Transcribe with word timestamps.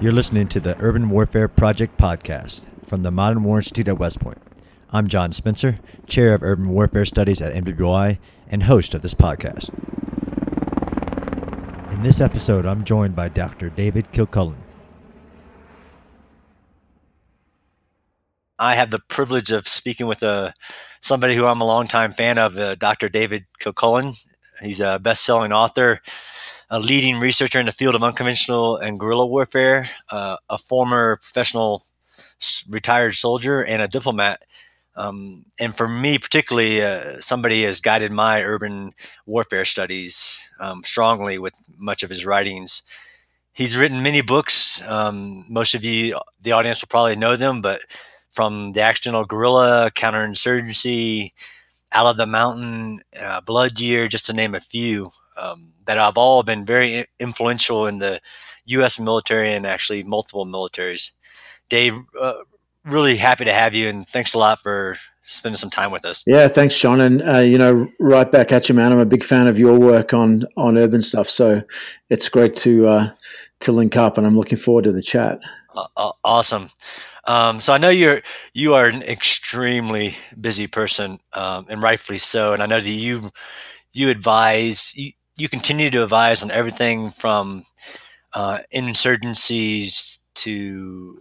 You're 0.00 0.12
listening 0.12 0.48
to 0.48 0.60
the 0.60 0.78
Urban 0.80 1.10
Warfare 1.10 1.46
Project 1.46 1.98
podcast 1.98 2.64
from 2.86 3.02
the 3.02 3.10
Modern 3.10 3.44
War 3.44 3.58
Institute 3.58 3.86
at 3.86 3.98
West 3.98 4.18
Point. 4.18 4.38
I'm 4.90 5.08
John 5.08 5.30
Spencer, 5.30 5.78
Chair 6.06 6.32
of 6.32 6.42
Urban 6.42 6.70
Warfare 6.70 7.04
Studies 7.04 7.42
at 7.42 7.52
MWI 7.52 8.18
and 8.48 8.62
host 8.62 8.94
of 8.94 9.02
this 9.02 9.12
podcast. 9.12 9.68
In 11.92 12.02
this 12.02 12.18
episode, 12.18 12.64
I'm 12.64 12.82
joined 12.84 13.14
by 13.14 13.28
Dr. 13.28 13.68
David 13.68 14.10
Kilcullen. 14.10 14.56
I 18.58 18.76
have 18.76 18.90
the 18.90 19.00
privilege 19.00 19.50
of 19.50 19.68
speaking 19.68 20.06
with 20.06 20.22
uh, 20.22 20.52
somebody 21.02 21.34
who 21.34 21.44
I'm 21.44 21.60
a 21.60 21.66
longtime 21.66 22.14
fan 22.14 22.38
of, 22.38 22.56
uh, 22.56 22.74
Dr. 22.74 23.10
David 23.10 23.44
Kilcullen. 23.58 24.14
He's 24.62 24.80
a 24.80 24.98
best-selling 24.98 25.52
author, 25.52 26.00
a 26.70 26.78
leading 26.78 27.18
researcher 27.18 27.58
in 27.58 27.66
the 27.66 27.72
field 27.72 27.94
of 27.94 28.02
unconventional 28.02 28.76
and 28.76 28.98
guerrilla 28.98 29.26
warfare, 29.26 29.86
uh, 30.10 30.36
a 30.48 30.56
former 30.56 31.16
professional 31.16 31.82
retired 32.68 33.14
soldier, 33.14 33.62
and 33.62 33.82
a 33.82 33.88
diplomat. 33.88 34.42
Um, 34.96 35.46
and 35.58 35.76
for 35.76 35.88
me, 35.88 36.18
particularly, 36.18 36.82
uh, 36.82 37.20
somebody 37.20 37.64
has 37.64 37.80
guided 37.80 38.12
my 38.12 38.42
urban 38.42 38.92
warfare 39.26 39.64
studies 39.64 40.48
um, 40.60 40.82
strongly 40.84 41.38
with 41.38 41.54
much 41.76 42.02
of 42.02 42.10
his 42.10 42.24
writings. 42.24 42.82
He's 43.52 43.76
written 43.76 44.02
many 44.02 44.20
books. 44.20 44.80
Um, 44.86 45.44
most 45.48 45.74
of 45.74 45.84
you, 45.84 46.18
the 46.40 46.52
audience, 46.52 46.82
will 46.82 46.88
probably 46.88 47.16
know 47.16 47.36
them, 47.36 47.62
but 47.62 47.80
from 48.32 48.72
the 48.72 48.82
accidental 48.82 49.24
guerrilla, 49.24 49.90
counterinsurgency, 49.94 51.32
out 51.92 52.06
of 52.06 52.16
the 52.16 52.26
mountain, 52.26 53.02
uh, 53.20 53.40
blood 53.40 53.80
year, 53.80 54.08
just 54.08 54.26
to 54.26 54.32
name 54.32 54.54
a 54.54 54.60
few 54.60 55.10
um, 55.36 55.72
that 55.86 55.96
have 55.96 56.16
all 56.16 56.42
been 56.42 56.64
very 56.64 57.06
influential 57.18 57.86
in 57.86 57.98
the 57.98 58.20
U.S. 58.66 58.98
military 58.98 59.52
and 59.52 59.66
actually 59.66 60.02
multiple 60.02 60.46
militaries. 60.46 61.10
Dave, 61.68 61.98
uh, 62.20 62.34
really 62.84 63.16
happy 63.16 63.44
to 63.44 63.52
have 63.52 63.74
you, 63.74 63.88
and 63.88 64.06
thanks 64.06 64.34
a 64.34 64.38
lot 64.38 64.60
for 64.60 64.96
spending 65.22 65.56
some 65.56 65.70
time 65.70 65.90
with 65.90 66.04
us. 66.04 66.24
Yeah, 66.26 66.48
thanks, 66.48 66.78
John. 66.78 67.00
And 67.00 67.22
uh, 67.22 67.38
you 67.38 67.58
know, 67.58 67.88
right 67.98 68.30
back 68.30 68.52
at 68.52 68.68
you, 68.68 68.74
man. 68.74 68.92
I'm 68.92 68.98
a 68.98 69.06
big 69.06 69.24
fan 69.24 69.46
of 69.46 69.58
your 69.58 69.78
work 69.78 70.14
on 70.14 70.44
on 70.56 70.78
urban 70.78 71.02
stuff, 71.02 71.28
so 71.28 71.62
it's 72.08 72.28
great 72.28 72.54
to 72.56 72.86
uh, 72.86 73.10
to 73.60 73.72
link 73.72 73.96
up, 73.96 74.18
and 74.18 74.26
I'm 74.26 74.36
looking 74.36 74.58
forward 74.58 74.84
to 74.84 74.92
the 74.92 75.02
chat. 75.02 75.40
Uh, 75.74 76.12
awesome. 76.24 76.68
Um, 77.24 77.60
so 77.60 77.72
I 77.72 77.78
know 77.78 77.90
you're 77.90 78.22
you 78.52 78.74
are 78.74 78.86
an 78.86 79.02
extremely 79.02 80.16
busy 80.40 80.66
person, 80.66 81.20
um, 81.32 81.66
and 81.68 81.82
rightfully 81.82 82.18
so. 82.18 82.52
And 82.52 82.62
I 82.62 82.66
know 82.66 82.80
that 82.80 82.88
you 82.88 83.30
you 83.92 84.10
advise 84.10 84.92
you, 84.96 85.12
you 85.36 85.48
continue 85.48 85.90
to 85.90 86.02
advise 86.02 86.42
on 86.42 86.50
everything 86.50 87.10
from 87.10 87.64
uh, 88.34 88.58
insurgencies 88.74 90.18
to 90.36 91.14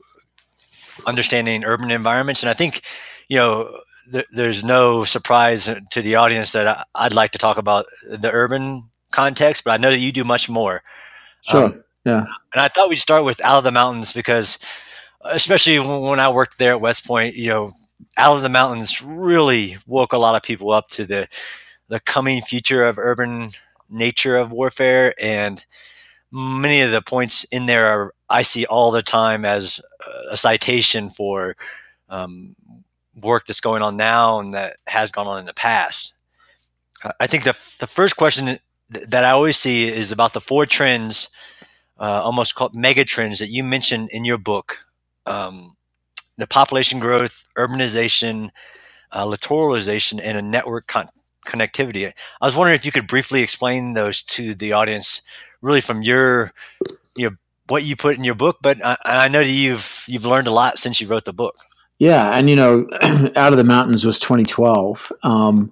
understanding 1.06 1.64
urban 1.64 1.92
environments. 1.92 2.44
And 2.44 2.50
I 2.50 2.54
think 2.54 2.84
you 3.28 3.38
know 3.38 3.80
th- 4.12 4.28
there's 4.32 4.64
no 4.64 5.04
surprise 5.04 5.70
to 5.92 6.02
the 6.02 6.16
audience 6.16 6.52
that 6.54 6.86
I, 6.96 7.06
would 7.06 7.14
like 7.14 7.32
to 7.32 7.38
talk 7.38 7.58
about 7.58 7.86
the 8.08 8.32
urban 8.32 8.90
context, 9.12 9.64
but 9.64 9.72
I 9.72 9.78
know 9.78 9.92
that 9.92 10.00
you 10.00 10.12
do 10.12 10.24
much 10.24 10.50
more. 10.50 10.84
Sure. 11.42 11.66
Um, 11.66 11.84
yeah. 12.06 12.26
And 12.54 12.62
I 12.62 12.68
thought 12.68 12.90
we'd 12.90 12.98
start 12.98 13.24
with 13.24 13.44
Out 13.44 13.60
of 13.60 13.64
the 13.64 13.72
Mountains 13.72 14.14
because 14.14 14.58
especially 15.22 15.80
when 15.80 16.20
I 16.20 16.30
worked 16.30 16.58
there 16.58 16.72
at 16.72 16.82
West 16.82 17.06
Point, 17.06 17.36
you 17.36 17.50
know, 17.50 17.72
out 18.18 18.38
of 18.38 18.42
the 18.42 18.50
mountains 18.50 19.02
really 19.02 19.78
woke 19.86 20.14
a 20.14 20.18
lot 20.18 20.36
of 20.36 20.44
people 20.44 20.72
up 20.72 20.90
to 20.90 21.06
the 21.06 21.28
the 21.88 22.00
coming 22.02 22.42
future 22.42 22.86
of 22.86 23.00
urban 23.00 23.50
nature 23.90 24.38
of 24.38 24.52
warfare 24.52 25.14
and 25.20 25.66
many 26.32 26.82
of 26.82 26.92
the 26.92 27.02
points 27.02 27.44
in 27.46 27.66
there 27.66 27.88
are 27.88 28.14
I 28.30 28.44
see 28.44 28.66
all 28.66 28.92
the 28.92 29.02
time 29.02 29.44
as 29.44 29.82
a 30.30 30.38
citation 30.38 31.10
for 31.10 31.56
um, 32.10 32.56
work 33.16 33.46
that's 33.46 33.60
going 33.60 33.82
on 33.82 33.98
now 33.98 34.40
and 34.40 34.54
that 34.54 34.78
has 34.88 35.12
gone 35.12 35.28
on 35.28 35.40
in 35.40 35.46
the 35.46 35.54
past. 35.54 36.14
I 37.20 37.28
think 37.28 37.44
the 37.44 37.58
the 37.80 37.88
first 37.88 38.18
question 38.18 38.60
that 38.90 39.24
I 39.24 39.32
always 39.32 39.58
see 39.58 39.88
is 39.88 40.12
about 40.12 40.34
the 40.34 40.42
four 40.42 40.66
trends, 40.66 41.30
uh, 42.00 42.22
almost 42.24 42.56
called 42.56 42.76
mega 42.76 43.06
trends 43.06 43.40
that 43.40 43.50
you 43.50 43.64
mentioned 43.64 44.10
in 44.12 44.26
your 44.26 44.38
book 44.38 44.80
um, 45.30 45.78
the 46.38 46.48
population 46.48 47.00
growth, 47.00 47.46
urbanization, 47.58 48.50
uh, 49.12 49.36
and 50.22 50.38
a 50.38 50.42
network 50.42 50.88
con- 50.88 51.10
connectivity. 51.46 52.12
I 52.42 52.46
was 52.46 52.56
wondering 52.56 52.76
if 52.76 52.86
you 52.86 52.92
could 52.92 53.08
briefly 53.08 53.42
explain 53.42 53.94
those 53.94 54.22
to 54.24 54.54
the 54.54 54.74
audience, 54.74 55.22
really 55.62 55.82
from 55.82 56.02
your, 56.02 56.52
you 57.18 57.30
know, 57.30 57.36
what 57.68 57.84
you 57.84 57.96
put 57.96 58.18
in 58.18 58.24
your 58.24 58.36
book. 58.36 58.58
But 58.62 58.84
I, 58.86 58.98
I 59.06 59.28
know 59.28 59.44
that 59.44 59.50
you've 59.50 60.06
you've 60.08 60.26
learned 60.26 60.48
a 60.48 60.52
lot 60.52 60.80
since 60.80 61.00
you 61.00 61.08
wrote 61.08 61.26
the 61.26 61.34
book. 61.34 61.56
Yeah, 62.00 62.32
and 62.32 62.50
you 62.50 62.56
know, 62.56 62.88
Out 63.36 63.52
of 63.54 63.58
the 63.58 63.64
Mountains 63.64 64.06
was 64.06 64.20
2012, 64.20 65.12
um, 65.24 65.72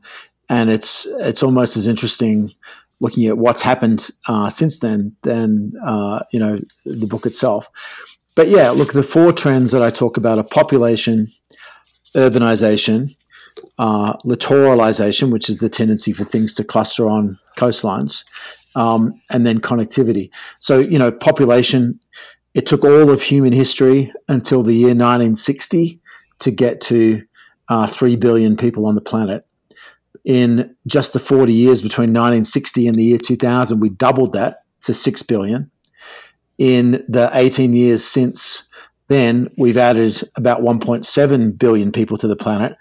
and 0.49 0.69
it's 0.69 1.05
it's 1.19 1.41
almost 1.41 1.77
as 1.77 1.87
interesting 1.87 2.53
looking 2.99 3.25
at 3.27 3.37
what's 3.37 3.61
happened 3.61 4.09
uh, 4.27 4.49
since 4.49 4.79
then 4.79 5.15
than 5.23 5.73
uh, 5.85 6.23
you 6.31 6.39
know 6.39 6.59
the 6.85 7.07
book 7.07 7.25
itself. 7.25 7.69
But 8.37 8.49
yeah, 8.49 8.69
look, 8.69 8.93
the 8.93 9.01
four 9.01 9.33
trends 9.33 9.71
that 9.71 9.81
I 9.81 9.89
talk 9.89 10.15
about 10.15 10.37
are 10.37 10.43
population, 10.43 11.33
urbanization, 12.15 13.15
uh, 13.79 14.13
littoralization, 14.17 15.31
which 15.31 15.49
is 15.49 15.57
the 15.57 15.69
tendency 15.69 16.13
for 16.13 16.23
things 16.23 16.53
to 16.53 16.63
cluster 16.63 17.09
on 17.09 17.39
coastlines, 17.57 18.23
um, 18.75 19.19
and 19.31 19.43
then 19.43 19.59
connectivity. 19.59 20.29
So, 20.59 20.77
you 20.77 20.99
know, 20.99 21.11
population, 21.11 21.99
it 22.53 22.67
took 22.67 22.83
all 22.83 23.09
of 23.09 23.23
human 23.23 23.53
history 23.53 24.13
until 24.27 24.61
the 24.61 24.73
year 24.73 24.89
1960 24.89 25.99
to 26.37 26.51
get 26.51 26.79
to 26.81 27.23
uh, 27.69 27.87
3 27.87 28.17
billion 28.17 28.55
people 28.55 28.85
on 28.85 28.93
the 28.93 29.01
planet. 29.01 29.47
In 30.25 30.75
just 30.85 31.13
the 31.13 31.19
40 31.19 31.53
years 31.53 31.81
between 31.81 32.09
1960 32.09 32.85
and 32.85 32.93
the 32.93 33.03
year 33.03 33.17
2000, 33.17 33.79
we 33.79 33.89
doubled 33.89 34.33
that 34.33 34.61
to 34.81 34.93
6 34.93 35.23
billion 35.23 35.71
in 36.57 37.03
the 37.07 37.29
18 37.33 37.73
years 37.73 38.03
since 38.03 38.63
then, 39.07 39.49
we've 39.57 39.77
added 39.77 40.21
about 40.35 40.61
1.7 40.61 41.57
billion 41.57 41.91
people 41.91 42.17
to 42.17 42.27
the 42.27 42.35
planet, 42.35 42.77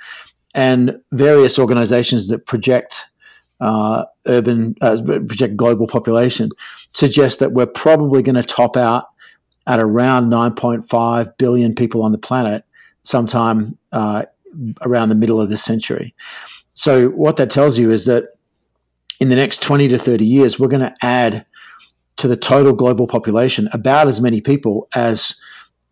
and 0.54 0.98
various 1.12 1.58
organizations 1.58 2.28
that 2.28 2.46
project 2.46 3.06
uh, 3.60 4.04
urban, 4.26 4.74
uh, 4.80 4.96
project 5.02 5.56
global 5.56 5.86
population 5.86 6.50
suggest 6.88 7.38
that 7.38 7.52
we're 7.52 7.66
probably 7.66 8.22
going 8.22 8.34
to 8.34 8.42
top 8.42 8.76
out 8.76 9.08
at 9.66 9.78
around 9.78 10.30
9.5 10.30 11.36
billion 11.38 11.74
people 11.74 12.02
on 12.02 12.12
the 12.12 12.18
planet 12.18 12.64
sometime 13.02 13.76
uh, 13.92 14.24
around 14.82 15.08
the 15.08 15.14
middle 15.14 15.40
of 15.40 15.48
this 15.48 15.62
century. 15.62 16.14
So, 16.72 17.08
what 17.10 17.36
that 17.36 17.50
tells 17.50 17.78
you 17.78 17.90
is 17.90 18.04
that 18.06 18.24
in 19.20 19.28
the 19.28 19.36
next 19.36 19.62
20 19.62 19.88
to 19.88 19.98
30 19.98 20.24
years, 20.24 20.58
we're 20.58 20.68
going 20.68 20.80
to 20.80 20.94
add 21.02 21.46
to 22.16 22.28
the 22.28 22.36
total 22.36 22.72
global 22.72 23.06
population 23.06 23.68
about 23.72 24.08
as 24.08 24.20
many 24.20 24.40
people 24.40 24.88
as 24.94 25.34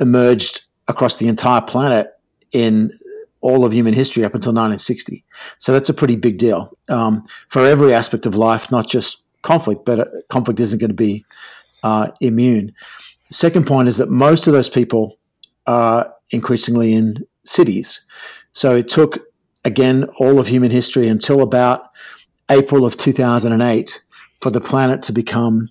emerged 0.00 0.62
across 0.88 1.16
the 1.16 1.28
entire 1.28 1.60
planet 1.60 2.08
in 2.52 2.98
all 3.40 3.64
of 3.64 3.72
human 3.72 3.92
history 3.92 4.24
up 4.24 4.34
until 4.34 4.52
1960. 4.52 5.22
So 5.58 5.72
that's 5.72 5.90
a 5.90 5.94
pretty 5.94 6.16
big 6.16 6.38
deal 6.38 6.76
um, 6.88 7.26
for 7.48 7.64
every 7.64 7.92
aspect 7.92 8.24
of 8.24 8.36
life, 8.36 8.70
not 8.70 8.88
just 8.88 9.22
conflict, 9.42 9.84
but 9.84 10.00
uh, 10.00 10.04
conflict 10.30 10.60
isn't 10.60 10.78
going 10.78 10.90
to 10.90 10.94
be 10.94 11.26
uh, 11.82 12.08
immune. 12.20 12.72
The 13.28 13.34
second 13.34 13.66
point 13.66 13.88
is 13.88 13.98
that 13.98 14.08
most 14.08 14.46
of 14.46 14.54
those 14.54 14.70
people 14.70 15.18
are 15.66 16.10
increasingly 16.30 16.94
in 16.94 17.26
cities. 17.44 18.00
So 18.52 18.76
it 18.76 18.88
took, 18.88 19.18
again, 19.64 20.04
all 20.18 20.38
of 20.38 20.46
human 20.46 20.70
history 20.70 21.08
until 21.08 21.42
about 21.42 21.90
April 22.50 22.86
of 22.86 22.96
2008 22.96 24.00
for 24.40 24.50
the 24.50 24.60
planet 24.60 25.02
to 25.02 25.12
become 25.12 25.68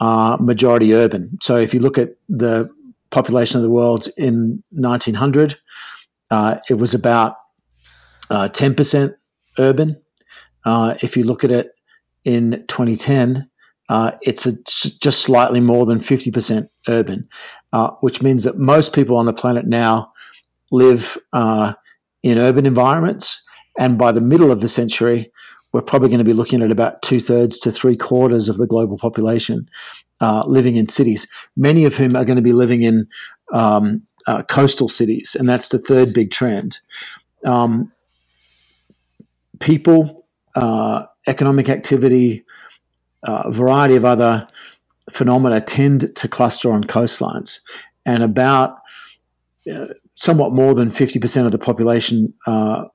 uh, 0.00 0.36
majority 0.40 0.94
urban. 0.94 1.38
So 1.42 1.56
if 1.56 1.74
you 1.74 1.80
look 1.80 1.98
at 1.98 2.10
the 2.28 2.70
population 3.10 3.58
of 3.58 3.62
the 3.62 3.70
world 3.70 4.08
in 4.16 4.62
1900, 4.70 5.56
uh, 6.30 6.56
it 6.68 6.74
was 6.74 6.94
about 6.94 7.36
uh, 8.30 8.48
10% 8.48 9.14
urban. 9.58 10.00
Uh, 10.64 10.94
if 11.02 11.16
you 11.16 11.24
look 11.24 11.44
at 11.44 11.50
it 11.50 11.70
in 12.24 12.64
2010, 12.68 13.48
uh, 13.88 14.12
it's 14.20 14.44
a, 14.44 14.52
just 15.00 15.22
slightly 15.22 15.60
more 15.60 15.86
than 15.86 15.98
50% 15.98 16.68
urban, 16.88 17.26
uh, 17.72 17.90
which 18.00 18.22
means 18.22 18.44
that 18.44 18.58
most 18.58 18.92
people 18.92 19.16
on 19.16 19.24
the 19.24 19.32
planet 19.32 19.66
now 19.66 20.12
live 20.70 21.16
in 22.22 22.38
urban 22.38 22.66
environments. 22.66 23.42
And 23.78 23.96
by 23.96 24.12
the 24.12 24.20
middle 24.20 24.50
of 24.50 24.60
the 24.60 24.68
century, 24.68 25.32
we're 25.78 25.82
probably 25.82 26.08
going 26.08 26.18
to 26.18 26.24
be 26.24 26.32
looking 26.32 26.60
at 26.60 26.72
about 26.72 27.02
two 27.02 27.20
thirds 27.20 27.60
to 27.60 27.70
three 27.70 27.96
quarters 27.96 28.48
of 28.48 28.56
the 28.56 28.66
global 28.66 28.98
population 28.98 29.70
uh, 30.20 30.42
living 30.44 30.74
in 30.74 30.88
cities, 30.88 31.28
many 31.56 31.84
of 31.84 31.94
whom 31.94 32.16
are 32.16 32.24
going 32.24 32.34
to 32.34 32.42
be 32.42 32.52
living 32.52 32.82
in 32.82 33.06
um, 33.52 34.02
uh, 34.26 34.42
coastal 34.48 34.88
cities. 34.88 35.36
And 35.38 35.48
that's 35.48 35.68
the 35.68 35.78
third 35.78 36.12
big 36.12 36.32
trend. 36.32 36.80
Um, 37.44 37.92
people, 39.60 40.26
uh, 40.56 41.04
economic 41.28 41.68
activity, 41.68 42.44
a 43.24 43.30
uh, 43.30 43.50
variety 43.50 43.94
of 43.94 44.04
other 44.04 44.48
phenomena 45.12 45.60
tend 45.60 46.12
to 46.16 46.26
cluster 46.26 46.72
on 46.72 46.82
coastlines. 46.82 47.60
and 48.04 48.24
about 48.24 48.78
uh, 49.72 49.86
somewhat 50.16 50.52
more 50.52 50.74
than 50.74 50.90
50% 50.90 51.44
of 51.44 51.52
the 51.52 51.58
population 51.58 52.34
uh, 52.48 52.86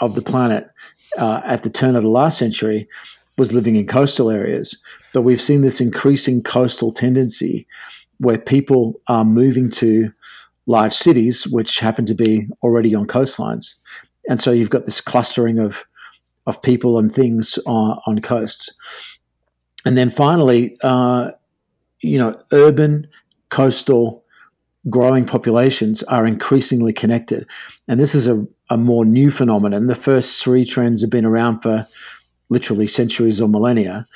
of 0.00 0.16
the 0.16 0.22
planet 0.22 0.66
uh, 1.18 1.40
at 1.44 1.62
the 1.62 1.70
turn 1.70 1.96
of 1.96 2.02
the 2.02 2.08
last 2.08 2.38
century 2.38 2.88
was 3.36 3.52
living 3.52 3.76
in 3.76 3.86
coastal 3.86 4.30
areas. 4.30 4.80
But 5.12 5.22
we've 5.22 5.40
seen 5.40 5.62
this 5.62 5.80
increasing 5.80 6.42
coastal 6.42 6.92
tendency 6.92 7.66
where 8.18 8.38
people 8.38 9.00
are 9.08 9.24
moving 9.24 9.70
to 9.70 10.12
large 10.66 10.94
cities, 10.94 11.46
which 11.46 11.78
happen 11.78 12.06
to 12.06 12.14
be 12.14 12.48
already 12.62 12.94
on 12.94 13.06
coastlines. 13.06 13.74
And 14.28 14.40
so 14.40 14.50
you've 14.50 14.70
got 14.70 14.86
this 14.86 15.00
clustering 15.00 15.58
of, 15.58 15.84
of 16.46 16.62
people 16.62 16.98
and 16.98 17.14
things 17.14 17.58
on, 17.66 17.98
on 18.06 18.20
coasts. 18.20 18.72
And 19.84 19.98
then 19.98 20.10
finally, 20.10 20.76
uh, 20.82 21.32
you 22.00 22.18
know, 22.18 22.34
urban, 22.52 23.08
coastal, 23.50 24.23
growing 24.90 25.24
populations 25.24 26.02
are 26.04 26.26
increasingly 26.26 26.92
connected. 26.92 27.46
And 27.88 27.98
this 27.98 28.14
is 28.14 28.26
a, 28.26 28.46
a 28.70 28.76
more 28.76 29.04
new 29.04 29.30
phenomenon. 29.30 29.86
The 29.86 29.94
first 29.94 30.42
three 30.42 30.64
trends 30.64 31.00
have 31.00 31.10
been 31.10 31.24
around 31.24 31.60
for 31.60 31.86
literally 32.50 32.86
centuries 32.86 33.40
or 33.40 33.48
millennia. 33.48 34.06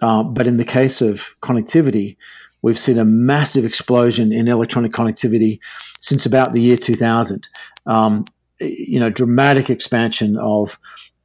Uh, 0.00 0.22
but 0.22 0.46
in 0.46 0.56
the 0.56 0.64
case 0.64 1.00
of 1.00 1.34
connectivity, 1.42 2.16
we've 2.62 2.78
seen 2.78 2.98
a 2.98 3.04
massive 3.04 3.64
explosion 3.64 4.32
in 4.32 4.48
electronic 4.48 4.92
connectivity 4.92 5.58
since 5.98 6.24
about 6.24 6.52
the 6.52 6.60
year 6.60 6.76
2000. 6.76 7.48
Um, 7.86 8.24
you 8.60 9.00
know, 9.00 9.10
dramatic 9.10 9.70
expansion 9.70 10.36
of 10.36 10.78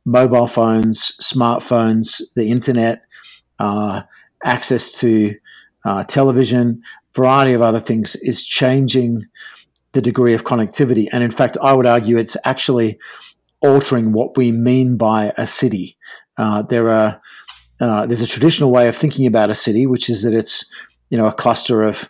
mobile 0.05 0.47
phones, 0.47 1.11
smartphones, 1.21 2.21
the 2.35 2.49
internet, 2.49 3.03
uh, 3.59 4.01
access 4.43 4.99
to 4.99 5.35
uh, 5.85 6.03
television, 6.03 6.81
variety 7.17 7.53
of 7.53 7.61
other 7.61 7.79
things 7.79 8.15
is 8.17 8.45
changing 8.45 9.25
the 9.93 10.01
degree 10.01 10.35
of 10.35 10.43
connectivity. 10.43 11.07
And 11.11 11.23
in 11.23 11.31
fact, 11.31 11.57
I 11.61 11.73
would 11.73 11.87
argue 11.87 12.17
it's 12.17 12.37
actually 12.45 12.99
altering 13.61 14.13
what 14.13 14.37
we 14.37 14.51
mean 14.51 14.97
by 14.97 15.33
a 15.35 15.47
city. 15.47 15.97
Uh, 16.37 16.61
there 16.61 16.89
are 16.89 17.19
uh, 17.79 18.05
there's 18.05 18.21
a 18.21 18.27
traditional 18.27 18.71
way 18.71 18.87
of 18.87 18.95
thinking 18.95 19.25
about 19.27 19.49
a 19.49 19.55
city, 19.55 19.85
which 19.85 20.09
is 20.09 20.23
that 20.23 20.33
it's 20.33 20.65
you 21.09 21.17
know 21.17 21.25
a 21.25 21.33
cluster 21.33 21.83
of 21.83 22.09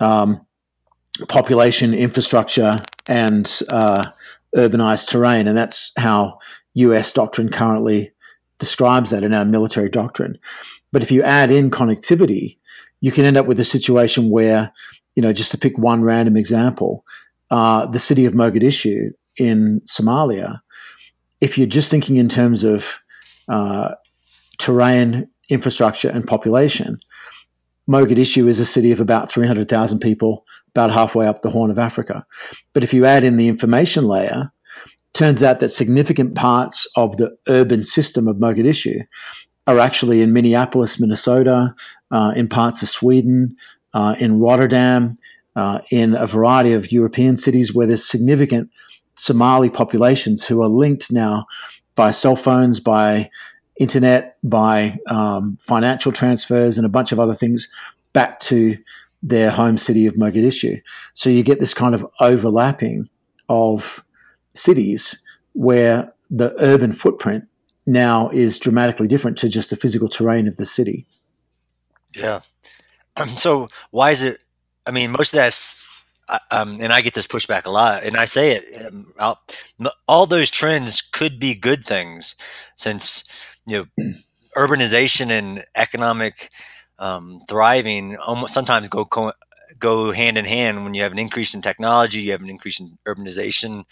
um, 0.00 0.44
population, 1.28 1.94
infrastructure, 1.94 2.74
and 3.06 3.60
uh, 3.70 4.02
urbanized 4.56 5.08
terrain, 5.08 5.48
and 5.48 5.56
that's 5.56 5.92
how 5.96 6.38
U.S. 6.74 7.12
doctrine 7.12 7.50
currently 7.50 8.12
describes 8.58 9.10
that 9.10 9.24
in 9.24 9.34
our 9.34 9.44
military 9.44 9.88
doctrine. 9.88 10.38
But 10.92 11.02
if 11.02 11.10
you 11.10 11.22
add 11.22 11.50
in 11.50 11.70
connectivity, 11.70 12.58
you 13.04 13.12
can 13.12 13.26
end 13.26 13.36
up 13.36 13.44
with 13.44 13.60
a 13.60 13.66
situation 13.66 14.30
where, 14.30 14.72
you 15.14 15.20
know, 15.22 15.30
just 15.30 15.50
to 15.50 15.58
pick 15.58 15.76
one 15.76 16.02
random 16.02 16.38
example, 16.38 17.04
uh, 17.50 17.84
the 17.84 17.98
city 17.98 18.24
of 18.24 18.32
Mogadishu 18.32 19.10
in 19.36 19.82
Somalia, 19.86 20.60
if 21.42 21.58
you're 21.58 21.66
just 21.66 21.90
thinking 21.90 22.16
in 22.16 22.30
terms 22.30 22.64
of 22.64 22.98
uh, 23.50 23.90
terrain, 24.56 25.28
infrastructure, 25.50 26.08
and 26.08 26.26
population, 26.26 26.98
Mogadishu 27.86 28.48
is 28.48 28.58
a 28.58 28.64
city 28.64 28.90
of 28.90 29.02
about 29.02 29.30
300,000 29.30 29.98
people, 29.98 30.46
about 30.70 30.90
halfway 30.90 31.26
up 31.26 31.42
the 31.42 31.50
Horn 31.50 31.70
of 31.70 31.78
Africa. 31.78 32.24
But 32.72 32.84
if 32.84 32.94
you 32.94 33.04
add 33.04 33.22
in 33.22 33.36
the 33.36 33.48
information 33.48 34.06
layer, 34.06 34.50
turns 35.12 35.42
out 35.42 35.60
that 35.60 35.72
significant 35.72 36.36
parts 36.36 36.88
of 36.96 37.18
the 37.18 37.36
urban 37.48 37.84
system 37.84 38.26
of 38.28 38.36
Mogadishu 38.36 39.02
are 39.66 39.78
actually 39.78 40.22
in 40.22 40.32
Minneapolis, 40.32 41.00
Minnesota, 41.00 41.74
uh, 42.10 42.32
in 42.36 42.48
parts 42.48 42.82
of 42.82 42.88
Sweden, 42.88 43.56
uh, 43.94 44.14
in 44.18 44.38
Rotterdam, 44.38 45.18
uh, 45.56 45.78
in 45.90 46.14
a 46.14 46.26
variety 46.26 46.72
of 46.72 46.92
European 46.92 47.36
cities 47.36 47.74
where 47.74 47.86
there's 47.86 48.06
significant 48.06 48.70
Somali 49.14 49.70
populations 49.70 50.44
who 50.44 50.62
are 50.62 50.68
linked 50.68 51.12
now 51.12 51.46
by 51.94 52.10
cell 52.10 52.36
phones, 52.36 52.80
by 52.80 53.30
internet, 53.78 54.36
by 54.42 54.98
um, 55.08 55.56
financial 55.60 56.12
transfers, 56.12 56.76
and 56.76 56.84
a 56.84 56.90
bunch 56.90 57.12
of 57.12 57.20
other 57.20 57.34
things 57.34 57.68
back 58.12 58.40
to 58.40 58.76
their 59.22 59.50
home 59.50 59.78
city 59.78 60.06
of 60.06 60.14
Mogadishu. 60.14 60.82
So 61.14 61.30
you 61.30 61.42
get 61.42 61.60
this 61.60 61.74
kind 61.74 61.94
of 61.94 62.06
overlapping 62.20 63.08
of 63.48 64.04
cities 64.54 65.22
where 65.52 66.12
the 66.30 66.54
urban 66.58 66.92
footprint 66.92 67.44
now 67.86 68.30
is 68.30 68.58
dramatically 68.58 69.06
different 69.06 69.38
to 69.38 69.48
just 69.48 69.70
the 69.70 69.76
physical 69.76 70.08
terrain 70.08 70.48
of 70.48 70.56
the 70.56 70.66
city. 70.66 71.06
Yeah. 72.14 72.40
so 73.26 73.68
why 73.90 74.10
is 74.10 74.22
it? 74.22 74.40
I 74.86 74.90
mean, 74.90 75.12
most 75.12 75.32
of 75.32 75.38
that's, 75.38 76.04
um, 76.50 76.78
and 76.80 76.92
I 76.92 77.00
get 77.00 77.14
this 77.14 77.26
pushback 77.26 77.64
a 77.64 77.70
lot, 77.70 78.04
and 78.04 78.16
I 78.16 78.26
say 78.26 78.52
it. 78.52 78.86
Um, 78.86 79.38
all 80.06 80.26
those 80.26 80.50
trends 80.50 81.00
could 81.00 81.40
be 81.40 81.54
good 81.54 81.84
things, 81.84 82.36
since 82.76 83.24
you 83.66 83.78
know, 83.78 83.86
mm. 83.98 84.22
urbanization 84.56 85.30
and 85.30 85.64
economic 85.74 86.50
um, 86.98 87.42
thriving 87.48 88.16
almost 88.18 88.54
sometimes 88.54 88.88
go 88.88 89.04
co- 89.04 89.32
go 89.78 90.12
hand 90.12 90.38
in 90.38 90.44
hand. 90.44 90.84
When 90.84 90.94
you 90.94 91.02
have 91.02 91.12
an 91.12 91.18
increase 91.18 91.54
in 91.54 91.62
technology, 91.62 92.20
you 92.20 92.32
have 92.32 92.42
an 92.42 92.50
increase 92.50 92.80
in 92.80 92.98
urbanization, 93.06 93.84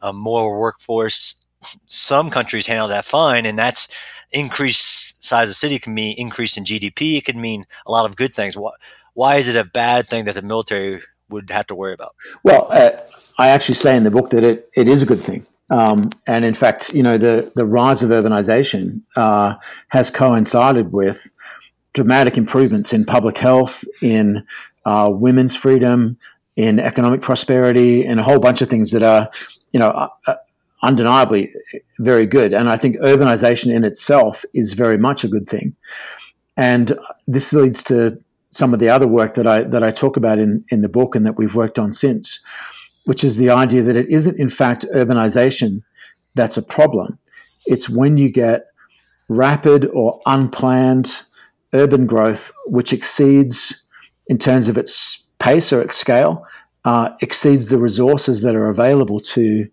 um, 0.00 0.16
more 0.16 0.58
workforce. 0.58 1.39
Some 1.86 2.30
countries 2.30 2.66
handle 2.66 2.88
that 2.88 3.04
fine, 3.04 3.46
and 3.46 3.58
that's 3.58 3.88
increased 4.32 5.22
size 5.22 5.50
of 5.50 5.56
city 5.56 5.78
can 5.78 5.94
mean 5.94 6.14
increase 6.18 6.56
in 6.56 6.64
GDP. 6.64 7.18
It 7.18 7.24
could 7.24 7.36
mean 7.36 7.66
a 7.86 7.90
lot 7.90 8.06
of 8.06 8.16
good 8.16 8.32
things. 8.32 8.56
Why, 8.56 8.72
why 9.14 9.36
is 9.36 9.48
it 9.48 9.56
a 9.56 9.64
bad 9.64 10.06
thing 10.06 10.24
that 10.24 10.34
the 10.34 10.42
military 10.42 11.02
would 11.28 11.50
have 11.50 11.66
to 11.68 11.74
worry 11.74 11.92
about? 11.92 12.14
Well, 12.42 12.68
uh, 12.70 12.90
I 13.38 13.48
actually 13.48 13.74
say 13.76 13.96
in 13.96 14.04
the 14.04 14.10
book 14.10 14.30
that 14.30 14.44
it, 14.44 14.70
it 14.74 14.88
is 14.88 15.02
a 15.02 15.06
good 15.06 15.20
thing. 15.20 15.46
Um, 15.70 16.10
and 16.26 16.44
in 16.44 16.54
fact, 16.54 16.92
you 16.92 17.02
know, 17.02 17.16
the, 17.16 17.52
the 17.54 17.64
rise 17.64 18.02
of 18.02 18.10
urbanization 18.10 19.02
uh, 19.16 19.54
has 19.88 20.10
coincided 20.10 20.92
with 20.92 21.28
dramatic 21.92 22.36
improvements 22.36 22.92
in 22.92 23.04
public 23.04 23.38
health, 23.38 23.84
in 24.02 24.44
uh, 24.84 25.10
women's 25.12 25.54
freedom, 25.54 26.18
in 26.56 26.80
economic 26.80 27.22
prosperity, 27.22 28.04
and 28.04 28.18
a 28.18 28.22
whole 28.22 28.40
bunch 28.40 28.62
of 28.62 28.68
things 28.68 28.90
that 28.90 29.02
are, 29.02 29.30
you 29.72 29.78
know, 29.78 29.90
uh, 29.90 30.08
uh 30.26 30.34
undeniably 30.82 31.52
very 31.98 32.26
good. 32.26 32.52
And 32.52 32.70
I 32.70 32.76
think 32.76 32.96
urbanization 32.96 33.74
in 33.74 33.84
itself 33.84 34.44
is 34.54 34.72
very 34.72 34.98
much 34.98 35.24
a 35.24 35.28
good 35.28 35.48
thing. 35.48 35.74
And 36.56 36.98
this 37.26 37.52
leads 37.52 37.82
to 37.84 38.18
some 38.50 38.74
of 38.74 38.80
the 38.80 38.88
other 38.88 39.06
work 39.06 39.34
that 39.34 39.46
I 39.46 39.62
that 39.62 39.82
I 39.82 39.90
talk 39.90 40.16
about 40.16 40.38
in, 40.38 40.64
in 40.70 40.82
the 40.82 40.88
book 40.88 41.14
and 41.14 41.24
that 41.24 41.38
we've 41.38 41.54
worked 41.54 41.78
on 41.78 41.92
since, 41.92 42.40
which 43.04 43.22
is 43.24 43.36
the 43.36 43.50
idea 43.50 43.82
that 43.82 43.96
it 43.96 44.08
isn't 44.08 44.38
in 44.38 44.50
fact 44.50 44.84
urbanization 44.94 45.82
that's 46.34 46.56
a 46.56 46.62
problem. 46.62 47.18
It's 47.66 47.88
when 47.88 48.16
you 48.16 48.30
get 48.30 48.66
rapid 49.28 49.86
or 49.92 50.18
unplanned 50.26 51.14
urban 51.72 52.06
growth, 52.06 52.52
which 52.66 52.92
exceeds, 52.92 53.84
in 54.28 54.38
terms 54.38 54.68
of 54.68 54.76
its 54.76 55.26
pace 55.38 55.72
or 55.72 55.80
its 55.80 55.96
scale, 55.96 56.44
uh, 56.84 57.10
exceeds 57.20 57.68
the 57.68 57.78
resources 57.78 58.42
that 58.42 58.56
are 58.56 58.68
available 58.68 59.20
to 59.20 59.68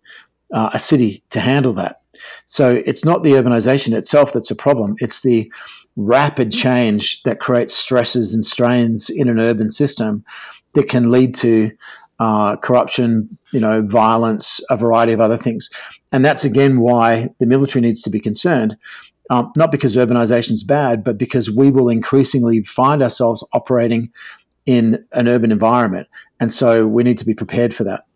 uh, 0.54 0.70
a 0.74 0.80
city 0.80 1.24
to 1.30 1.40
handle 1.40 1.74
that. 1.74 2.02
So 2.46 2.82
it's 2.86 3.06
not 3.06 3.24
the 3.24 3.32
urbanization 3.32 3.94
itself 3.94 4.34
that's 4.34 4.52
a 4.52 4.56
problem. 4.56 4.96
It's 5.00 5.22
the 5.22 5.52
rapid 5.96 6.52
change 6.52 7.22
that 7.24 7.40
creates 7.40 7.76
stresses 7.76 8.34
and 8.34 8.46
strains 8.46 9.10
in 9.10 9.28
an 9.30 9.40
urban 9.40 9.70
system 9.70 10.24
that 10.74 10.90
can 10.90 11.12
lead 11.12 11.34
to 11.36 11.72
uh, 12.20 12.56
corruption, 12.58 13.30
you 13.52 13.60
know, 13.60 13.82
violence, 13.82 14.60
a 14.70 14.78
variety 14.78 15.14
of 15.14 15.22
other 15.22 15.38
things. 15.38 15.70
And 16.12 16.24
that's 16.24 16.46
again 16.46 16.80
why 16.80 17.30
the 17.40 17.46
military 17.46 17.82
needs 17.82 18.02
to 18.04 18.10
be 18.10 18.20
concerned. 18.20 18.78
Um, 19.30 19.52
not 19.56 19.72
because 19.72 19.98
urbanization 19.98 20.54
is 20.54 20.64
bad, 20.64 21.04
but 21.04 21.18
because 21.18 21.52
we 21.52 21.70
will 21.70 21.90
increasingly 21.90 22.64
find 22.64 23.04
ourselves 23.04 23.44
operating 23.52 24.10
in 24.66 25.06
an 25.12 25.28
urban 25.28 25.52
environment. 25.52 26.08
And 26.40 26.54
so 26.54 26.88
we 26.88 27.04
need 27.04 27.18
to 27.18 27.26
be 27.26 27.34
prepared 27.34 27.74
for 27.74 27.84
that. 27.84 28.07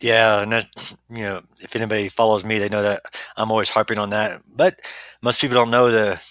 Yeah, 0.00 0.42
and 0.42 0.52
that, 0.52 0.94
you 1.08 1.22
know, 1.22 1.42
if 1.60 1.74
anybody 1.74 2.08
follows 2.08 2.44
me, 2.44 2.58
they 2.58 2.68
know 2.68 2.82
that 2.82 3.02
I'm 3.36 3.50
always 3.50 3.70
harping 3.70 3.98
on 3.98 4.10
that. 4.10 4.42
But 4.54 4.80
most 5.22 5.40
people 5.40 5.54
don't 5.54 5.70
know 5.70 5.90
the, 5.90 6.22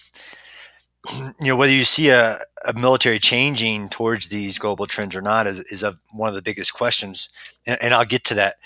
you 1.40 1.48
know, 1.48 1.56
whether 1.56 1.72
you 1.72 1.84
see 1.84 2.10
a, 2.10 2.40
a 2.66 2.74
military 2.74 3.18
changing 3.18 3.90
towards 3.90 4.28
these 4.28 4.60
global 4.60 4.86
trends 4.86 5.16
or 5.16 5.22
not 5.22 5.48
is, 5.48 5.60
is 5.60 5.82
a, 5.82 5.98
one 6.12 6.30
of 6.30 6.36
the 6.36 6.44
biggest 6.44 6.74
questions. 6.74 7.30
And, 7.66 7.82
and, 7.82 7.94
I'll 7.94 8.06
get 8.06 8.24
to 8.26 8.36
that. 8.36 8.58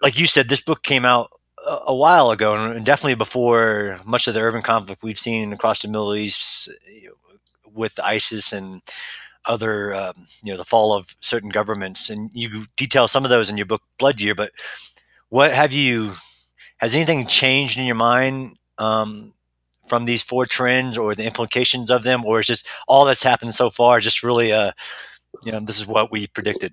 Like 0.00 0.18
you 0.18 0.26
said, 0.26 0.48
this 0.48 0.62
book 0.62 0.82
came 0.82 1.04
out 1.04 1.30
a, 1.66 1.78
a 1.88 1.94
while 1.94 2.30
ago, 2.30 2.54
and 2.54 2.86
definitely 2.86 3.14
before 3.14 4.00
much 4.06 4.26
of 4.26 4.34
the 4.34 4.40
urban 4.40 4.62
conflict 4.62 5.02
we've 5.02 5.18
seen 5.18 5.52
across 5.52 5.82
the 5.82 5.88
Middle 5.88 6.14
East 6.14 6.70
with 7.74 7.98
ISIS 8.00 8.52
and 8.52 8.82
other, 9.44 9.94
um, 9.94 10.26
you 10.42 10.52
know, 10.52 10.56
the 10.56 10.64
fall 10.64 10.94
of 10.94 11.16
certain 11.20 11.48
governments, 11.48 12.10
and 12.10 12.30
you 12.32 12.66
detail 12.76 13.08
some 13.08 13.24
of 13.24 13.30
those 13.30 13.50
in 13.50 13.56
your 13.56 13.66
book, 13.66 13.82
Blood 13.98 14.20
Year. 14.20 14.34
But 14.34 14.52
what 15.28 15.52
have 15.52 15.72
you? 15.72 16.12
Has 16.78 16.94
anything 16.94 17.26
changed 17.26 17.78
in 17.78 17.84
your 17.84 17.94
mind 17.94 18.56
um, 18.78 19.34
from 19.86 20.04
these 20.04 20.22
four 20.22 20.46
trends, 20.46 20.98
or 20.98 21.14
the 21.14 21.24
implications 21.24 21.90
of 21.90 22.02
them, 22.02 22.24
or 22.24 22.40
is 22.40 22.46
just 22.46 22.66
all 22.88 23.04
that's 23.04 23.22
happened 23.22 23.54
so 23.54 23.70
far 23.70 24.00
just 24.00 24.22
really 24.22 24.50
a 24.50 24.74
you 25.44 25.52
know 25.52 25.60
this 25.60 25.80
is 25.80 25.86
what 25.86 26.10
we 26.10 26.26
predicted. 26.26 26.72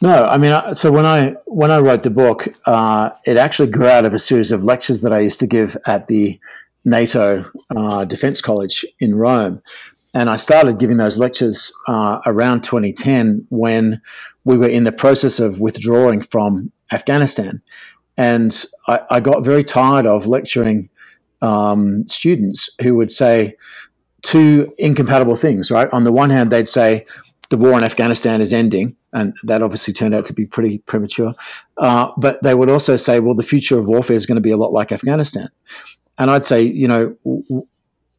No, 0.00 0.26
I 0.26 0.36
mean, 0.36 0.74
so 0.74 0.92
when 0.92 1.06
I 1.06 1.34
when 1.46 1.70
I 1.70 1.78
wrote 1.78 2.04
the 2.04 2.10
book, 2.10 2.48
uh, 2.66 3.10
it 3.24 3.36
actually 3.36 3.70
grew 3.70 3.88
out 3.88 4.04
of 4.04 4.14
a 4.14 4.18
series 4.18 4.52
of 4.52 4.62
lectures 4.62 5.02
that 5.02 5.12
I 5.12 5.18
used 5.18 5.40
to 5.40 5.46
give 5.46 5.76
at 5.86 6.06
the 6.06 6.38
NATO 6.84 7.44
uh, 7.74 8.04
Defense 8.04 8.40
College 8.40 8.84
in 9.00 9.16
Rome, 9.16 9.60
and 10.18 10.28
I 10.28 10.36
started 10.36 10.80
giving 10.80 10.96
those 10.96 11.16
lectures 11.16 11.72
uh, 11.86 12.18
around 12.26 12.64
2010 12.64 13.46
when 13.50 14.02
we 14.42 14.56
were 14.56 14.68
in 14.68 14.82
the 14.82 14.90
process 14.90 15.38
of 15.38 15.60
withdrawing 15.60 16.22
from 16.22 16.72
Afghanistan, 16.90 17.62
and 18.16 18.66
I, 18.88 19.00
I 19.10 19.20
got 19.20 19.44
very 19.44 19.62
tired 19.62 20.06
of 20.06 20.26
lecturing 20.26 20.88
um, 21.40 22.08
students 22.08 22.68
who 22.82 22.96
would 22.96 23.12
say 23.12 23.54
two 24.22 24.74
incompatible 24.76 25.36
things. 25.36 25.70
Right, 25.70 25.88
on 25.92 26.02
the 26.02 26.10
one 26.10 26.30
hand, 26.30 26.50
they'd 26.50 26.66
say 26.66 27.06
the 27.50 27.56
war 27.56 27.78
in 27.78 27.84
Afghanistan 27.84 28.40
is 28.40 28.52
ending, 28.52 28.96
and 29.12 29.36
that 29.44 29.62
obviously 29.62 29.94
turned 29.94 30.16
out 30.16 30.26
to 30.26 30.32
be 30.32 30.46
pretty 30.46 30.78
premature. 30.78 31.32
Uh, 31.76 32.10
but 32.16 32.42
they 32.42 32.56
would 32.56 32.68
also 32.68 32.96
say, 32.96 33.20
well, 33.20 33.36
the 33.36 33.44
future 33.44 33.78
of 33.78 33.86
warfare 33.86 34.16
is 34.16 34.26
going 34.26 34.34
to 34.34 34.42
be 34.42 34.50
a 34.50 34.56
lot 34.56 34.72
like 34.72 34.90
Afghanistan. 34.90 35.48
And 36.18 36.28
I'd 36.28 36.44
say, 36.44 36.62
you 36.62 36.88
know, 36.88 37.16
w- 37.24 37.66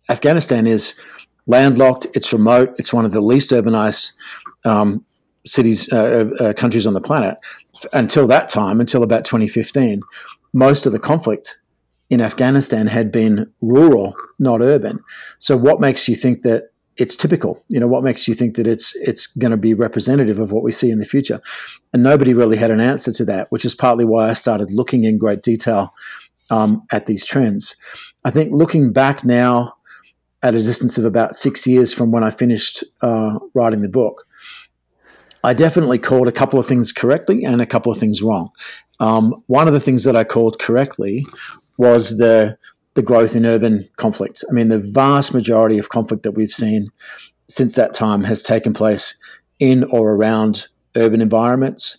Afghanistan 0.07 0.65
is 0.65 0.93
landlocked, 1.49 2.07
it's 2.13 2.31
remote, 2.31 2.73
it's 2.77 2.93
one 2.93 3.05
of 3.05 3.11
the 3.11 3.21
least 3.21 3.49
urbanized 3.49 4.11
um, 4.63 5.03
cities, 5.45 5.91
uh, 5.91 6.29
uh, 6.39 6.53
countries 6.53 6.87
on 6.87 6.93
the 6.93 7.01
planet. 7.01 7.35
Until 7.91 8.27
that 8.27 8.49
time, 8.49 8.79
until 8.79 9.03
about 9.03 9.25
2015, 9.25 10.01
most 10.53 10.85
of 10.85 10.93
the 10.93 10.99
conflict 10.99 11.59
in 12.09 12.21
Afghanistan 12.21 12.87
had 12.87 13.11
been 13.11 13.51
rural, 13.61 14.15
not 14.37 14.61
urban. 14.61 14.99
So, 15.39 15.57
what 15.57 15.79
makes 15.79 16.07
you 16.07 16.15
think 16.15 16.43
that 16.43 16.71
it's 16.97 17.15
typical. 17.15 17.63
You 17.69 17.79
know, 17.79 17.87
what 17.87 18.03
makes 18.03 18.27
you 18.27 18.33
think 18.33 18.55
that 18.57 18.67
it's 18.67 18.93
it's 18.97 19.27
going 19.27 19.51
to 19.51 19.57
be 19.57 19.73
representative 19.73 20.37
of 20.37 20.51
what 20.51 20.63
we 20.63 20.73
see 20.73 20.91
in 20.91 20.99
the 20.99 21.05
future? 21.05 21.39
And 21.93 22.03
nobody 22.03 22.33
really 22.33 22.57
had 22.57 22.71
an 22.71 22.81
answer 22.81 23.13
to 23.13 23.25
that, 23.25 23.49
which 23.51 23.63
is 23.63 23.73
partly 23.73 24.03
why 24.03 24.29
I 24.29 24.33
started 24.33 24.69
looking 24.69 25.05
in 25.05 25.17
great 25.17 25.41
detail 25.41 25.93
um, 26.49 26.85
at 26.91 27.05
these 27.05 27.25
trends. 27.25 27.75
I 28.25 28.31
think 28.31 28.51
looking 28.51 28.91
back 28.91 29.23
now, 29.23 29.75
at 30.41 30.55
a 30.55 30.61
distance 30.61 30.97
of 30.97 31.05
about 31.05 31.35
six 31.35 31.67
years 31.67 31.93
from 31.93 32.11
when 32.11 32.23
I 32.23 32.31
finished 32.31 32.83
uh, 33.01 33.39
writing 33.53 33.81
the 33.81 33.89
book, 33.89 34.25
I 35.43 35.53
definitely 35.53 35.99
called 35.99 36.27
a 36.27 36.33
couple 36.33 36.59
of 36.59 36.65
things 36.65 36.91
correctly 36.91 37.43
and 37.43 37.61
a 37.61 37.65
couple 37.65 37.91
of 37.91 37.97
things 37.97 38.21
wrong. 38.21 38.49
Um, 38.99 39.43
one 39.47 39.67
of 39.67 39.73
the 39.73 39.79
things 39.79 40.03
that 40.03 40.15
I 40.15 40.23
called 40.23 40.59
correctly 40.59 41.25
was 41.77 42.17
the 42.17 42.57
the 42.95 43.01
growth 43.03 43.35
in 43.35 43.45
urban 43.45 43.87
conflict. 43.97 44.43
I 44.49 44.51
mean, 44.51 44.67
the 44.67 44.79
vast 44.79 45.33
majority 45.33 45.77
of 45.77 45.89
conflict 45.89 46.23
that 46.23 46.31
we've 46.31 46.51
seen 46.51 46.89
since 47.47 47.75
that 47.75 47.93
time 47.93 48.23
has 48.25 48.41
taken 48.41 48.73
place 48.73 49.15
in 49.59 49.83
or 49.85 50.11
around 50.11 50.67
urban 50.95 51.21
environments, 51.21 51.97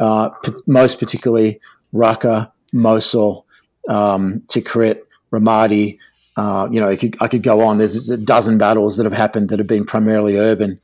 uh, 0.00 0.28
p- 0.44 0.52
most 0.66 0.98
particularly 0.98 1.60
Raqqa, 1.94 2.50
Mosul, 2.72 3.46
um, 3.88 4.42
Tikrit, 4.46 5.00
Ramadi. 5.32 5.98
Uh, 6.36 6.66
you 6.70 6.80
know, 6.80 6.96
could, 6.96 7.16
I 7.20 7.28
could 7.28 7.42
go 7.42 7.60
on. 7.60 7.78
There's 7.78 8.08
a 8.08 8.16
dozen 8.16 8.56
battles 8.56 8.96
that 8.96 9.04
have 9.04 9.12
happened 9.12 9.50
that 9.50 9.58
have 9.58 9.68
been 9.68 9.84
primarily 9.84 10.38
urban 10.38 10.80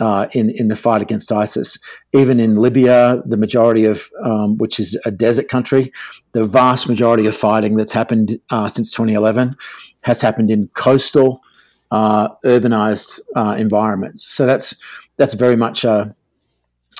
uh, 0.00 0.26
in 0.32 0.50
in 0.50 0.68
the 0.68 0.76
fight 0.76 1.02
against 1.02 1.30
ISIS. 1.30 1.78
Even 2.12 2.40
in 2.40 2.56
Libya, 2.56 3.22
the 3.24 3.36
majority 3.36 3.84
of 3.84 4.10
um, 4.22 4.56
which 4.58 4.80
is 4.80 4.98
a 5.04 5.10
desert 5.10 5.48
country, 5.48 5.92
the 6.32 6.44
vast 6.44 6.88
majority 6.88 7.26
of 7.26 7.36
fighting 7.36 7.76
that's 7.76 7.92
happened 7.92 8.40
uh, 8.50 8.68
since 8.68 8.90
2011 8.90 9.54
has 10.02 10.20
happened 10.20 10.50
in 10.50 10.68
coastal, 10.68 11.42
uh, 11.90 12.28
urbanized 12.44 13.20
uh, 13.36 13.54
environments. 13.58 14.26
So 14.26 14.46
that's 14.46 14.74
that's 15.16 15.34
very 15.34 15.56
much 15.56 15.84
a 15.84 16.14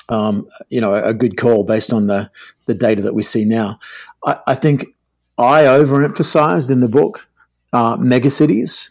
um, 0.09 0.47
you 0.69 0.79
know 0.79 0.93
a 0.93 1.13
good 1.13 1.37
call 1.37 1.63
based 1.63 1.91
on 1.91 2.07
the 2.07 2.29
the 2.67 2.73
data 2.73 3.01
that 3.01 3.15
we 3.15 3.23
see 3.23 3.45
now. 3.45 3.79
I, 4.25 4.39
I 4.47 4.55
think 4.55 4.85
I 5.37 5.63
overemphasized 5.63 6.69
in 6.69 6.81
the 6.81 6.87
book 6.87 7.27
uh, 7.73 7.97
megacities 7.97 8.89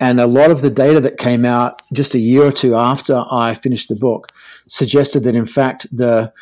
and 0.00 0.20
a 0.20 0.26
lot 0.26 0.50
of 0.50 0.60
the 0.60 0.70
data 0.70 1.00
that 1.00 1.18
came 1.18 1.44
out 1.44 1.80
just 1.92 2.14
a 2.14 2.18
year 2.18 2.42
or 2.42 2.52
two 2.52 2.74
after 2.74 3.24
I 3.30 3.54
finished 3.54 3.88
the 3.88 3.96
book 3.96 4.32
suggested 4.66 5.22
that, 5.24 5.34
in 5.34 5.46
fact, 5.46 5.86
the 5.92 6.32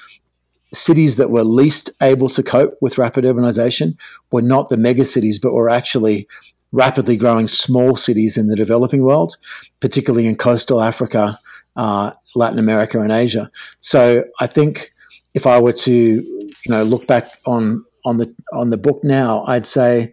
cities 0.73 1.17
that 1.17 1.31
were 1.31 1.45
least 1.45 1.91
able 2.01 2.31
to 2.31 2.43
cope 2.43 2.77
with 2.81 2.97
rapid 2.97 3.25
urbanization 3.25 3.97
were 4.31 4.43
not 4.43 4.69
the 4.69 4.77
megacities, 4.77 5.37
but 5.41 5.53
were 5.53 5.69
actually 5.69 6.27
rapidly 6.73 7.17
growing 7.17 7.47
small 7.47 7.95
cities 7.95 8.39
in 8.39 8.49
the 8.49 8.57
developing 8.57 9.03
world, 9.03 9.37
particularly 9.81 10.27
in 10.27 10.37
coastal 10.37 10.83
Africa, 10.83 11.39
uh, 11.77 12.12
Latin 12.35 12.59
America, 12.59 13.01
and 13.01 13.12
Asia. 13.12 13.51
So 13.81 14.25
I 14.41 14.47
think 14.47 14.93
if 15.35 15.47
I 15.47 15.61
were 15.61 15.75
to, 15.75 15.93
you 15.93 16.69
know, 16.69 16.83
look 16.83 17.07
back 17.07 17.27
on 17.45 17.85
on 18.05 18.17
the 18.17 18.35
on 18.53 18.71
the 18.71 18.77
book 18.79 19.05
now, 19.05 19.45
I'd 19.45 19.67
say 19.67 20.11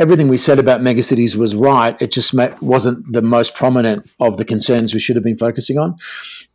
everything 0.00 0.28
we 0.28 0.38
said 0.38 0.58
about 0.58 0.80
megacities 0.80 1.36
was 1.36 1.54
right. 1.54 2.00
It 2.00 2.10
just 2.10 2.34
wasn't 2.62 3.12
the 3.12 3.20
most 3.20 3.54
prominent 3.54 4.10
of 4.18 4.38
the 4.38 4.46
concerns 4.46 4.94
we 4.94 5.00
should 5.00 5.14
have 5.14 5.24
been 5.24 5.36
focusing 5.36 5.78
on. 5.78 5.94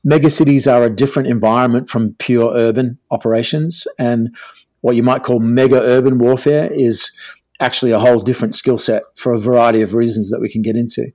Megacities 0.05 0.69
are 0.69 0.83
a 0.83 0.89
different 0.89 1.29
environment 1.29 1.87
from 1.87 2.15
pure 2.17 2.51
urban 2.55 2.97
operations, 3.11 3.87
and 3.99 4.35
what 4.81 4.95
you 4.95 5.03
might 5.03 5.23
call 5.23 5.39
mega 5.39 5.79
urban 5.79 6.17
warfare 6.17 6.73
is 6.73 7.11
actually 7.59 7.91
a 7.91 7.99
whole 7.99 8.19
different 8.19 8.55
skill 8.55 8.79
set 8.79 9.03
for 9.15 9.31
a 9.31 9.39
variety 9.39 9.81
of 9.81 9.93
reasons 9.93 10.31
that 10.31 10.41
we 10.41 10.51
can 10.51 10.63
get 10.63 10.75
into. 10.75 11.05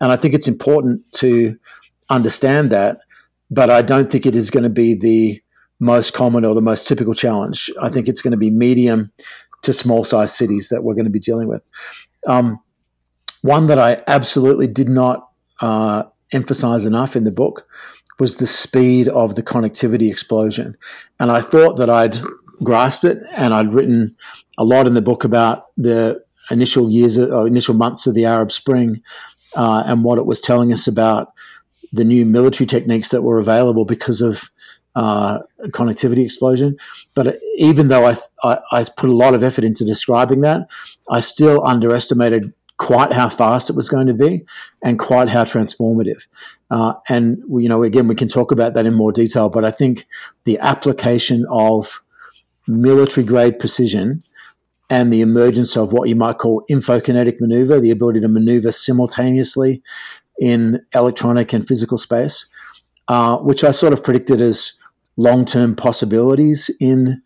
And 0.00 0.12
I 0.12 0.16
think 0.16 0.32
it's 0.32 0.48
important 0.48 1.02
to 1.16 1.58
understand 2.08 2.70
that, 2.70 3.00
but 3.50 3.68
I 3.68 3.82
don't 3.82 4.10
think 4.10 4.26
it 4.26 4.36
is 4.36 4.48
going 4.48 4.62
to 4.62 4.70
be 4.70 4.94
the 4.94 5.42
most 5.80 6.14
common 6.14 6.44
or 6.44 6.54
the 6.54 6.62
most 6.62 6.86
typical 6.86 7.14
challenge. 7.14 7.68
I 7.82 7.88
think 7.88 8.06
it's 8.06 8.22
going 8.22 8.30
to 8.32 8.36
be 8.36 8.50
medium 8.50 9.10
to 9.62 9.72
small 9.72 10.04
size 10.04 10.34
cities 10.34 10.68
that 10.68 10.82
we're 10.82 10.94
going 10.94 11.04
to 11.04 11.10
be 11.10 11.18
dealing 11.18 11.48
with. 11.48 11.64
Um, 12.26 12.60
one 13.42 13.66
that 13.66 13.78
I 13.78 14.02
absolutely 14.06 14.66
did 14.66 14.88
not 14.88 15.28
uh, 15.60 16.04
emphasize 16.32 16.86
enough 16.86 17.16
in 17.16 17.24
the 17.24 17.30
book 17.30 17.66
was 18.18 18.36
the 18.36 18.46
speed 18.46 19.08
of 19.08 19.34
the 19.34 19.42
connectivity 19.42 20.10
explosion. 20.10 20.76
And 21.18 21.30
I 21.30 21.40
thought 21.40 21.76
that 21.76 21.88
I'd 21.88 22.18
grasped 22.62 23.04
it, 23.04 23.18
and 23.36 23.54
I'd 23.54 23.72
written 23.72 24.14
a 24.58 24.64
lot 24.64 24.86
in 24.86 24.94
the 24.94 25.02
book 25.02 25.24
about 25.24 25.66
the 25.76 26.22
initial 26.50 26.90
years 26.90 27.16
or 27.16 27.46
initial 27.46 27.74
months 27.74 28.06
of 28.06 28.14
the 28.14 28.26
Arab 28.26 28.52
Spring 28.52 29.02
uh, 29.56 29.82
and 29.86 30.04
what 30.04 30.18
it 30.18 30.26
was 30.26 30.40
telling 30.40 30.72
us 30.72 30.86
about 30.86 31.32
the 31.92 32.04
new 32.04 32.24
military 32.24 32.66
techniques 32.66 33.08
that 33.08 33.22
were 33.22 33.38
available 33.38 33.84
because 33.84 34.20
of 34.20 34.50
uh, 34.96 35.40
connectivity 35.68 36.24
explosion. 36.24 36.76
But 37.14 37.36
even 37.56 37.88
though 37.88 38.06
I, 38.06 38.16
I, 38.42 38.58
I, 38.72 38.84
put 38.96 39.08
a 39.08 39.14
lot 39.14 39.34
of 39.34 39.42
effort 39.42 39.64
into 39.64 39.84
describing 39.84 40.40
that, 40.40 40.68
I 41.08 41.20
still 41.20 41.64
underestimated 41.64 42.52
quite 42.78 43.12
how 43.12 43.28
fast 43.28 43.70
it 43.70 43.76
was 43.76 43.88
going 43.88 44.06
to 44.06 44.14
be 44.14 44.44
and 44.82 44.98
quite 44.98 45.28
how 45.28 45.44
transformative. 45.44 46.26
Uh, 46.70 46.94
and 47.08 47.38
you 47.50 47.68
know, 47.68 47.82
again, 47.82 48.08
we 48.08 48.14
can 48.14 48.28
talk 48.28 48.50
about 48.50 48.74
that 48.74 48.86
in 48.86 48.94
more 48.94 49.12
detail. 49.12 49.48
But 49.48 49.64
I 49.64 49.70
think 49.70 50.06
the 50.44 50.58
application 50.58 51.46
of 51.50 52.00
military 52.66 53.24
grade 53.24 53.58
precision 53.58 54.22
and 54.88 55.12
the 55.12 55.20
emergence 55.20 55.76
of 55.76 55.92
what 55.92 56.08
you 56.08 56.16
might 56.16 56.38
call 56.38 56.64
infokinetic 56.70 57.40
maneuver, 57.40 57.80
the 57.80 57.90
ability 57.90 58.20
to 58.20 58.28
maneuver 58.28 58.72
simultaneously 58.72 59.82
in 60.38 60.80
electronic 60.94 61.52
and 61.52 61.68
physical 61.68 61.98
space, 61.98 62.46
uh, 63.08 63.36
which 63.36 63.62
I 63.62 63.70
sort 63.70 63.92
of 63.92 64.02
predicted 64.02 64.40
as 64.40 64.72
long 65.16 65.44
term 65.44 65.74
possibilities 65.76 66.70
in 66.80 67.22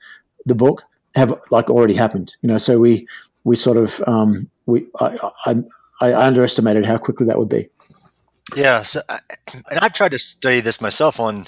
the 0.47 0.55
book 0.55 0.85
have 1.15 1.41
like 1.51 1.71
already 1.71 1.95
happened. 1.95 2.35
You 2.43 2.49
know, 2.49 2.59
so 2.59 2.79
we 2.79 3.07
we 3.45 3.57
sort 3.57 3.77
of 3.77 4.03
um, 4.07 4.51
we 4.67 4.87
I, 5.01 5.31
I, 5.47 5.57
I 6.01 6.27
underestimated 6.27 6.87
how 6.87 6.99
quickly 6.99 7.27
that 7.27 7.39
would 7.39 7.49
be. 7.49 7.69
Yeah, 8.55 8.83
so, 8.83 9.01
and 9.53 9.79
I've 9.81 9.95
tried 9.95 10.11
to 10.11 10.19
study 10.19 10.61
this 10.61 10.81
myself 10.81 11.19
on, 11.19 11.47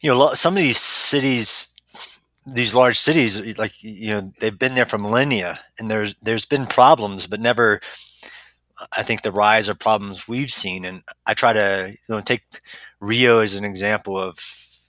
you 0.00 0.10
know, 0.10 0.32
some 0.34 0.56
of 0.56 0.62
these 0.62 0.78
cities, 0.78 1.68
these 2.46 2.74
large 2.74 2.98
cities, 2.98 3.40
like 3.58 3.82
you 3.82 4.08
know, 4.08 4.32
they've 4.40 4.58
been 4.58 4.74
there 4.74 4.86
for 4.86 4.98
millennia, 4.98 5.60
and 5.78 5.90
there's 5.90 6.14
there's 6.22 6.46
been 6.46 6.66
problems, 6.66 7.26
but 7.26 7.40
never. 7.40 7.80
I 8.96 9.04
think 9.04 9.22
the 9.22 9.32
rise 9.32 9.68
of 9.68 9.78
problems 9.78 10.26
we've 10.26 10.50
seen, 10.50 10.84
and 10.84 11.04
I 11.26 11.34
try 11.34 11.52
to 11.52 11.90
you 11.90 12.14
know 12.14 12.20
take 12.20 12.42
Rio 13.00 13.40
as 13.40 13.54
an 13.54 13.64
example 13.64 14.18
of 14.18 14.38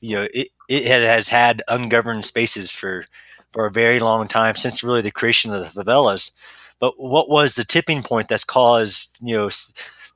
you 0.02 0.16
know 0.16 0.28
it, 0.34 0.50
it 0.68 0.86
has 0.86 1.30
had 1.30 1.64
ungoverned 1.68 2.26
spaces 2.26 2.72
for 2.72 3.06
for 3.52 3.66
a 3.66 3.72
very 3.72 4.00
long 4.00 4.28
time 4.28 4.56
since 4.56 4.84
really 4.84 5.02
the 5.02 5.12
creation 5.12 5.54
of 5.54 5.74
the 5.74 5.84
favelas. 5.84 6.32
But 6.80 6.96
what 6.98 7.30
was 7.30 7.56
the 7.56 7.64
tipping 7.64 8.04
point 8.04 8.28
that's 8.28 8.44
caused 8.44 9.18
you 9.22 9.36
know 9.36 9.50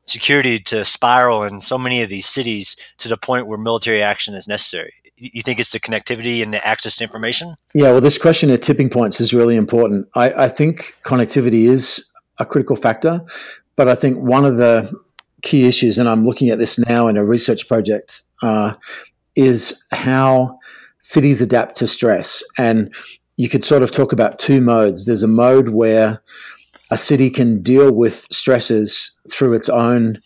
security 0.06 0.60
to 0.60 0.84
spiral 0.84 1.44
in 1.44 1.62
so 1.62 1.77
many 1.77 2.01
of 2.01 2.10
these 2.10 2.25
cities 2.25 2.75
to 2.98 3.08
the 3.08 3.18
point 3.18 3.48
where 3.48 3.58
military 3.58 4.01
action 4.01 4.34
is 4.34 4.48
necessary? 4.48 4.94
You 5.15 5.41
think 5.41 5.60
it's 5.60 5.72
the 5.72 5.82
connectivity 5.82 6.41
and 6.41 6.53
the 6.53 6.65
access 6.65 6.96
to 6.98 7.03
information? 7.03 7.56
Yeah, 7.74 7.91
well, 7.91 8.01
this 8.01 8.18
question 8.18 8.50
of 8.51 8.62
tipping 8.62 8.89
points 8.89 9.20
is 9.20 9.34
really 9.34 9.58
important. 9.58 10.08
I, 10.15 10.46
I 10.46 10.48
think 10.48 10.96
connectivity 11.03 11.68
is 11.68 12.10
a 12.38 12.46
critical 12.46 12.77
factor, 12.77 13.22
but 13.75 13.89
I 13.89 13.96
think 13.96 14.18
one 14.18 14.46
of 14.46 14.56
the 14.56 14.94
key 15.41 15.65
issues, 15.65 15.98
and 15.98 16.08
I'm 16.08 16.25
looking 16.25 16.50
at 16.50 16.58
this 16.58 16.79
now 16.79 17.08
in 17.08 17.18
a 17.18 17.25
research 17.25 17.68
project, 17.68 18.24
uh, 18.41 18.74
is 19.39 19.81
how 19.91 20.60
cities 21.00 21.41
adapt 21.41 21.77
to 21.77 21.88
stress. 21.88 22.43
And 22.58 22.93
you 23.38 23.48
could 23.48 23.63
sort 23.63 23.84
of 23.84 23.91
talk 23.91 24.12
about 24.12 24.38
two 24.38 24.60
modes. 24.60 25.05
There's 25.05 25.24
a 25.24 25.27
mode 25.27 25.69
where 25.69 26.22
a 26.91 26.98
city 26.98 27.29
can 27.29 27.62
deal 27.62 27.93
with 27.93 28.27
stresses 28.29 29.17
through 29.31 29.53
its 29.53 29.69
own 29.69 30.19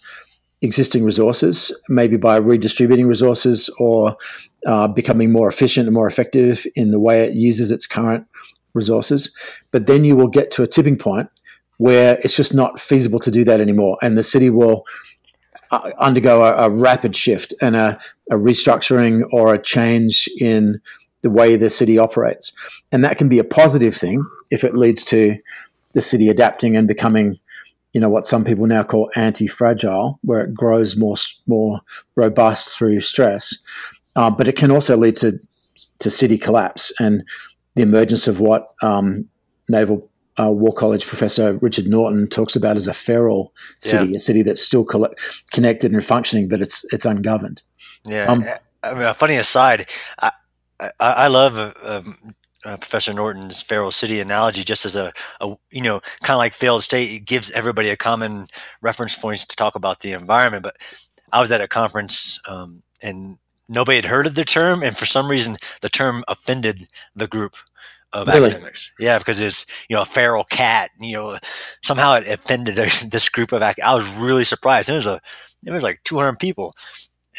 existing 0.64 1.04
resources, 1.04 1.72
maybe 1.90 2.18
by 2.18 2.38
redistributing 2.38 3.06
resources 3.06 3.70
or 3.78 4.18
uh, 4.66 4.88
becoming 4.88 5.32
more 5.32 5.48
efficient 5.48 5.88
and 5.88 5.94
more 5.94 6.08
effective 6.08 6.66
in 6.76 6.90
the 6.90 7.00
way 7.00 7.24
it 7.24 7.34
uses 7.34 7.70
its 7.70 7.86
current 7.86 8.26
resources. 8.74 9.32
But 9.72 9.86
then 9.86 10.06
you 10.06 10.16
will 10.16 10.30
get 10.30 10.50
to 10.52 10.64
a 10.64 10.68
tipping 10.68 10.98
point 10.98 11.30
where 11.78 12.18
it's 12.24 12.36
just 12.36 12.54
not 12.54 12.80
feasible 12.80 13.20
to 13.20 13.30
do 13.30 13.44
that 13.44 13.60
anymore, 13.60 13.98
and 14.02 14.18
the 14.18 14.24
city 14.24 14.50
will 14.50 14.86
undergo 16.00 16.44
a, 16.44 16.68
a, 16.68 16.70
rapid 16.70 17.16
shift 17.16 17.54
and 17.62 17.76
a, 17.76 18.00
a, 18.30 18.36
restructuring 18.36 19.24
or 19.32 19.54
a 19.54 19.62
change 19.62 20.30
in 20.40 20.80
the 21.22 21.30
way 21.30 21.56
the 21.56 21.70
city 21.70 21.98
operates. 21.98 22.52
And 22.92 23.04
that 23.04 23.18
can 23.18 23.30
be 23.30 23.40
a 23.40 23.44
positive 23.44 23.96
thing 23.96 24.26
if 24.52 24.64
it 24.64 24.76
leads 24.76 25.06
to 25.06 25.38
the 25.94 26.02
city 26.02 26.30
adapting 26.30 26.76
and 26.76 26.88
becoming, 26.88 27.40
you 27.94 28.02
know, 28.02 28.10
what 28.10 28.26
some 28.26 28.44
people 28.44 28.68
now 28.68 28.84
call 28.84 29.10
anti-fragile, 29.16 30.20
where 30.24 30.42
it 30.42 30.54
grows 30.54 30.98
more 30.98 31.16
more 31.48 31.82
robust 32.16 32.70
through 32.70 33.02
stress. 33.02 33.58
Uh, 34.16 34.30
but 34.30 34.48
it 34.48 34.56
can 34.56 34.72
also 34.72 34.98
lead 34.98 35.16
to 35.18 35.40
to 36.00 36.12
city 36.12 36.38
collapse 36.38 36.92
and 37.00 37.24
the 37.76 37.82
emergence 37.82 38.28
of 38.28 38.40
what 38.40 38.68
um, 38.82 39.28
Naval 39.70 40.10
uh, 40.40 40.50
War 40.50 40.74
College 40.74 41.06
professor 41.06 41.58
Richard 41.58 41.88
Norton 41.88 42.28
talks 42.28 42.56
about 42.56 42.76
as 42.76 42.88
a 42.88 42.94
feral 42.94 43.54
city, 43.82 44.12
yeah. 44.12 44.18
a 44.18 44.20
city 44.20 44.42
that's 44.42 44.62
still 44.62 44.86
connected 45.52 45.92
and 45.92 46.04
functioning, 46.04 46.48
but 46.48 46.62
it's 46.62 46.86
it's 46.92 47.06
ungoverned. 47.06 47.64
Yeah. 48.06 48.26
Um, 48.26 48.46
I 48.84 48.94
mean, 48.94 49.04
a 49.04 49.14
funny 49.14 49.38
aside, 49.38 49.90
I, 50.22 50.32
I, 50.80 50.90
I 51.00 51.28
love 51.28 51.58
um, 51.84 52.36
uh, 52.66 52.78
Professor 52.78 53.14
Norton's 53.14 53.62
feral 53.62 53.92
city 53.92 54.20
analogy 54.20 54.64
just 54.64 54.86
as 54.86 54.96
a, 54.96 55.14
a 55.40 55.56
you 55.72 55.82
know 55.82 56.02
kind 56.22 56.36
of 56.36 56.40
like 56.40 56.54
failed 56.54 56.84
state. 56.84 57.12
It 57.12 57.26
gives 57.26 57.52
everybody 57.52 57.90
a 57.90 57.98
common 57.98 58.48
reference 58.82 59.16
points 59.16 59.46
to 59.46 59.56
talk 59.56 59.76
about 59.76 60.00
the 60.00 60.14
environment. 60.14 60.64
But 60.64 60.78
I 61.32 61.42
was 61.42 61.52
at 61.52 61.62
a 61.62 61.68
conference 61.68 62.40
um, 62.48 62.84
and 63.02 63.38
nobody 63.70 63.98
had 63.98 64.06
heard 64.06 64.28
of 64.28 64.36
the 64.36 64.46
term, 64.46 64.84
and 64.84 64.98
for 64.98 65.06
some 65.06 65.30
reason 65.30 65.58
the 65.82 65.90
term 65.90 66.24
offended 66.28 66.88
the 67.16 67.28
group 67.28 67.56
of 68.14 68.28
really? 68.28 68.52
academics. 68.52 68.92
Yeah, 69.00 69.18
because 69.18 69.42
it's 69.42 69.66
you 69.90 69.96
know 69.96 70.04
a 70.04 70.06
feral 70.06 70.44
cat. 70.44 70.92
You 71.00 71.14
know, 71.14 71.40
somehow 71.84 72.16
it 72.16 72.28
offended 72.28 72.76
this 73.10 73.30
group 73.30 73.52
of. 73.52 73.62
Ac- 73.62 73.82
I 73.82 73.96
was 73.96 74.08
really 74.16 74.44
surprised. 74.44 74.90
It 74.90 74.94
was 74.94 75.08
a 75.08 75.20
it 75.66 75.72
was 75.72 75.84
like 75.84 76.02
200 76.04 76.40
people. 76.40 76.76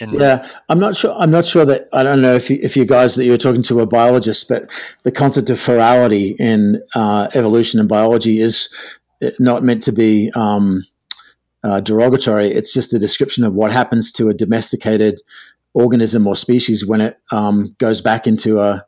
And 0.00 0.12
yeah, 0.12 0.49
I'm 0.69 0.81
not 0.81 0.97
sure. 0.97 1.14
I'm 1.16 1.31
not 1.31 1.45
sure 1.45 1.64
that 1.64 1.88
I 1.93 2.02
don't 2.02 2.21
know 2.21 2.35
if 2.35 2.50
you, 2.50 2.59
if 2.61 2.76
you 2.76 2.85
guys 2.85 3.14
that 3.14 3.25
you're 3.25 3.38
talking 3.38 3.62
to 3.62 3.78
are 3.78 3.87
biologists, 3.87 4.43
but 4.43 4.69
the 5.04 5.12
concept 5.12 5.50
of 5.50 5.61
ferality 5.61 6.35
in 6.40 6.83
uh, 6.97 7.28
evolution 7.35 7.78
and 7.78 7.88
biology 7.88 8.40
is 8.40 8.69
not 9.38 9.62
meant 9.62 9.83
to 9.83 9.93
be 9.93 10.33
um, 10.35 10.85
uh, 11.62 11.78
derogatory. 11.78 12.49
It's 12.50 12.75
just 12.75 12.93
a 12.93 12.99
description 12.99 13.45
of 13.45 13.54
what 13.54 13.71
happens 13.71 14.11
to 14.12 14.28
a 14.28 14.35
domesticated 14.35 15.21
organism 15.75 16.26
or 16.26 16.35
species 16.35 16.85
when 16.85 17.00
it 17.00 17.19
um, 17.31 17.76
goes 17.78 18.00
back 18.00 18.26
into 18.26 18.61
a, 18.61 18.85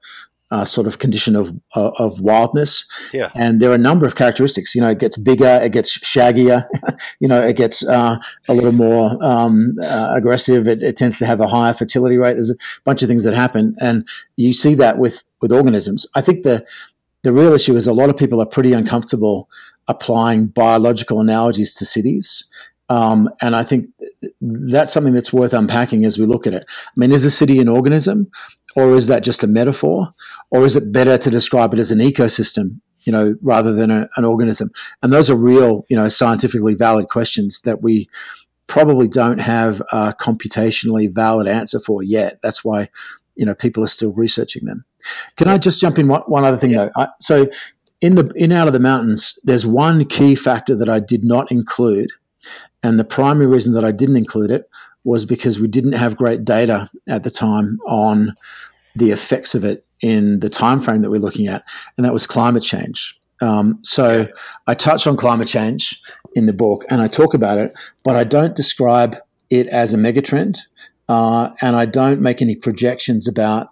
uh, 0.51 0.65
sort 0.65 0.87
of 0.87 0.99
condition 0.99 1.35
of 1.35 1.53
uh, 1.75 1.91
of 1.99 2.21
wildness. 2.21 2.85
Yeah. 3.13 3.31
And 3.35 3.61
there 3.61 3.71
are 3.71 3.75
a 3.75 3.79
number 3.79 4.07
of 4.07 4.15
characteristics. 4.15 4.75
You 4.75 4.81
know, 4.81 4.91
it 4.91 4.99
gets 4.99 5.17
bigger, 5.17 5.61
it 5.63 5.73
gets 5.73 5.99
shaggier. 5.99 6.67
you 7.21 7.29
know, 7.29 7.45
it 7.45 7.57
gets 7.57 7.87
uh, 7.87 8.19
a 8.49 8.55
little 8.55 8.73
more 8.73 9.23
um, 9.25 9.73
uh, 9.83 10.13
aggressive. 10.17 10.69
It, 10.69 10.83
it, 10.83 10.97
tends 10.97 11.19
to 11.19 11.27
have 11.27 11.41
a 11.41 11.49
higher 11.49 11.75
fertility 11.75 12.17
rate. 12.17 12.35
There's 12.35 12.51
a 12.51 12.57
bunch 12.85 13.03
of 13.03 13.09
things 13.09 13.25
that 13.25 13.35
happen, 13.35 13.75
and 13.81 14.07
you 14.37 14.53
see 14.53 14.75
that 14.77 14.99
with 14.99 15.25
with 15.41 15.53
organisms. 15.53 16.07
I 16.15 16.21
think 16.21 16.43
the 16.43 16.65
the 17.23 17.33
real 17.33 17.53
issue 17.53 17.75
is 17.75 17.87
a 17.87 17.93
lot 17.93 18.09
of 18.09 18.17
people 18.17 18.41
are 18.41 18.47
pretty 18.47 18.73
uncomfortable 18.73 19.49
applying 19.89 20.47
biological 20.47 21.21
analogies 21.21 21.75
to 21.75 21.85
cities. 21.85 22.45
Um, 22.89 23.29
and 23.43 23.57
I 23.57 23.65
think 23.65 23.89
that's 24.41 24.93
something 24.93 25.13
that's 25.13 25.33
worth 25.33 25.53
unpacking 25.53 26.05
as 26.05 26.19
we 26.19 26.27
look 26.27 26.47
at 26.47 26.55
it. 26.55 26.65
I 26.69 26.93
mean, 26.97 27.11
is 27.11 27.25
a 27.25 27.33
city 27.33 27.59
an 27.59 27.69
organism? 27.69 28.31
or 28.77 28.95
is 28.95 29.07
that 29.09 29.25
just 29.25 29.43
a 29.43 29.47
metaphor? 29.47 30.13
Or 30.51 30.65
is 30.65 30.77
it 30.77 30.93
better 30.93 31.19
to 31.19 31.31
describe 31.31 31.73
it 31.73 31.81
as 31.81 31.91
an 31.91 31.99
ecosystem, 31.99 32.81
you 33.05 33.13
know, 33.13 33.35
rather 33.43 33.73
than 33.73 33.91
a, 33.91 34.09
an 34.17 34.25
organism? 34.25 34.71
And 35.03 35.13
those 35.13 35.31
are 35.31 35.37
real, 35.37 35.85
you 35.89 35.97
know, 35.97 36.09
scientifically 36.09 36.75
valid 36.75 37.09
questions 37.09 37.61
that 37.63 37.83
we 37.83 38.09
probably 38.67 39.09
don't 39.09 39.39
have 39.39 39.81
a 39.93 40.15
computationally 40.21 41.13
valid 41.13 41.49
answer 41.49 41.81
for 41.81 42.03
yet. 42.03 42.39
That's 42.43 42.65
why, 42.65 42.89
you 43.35 43.45
know, 43.47 43.55
people 43.55 43.83
are 43.85 43.89
still 43.89 44.13
researching 44.13 44.65
them. 44.65 44.85
Can 45.37 45.49
I 45.49 45.59
just 45.59 45.81
jump 45.81 45.99
in 45.99 46.09
one, 46.09 46.23
one 46.23 46.45
other 46.45 46.57
thing 46.57 46.71
yeah. 46.71 46.87
though? 46.87 47.03
I, 47.03 47.09
so 47.21 47.49
in 48.01 48.17
the 48.17 48.31
in 48.37 48.53
out 48.53 48.67
of 48.67 48.73
the 48.73 48.81
mountains, 48.81 49.39
there's 49.45 49.67
one 49.67 50.05
key 50.05 50.35
factor 50.35 50.77
that 50.77 50.89
I 50.89 51.01
did 51.01 51.25
not 51.25 51.51
include, 51.51 52.11
and 52.83 52.99
the 52.99 53.05
primary 53.05 53.47
reason 53.47 53.75
that 53.75 53.85
I 53.85 53.93
didn't 53.93 54.17
include 54.17 54.51
it 54.51 54.69
was 55.05 55.25
because 55.25 55.61
we 55.61 55.69
didn't 55.69 55.93
have 55.93 56.17
great 56.17 56.45
data 56.45 56.91
at 57.09 57.23
the 57.23 57.31
time 57.31 57.79
on 57.87 58.35
the 58.97 59.13
effects 59.13 59.55
of 59.55 59.65
it 59.65 59.86
in 60.01 60.41
the 60.41 60.49
time 60.49 60.81
frame 60.81 61.03
that 61.03 61.11
we're 61.11 61.21
looking 61.21 61.47
at, 61.47 61.65
and 61.97 62.05
that 62.05 62.13
was 62.13 62.27
climate 62.27 62.63
change. 62.63 63.19
Um, 63.41 63.79
so 63.83 64.29
I 64.67 64.75
touch 64.75 65.07
on 65.07 65.17
climate 65.17 65.49
change 65.49 66.01
in 66.35 66.47
the 66.47 66.53
book, 66.53 66.85
and 66.91 67.03
I 67.03 67.09
talk 67.09 67.35
about 67.35 67.59
it, 67.59 67.73
but 68.05 68.17
I 68.17 68.25
don't 68.25 68.55
describe 68.55 69.17
it 69.51 69.67
as 69.69 69.93
a 69.93 69.97
megatrend, 69.97 70.59
uh, 71.09 71.51
and 71.61 71.77
I 71.77 71.87
don't 71.87 72.21
make 72.21 72.43
any 72.43 72.57
projections 72.57 73.29
about 73.29 73.69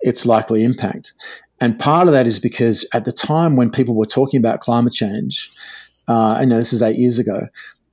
its 0.00 0.24
likely 0.24 0.62
impact. 0.62 1.12
And 1.60 1.78
part 1.78 2.06
of 2.06 2.12
that 2.14 2.26
is 2.26 2.38
because 2.38 2.86
at 2.92 3.04
the 3.04 3.12
time 3.12 3.56
when 3.56 3.70
people 3.70 3.94
were 3.94 4.06
talking 4.06 4.38
about 4.38 4.60
climate 4.60 4.92
change, 4.92 5.50
uh, 6.06 6.34
I 6.38 6.44
know 6.44 6.58
this 6.58 6.72
is 6.72 6.82
eight 6.82 6.96
years 6.96 7.18
ago, 7.18 7.48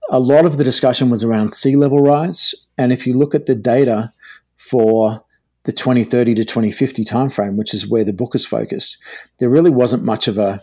a 0.09 0.19
lot 0.19 0.45
of 0.45 0.57
the 0.57 0.63
discussion 0.63 1.09
was 1.09 1.23
around 1.23 1.51
sea 1.51 1.75
level 1.75 1.99
rise. 1.99 2.53
And 2.77 2.93
if 2.93 3.07
you 3.07 3.17
look 3.17 3.33
at 3.33 3.47
the 3.47 3.55
data 3.55 4.13
for 4.57 5.23
the 5.65 5.73
2030 5.73 6.35
to 6.35 6.45
2050 6.45 7.03
timeframe, 7.03 7.55
which 7.55 7.73
is 7.73 7.87
where 7.87 8.03
the 8.03 8.13
book 8.13 8.35
is 8.35 8.45
focused, 8.45 8.97
there 9.39 9.49
really 9.49 9.71
wasn't 9.71 10.03
much 10.03 10.27
of 10.27 10.37
a 10.37 10.61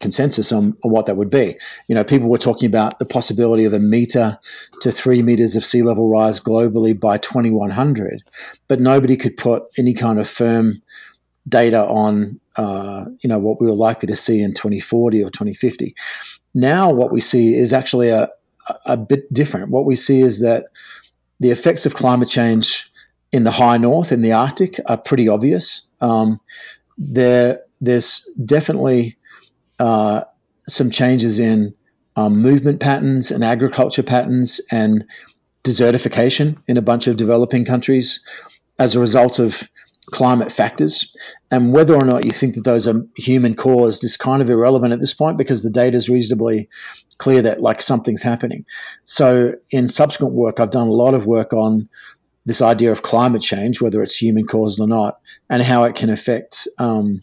consensus 0.00 0.52
on, 0.52 0.76
on 0.84 0.90
what 0.90 1.06
that 1.06 1.16
would 1.16 1.30
be. 1.30 1.56
You 1.88 1.94
know, 1.94 2.04
people 2.04 2.28
were 2.28 2.38
talking 2.38 2.66
about 2.66 2.98
the 2.98 3.04
possibility 3.04 3.64
of 3.64 3.72
a 3.72 3.80
meter 3.80 4.38
to 4.82 4.92
three 4.92 5.22
meters 5.22 5.56
of 5.56 5.64
sea 5.64 5.82
level 5.82 6.08
rise 6.08 6.40
globally 6.40 6.98
by 6.98 7.18
2100, 7.18 8.22
but 8.68 8.80
nobody 8.80 9.16
could 9.16 9.36
put 9.36 9.64
any 9.78 9.94
kind 9.94 10.20
of 10.20 10.28
firm 10.28 10.82
data 11.48 11.84
on, 11.86 12.38
uh, 12.56 13.06
you 13.20 13.28
know, 13.28 13.38
what 13.38 13.60
we 13.60 13.66
were 13.66 13.72
likely 13.72 14.06
to 14.06 14.16
see 14.16 14.42
in 14.42 14.52
2040 14.52 15.24
or 15.24 15.30
2050. 15.30 15.94
Now, 16.54 16.90
what 16.90 17.10
we 17.10 17.20
see 17.20 17.54
is 17.54 17.72
actually 17.72 18.10
a, 18.10 18.28
a 18.84 18.96
bit 18.96 19.32
different. 19.32 19.70
What 19.70 19.86
we 19.86 19.96
see 19.96 20.20
is 20.20 20.40
that 20.40 20.64
the 21.40 21.50
effects 21.50 21.86
of 21.86 21.94
climate 21.94 22.28
change 22.28 22.87
in 23.32 23.44
the 23.44 23.50
high 23.50 23.76
north, 23.76 24.12
in 24.12 24.22
the 24.22 24.32
Arctic, 24.32 24.80
are 24.86 24.96
pretty 24.96 25.28
obvious. 25.28 25.86
Um, 26.00 26.40
there, 26.96 27.60
there's 27.80 28.28
definitely 28.44 29.16
uh, 29.78 30.22
some 30.66 30.90
changes 30.90 31.38
in 31.38 31.74
um, 32.16 32.40
movement 32.42 32.80
patterns 32.80 33.30
and 33.30 33.44
agriculture 33.44 34.02
patterns 34.02 34.60
and 34.70 35.04
desertification 35.64 36.58
in 36.66 36.76
a 36.76 36.82
bunch 36.82 37.06
of 37.06 37.16
developing 37.16 37.64
countries 37.64 38.20
as 38.78 38.94
a 38.94 39.00
result 39.00 39.38
of 39.38 39.68
climate 40.10 40.50
factors. 40.50 41.14
And 41.50 41.72
whether 41.72 41.94
or 41.94 42.04
not 42.04 42.24
you 42.24 42.32
think 42.32 42.54
that 42.54 42.64
those 42.64 42.86
are 42.86 43.04
human 43.16 43.54
caused 43.54 44.04
is 44.04 44.16
kind 44.16 44.42
of 44.42 44.50
irrelevant 44.50 44.92
at 44.92 45.00
this 45.00 45.14
point 45.14 45.38
because 45.38 45.62
the 45.62 45.70
data 45.70 45.96
is 45.96 46.08
reasonably 46.08 46.68
clear 47.18 47.42
that 47.42 47.60
like 47.60 47.82
something's 47.82 48.22
happening. 48.22 48.64
So 49.04 49.54
in 49.70 49.88
subsequent 49.88 50.34
work, 50.34 50.60
I've 50.60 50.70
done 50.70 50.88
a 50.88 50.92
lot 50.92 51.14
of 51.14 51.26
work 51.26 51.52
on 51.52 51.88
this 52.44 52.62
idea 52.62 52.90
of 52.90 53.02
climate 53.02 53.42
change, 53.42 53.80
whether 53.80 54.02
it's 54.02 54.16
human 54.16 54.46
caused 54.46 54.80
or 54.80 54.88
not, 54.88 55.20
and 55.50 55.62
how 55.62 55.84
it 55.84 55.94
can 55.94 56.10
affect 56.10 56.66
um, 56.78 57.22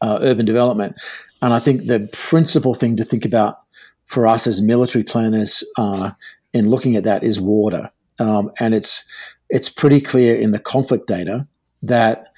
uh, 0.00 0.18
urban 0.20 0.46
development. 0.46 0.96
And 1.42 1.52
I 1.52 1.58
think 1.58 1.86
the 1.86 2.08
principal 2.12 2.74
thing 2.74 2.96
to 2.96 3.04
think 3.04 3.24
about 3.24 3.60
for 4.06 4.26
us 4.26 4.46
as 4.46 4.62
military 4.62 5.04
planners 5.04 5.64
uh, 5.76 6.12
in 6.52 6.70
looking 6.70 6.96
at 6.96 7.04
that 7.04 7.22
is 7.22 7.40
water. 7.40 7.90
Um, 8.18 8.50
and 8.58 8.74
it's 8.74 9.04
it's 9.48 9.68
pretty 9.68 10.00
clear 10.00 10.34
in 10.34 10.50
the 10.50 10.58
conflict 10.58 11.06
data 11.06 11.46
that 11.82 12.32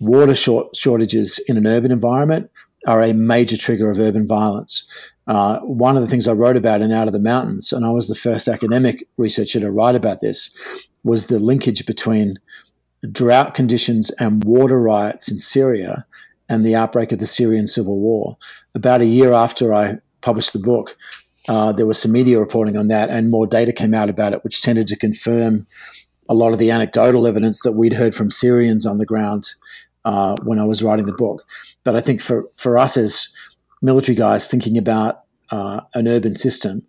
water 0.00 0.34
short 0.34 0.74
shortages 0.74 1.38
in 1.46 1.56
an 1.56 1.66
urban 1.66 1.92
environment 1.92 2.50
are 2.86 3.02
a 3.02 3.12
major 3.12 3.56
trigger 3.56 3.90
of 3.90 3.98
urban 3.98 4.26
violence. 4.26 4.84
Uh, 5.26 5.58
one 5.60 5.96
of 5.96 6.02
the 6.02 6.08
things 6.08 6.26
I 6.26 6.32
wrote 6.32 6.56
about 6.56 6.80
in 6.80 6.90
Out 6.90 7.06
of 7.06 7.12
the 7.12 7.20
Mountains, 7.20 7.72
and 7.72 7.84
I 7.84 7.90
was 7.90 8.08
the 8.08 8.14
first 8.14 8.48
academic 8.48 9.06
researcher 9.18 9.60
to 9.60 9.70
write 9.70 9.94
about 9.94 10.20
this, 10.20 10.50
was 11.04 11.26
the 11.26 11.38
linkage 11.38 11.86
between 11.86 12.38
drought 13.12 13.54
conditions 13.54 14.10
and 14.18 14.44
water 14.44 14.80
riots 14.80 15.30
in 15.30 15.38
Syria 15.38 16.04
and 16.48 16.64
the 16.64 16.74
outbreak 16.74 17.12
of 17.12 17.18
the 17.18 17.26
Syrian 17.26 17.66
civil 17.66 17.98
war. 17.98 18.36
About 18.74 19.00
a 19.00 19.06
year 19.06 19.32
after 19.32 19.74
I 19.74 19.98
published 20.20 20.52
the 20.52 20.58
book, 20.58 20.96
uh, 21.48 21.72
there 21.72 21.86
was 21.86 21.98
some 21.98 22.12
media 22.12 22.38
reporting 22.38 22.76
on 22.76 22.88
that, 22.88 23.10
and 23.10 23.30
more 23.30 23.46
data 23.46 23.72
came 23.72 23.94
out 23.94 24.10
about 24.10 24.32
it, 24.32 24.44
which 24.44 24.62
tended 24.62 24.88
to 24.88 24.96
confirm 24.96 25.66
a 26.28 26.34
lot 26.34 26.52
of 26.52 26.58
the 26.58 26.70
anecdotal 26.70 27.26
evidence 27.26 27.62
that 27.62 27.72
we'd 27.72 27.94
heard 27.94 28.14
from 28.14 28.30
Syrians 28.30 28.84
on 28.84 28.98
the 28.98 29.06
ground 29.06 29.50
uh, 30.04 30.36
when 30.42 30.58
I 30.58 30.64
was 30.64 30.82
writing 30.82 31.06
the 31.06 31.12
book. 31.12 31.44
But 31.84 31.96
I 31.96 32.00
think 32.00 32.20
for, 32.20 32.48
for 32.56 32.76
us 32.76 32.96
as 32.96 33.28
military 33.80 34.16
guys 34.16 34.50
thinking 34.50 34.76
about 34.76 35.22
uh, 35.50 35.80
an 35.94 36.06
urban 36.06 36.34
system, 36.34 36.82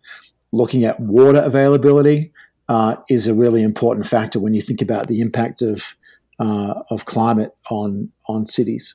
looking 0.51 0.83
at 0.83 0.99
water 0.99 1.41
availability 1.41 2.33
uh, 2.69 2.95
is 3.09 3.27
a 3.27 3.33
really 3.33 3.63
important 3.63 4.07
factor 4.07 4.39
when 4.39 4.53
you 4.53 4.61
think 4.61 4.81
about 4.81 5.07
the 5.07 5.19
impact 5.19 5.61
of 5.61 5.95
uh, 6.39 6.83
of 6.89 7.05
climate 7.05 7.53
on 7.69 8.11
on 8.27 8.45
cities. 8.45 8.93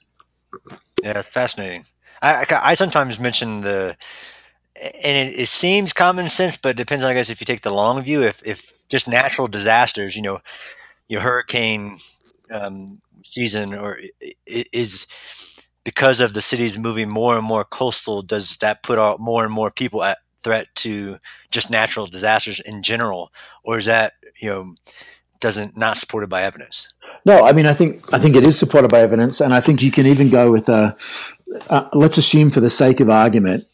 Yeah, 1.02 1.18
it's 1.18 1.28
fascinating. 1.28 1.84
I, 2.22 2.46
I, 2.48 2.70
I 2.70 2.74
sometimes 2.74 3.20
mention 3.20 3.60
the 3.60 3.96
and 4.76 5.28
it, 5.28 5.40
it, 5.40 5.48
seems 5.48 5.92
common 5.92 6.28
sense, 6.28 6.56
but 6.56 6.70
it 6.70 6.76
depends, 6.76 7.04
I 7.04 7.14
guess, 7.14 7.30
if 7.30 7.40
you 7.40 7.44
take 7.44 7.62
the 7.62 7.70
long 7.70 8.02
view. 8.02 8.22
If, 8.22 8.44
if 8.44 8.88
just 8.88 9.06
natural 9.06 9.46
disasters, 9.46 10.16
you 10.16 10.22
know, 10.22 10.40
your 11.06 11.20
hurricane 11.20 11.98
um, 12.50 13.00
season, 13.24 13.74
or 13.74 14.00
is 14.46 15.06
because 15.84 16.20
of 16.20 16.32
the 16.34 16.40
cities 16.40 16.78
moving 16.78 17.08
more 17.08 17.36
and 17.36 17.44
more 17.44 17.64
coastal, 17.64 18.22
does 18.22 18.56
that 18.56 18.82
put 18.82 19.20
more 19.20 19.44
and 19.44 19.52
more 19.52 19.70
people 19.70 20.02
at 20.02 20.18
threat 20.44 20.68
to 20.76 21.18
just 21.50 21.70
natural 21.70 22.06
disasters 22.06 22.60
in 22.60 22.82
general, 22.82 23.32
or 23.64 23.78
is 23.78 23.86
that 23.86 24.12
you 24.40 24.48
know 24.48 24.74
doesn't 25.40 25.76
not 25.76 25.96
supported 25.96 26.28
by 26.30 26.42
evidence? 26.42 26.88
No, 27.26 27.44
I 27.44 27.52
mean, 27.52 27.66
I 27.66 27.72
think 27.72 27.96
I 28.12 28.18
think 28.18 28.36
it 28.36 28.46
is 28.46 28.58
supported 28.58 28.90
by 28.90 29.00
evidence, 29.00 29.40
and 29.40 29.52
I 29.52 29.60
think 29.60 29.82
you 29.82 29.90
can 29.90 30.06
even 30.06 30.30
go 30.30 30.52
with 30.52 30.68
a. 30.68 30.96
Let's 31.92 32.18
assume, 32.18 32.50
for 32.50 32.60
the 32.60 32.70
sake 32.70 33.00
of 33.00 33.10
argument, 33.10 33.64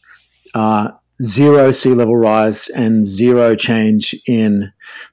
uh, 0.55 0.91
zero 1.21 1.71
sea 1.71 1.93
level 1.93 2.15
rise 2.17 2.67
and 2.69 3.05
zero 3.05 3.55
change 3.55 4.15
in 4.27 4.71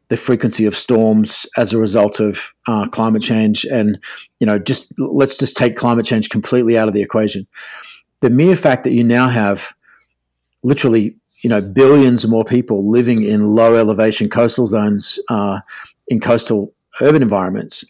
the 0.09 0.17
frequency 0.17 0.65
of 0.65 0.77
storms 0.77 1.47
as 1.57 1.73
a 1.73 1.79
result 1.79 2.19
of 2.19 2.55
uh, 2.67 2.89
climate 2.89 3.23
change. 3.23 3.65
And, 3.65 3.99
you 4.41 4.47
know, 4.47 4.59
just 4.59 4.93
let's 4.99 5.37
just 5.37 5.57
take 5.57 5.77
climate 5.77 6.07
change 6.07 6.31
completely 6.31 6.79
out 6.79 6.89
of 6.89 6.95
the 6.95 7.03
equation. 7.03 7.47
The 8.21 8.31
mere 8.31 8.57
fact 8.57 8.85
that 8.85 8.93
you 8.93 9.05
now 9.05 9.29
have 9.29 9.75
literally, 10.63 11.17
you 11.43 11.51
know, 11.51 11.61
billions 11.61 12.27
more 12.27 12.45
people 12.45 12.89
living 12.89 13.23
in 13.23 13.55
low 13.55 13.77
elevation 13.77 14.29
coastal 14.29 14.67
zones 14.67 15.19
uh, 15.29 15.61
in 16.09 16.21
coastal 16.21 16.73
urban 17.01 17.23
environments 17.23 17.85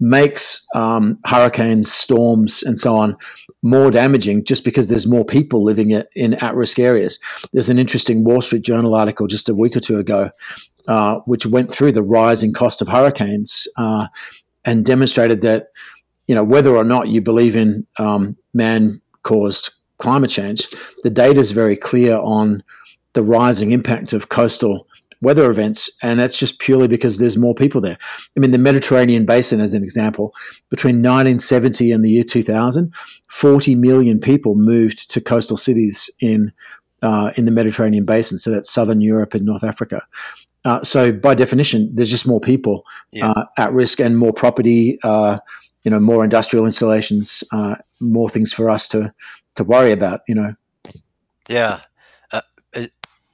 makes 0.00 0.66
um, 0.74 1.18
hurricanes, 1.26 1.92
storms, 1.92 2.62
and 2.62 2.78
so 2.78 2.96
on 2.96 3.16
more 3.62 3.90
damaging 3.90 4.44
just 4.44 4.64
because 4.64 4.88
there's 4.88 5.06
more 5.06 5.24
people 5.24 5.62
living 5.62 5.90
in 6.14 6.34
at 6.34 6.54
risk 6.54 6.78
areas. 6.78 7.18
There's 7.52 7.68
an 7.68 7.78
interesting 7.78 8.24
Wall 8.24 8.40
Street 8.40 8.62
Journal 8.62 8.94
article 8.94 9.26
just 9.26 9.48
a 9.48 9.54
week 9.54 9.76
or 9.76 9.80
two 9.80 9.98
ago, 9.98 10.30
uh, 10.88 11.16
which 11.26 11.46
went 11.46 11.70
through 11.70 11.92
the 11.92 12.02
rising 12.02 12.52
cost 12.52 12.80
of 12.80 12.88
hurricanes 12.88 13.68
uh, 13.76 14.06
and 14.64 14.84
demonstrated 14.84 15.42
that, 15.42 15.68
you 16.26 16.34
know, 16.34 16.44
whether 16.44 16.74
or 16.74 16.84
not 16.84 17.08
you 17.08 17.20
believe 17.20 17.54
in 17.54 17.86
um, 17.98 18.36
man 18.54 19.00
caused 19.24 19.74
climate 19.98 20.30
change, 20.30 20.66
the 21.02 21.10
data 21.10 21.38
is 21.38 21.50
very 21.50 21.76
clear 21.76 22.16
on 22.16 22.62
the 23.12 23.22
rising 23.22 23.72
impact 23.72 24.12
of 24.12 24.28
coastal 24.28 24.86
weather 25.22 25.50
events, 25.50 25.90
and 26.02 26.18
that's 26.18 26.36
just 26.36 26.58
purely 26.58 26.88
because 26.88 27.18
there's 27.18 27.36
more 27.36 27.54
people 27.54 27.80
there. 27.80 27.98
I 28.36 28.40
mean, 28.40 28.52
the 28.52 28.58
Mediterranean 28.58 29.26
basin, 29.26 29.60
as 29.60 29.74
an 29.74 29.82
example, 29.82 30.34
between 30.70 30.96
1970 30.96 31.92
and 31.92 32.04
the 32.04 32.10
year 32.10 32.22
2000, 32.22 32.92
40 33.28 33.74
million 33.74 34.18
people 34.18 34.54
moved 34.54 35.10
to 35.10 35.20
coastal 35.20 35.56
cities 35.56 36.10
in 36.20 36.52
uh, 37.02 37.32
in 37.36 37.46
the 37.46 37.50
Mediterranean 37.50 38.04
basin. 38.04 38.38
So 38.38 38.50
that's 38.50 38.70
southern 38.70 39.00
Europe 39.00 39.34
and 39.34 39.44
North 39.44 39.64
Africa. 39.64 40.02
Uh, 40.66 40.82
so 40.84 41.10
by 41.10 41.34
definition, 41.34 41.90
there's 41.94 42.10
just 42.10 42.26
more 42.26 42.40
people 42.40 42.84
yeah. 43.10 43.30
uh, 43.30 43.44
at 43.56 43.72
risk 43.72 44.00
and 44.00 44.18
more 44.18 44.32
property. 44.32 44.98
Uh, 45.02 45.38
you 45.82 45.90
know, 45.90 45.98
more 45.98 46.22
industrial 46.22 46.66
installations, 46.66 47.42
uh, 47.52 47.76
more 48.00 48.28
things 48.28 48.52
for 48.52 48.68
us 48.68 48.86
to 48.88 49.14
to 49.54 49.64
worry 49.64 49.92
about. 49.92 50.20
You 50.28 50.34
know. 50.34 50.54
Yeah, 51.48 51.80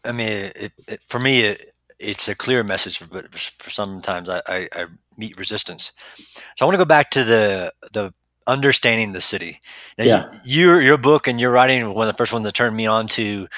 I 0.06 0.12
mean, 0.12 0.28
it, 0.28 0.72
it, 0.88 1.00
for 1.08 1.18
me, 1.18 1.40
it, 1.40 1.72
it's 1.98 2.28
a 2.28 2.34
clear 2.34 2.62
message, 2.62 3.00
but 3.10 3.34
for 3.34 3.70
sometimes 3.70 4.28
I, 4.28 4.42
I, 4.46 4.68
I 4.72 4.86
meet 5.16 5.38
resistance. 5.38 5.92
So 6.16 6.34
I 6.60 6.64
want 6.64 6.74
to 6.74 6.78
go 6.78 6.84
back 6.84 7.10
to 7.12 7.24
the 7.24 7.72
the 7.92 8.12
understanding 8.46 9.12
the 9.12 9.20
city. 9.20 9.60
Now, 9.98 10.04
yeah. 10.04 10.32
You, 10.44 10.68
your 10.68 10.80
your 10.80 10.96
book 10.98 11.26
and 11.26 11.40
your 11.40 11.50
writing 11.50 11.84
was 11.84 11.94
one 11.94 12.08
of 12.08 12.14
the 12.14 12.18
first 12.18 12.32
ones 12.32 12.44
that 12.44 12.54
turned 12.54 12.76
me 12.76 12.86
on 12.86 13.08
to, 13.08 13.48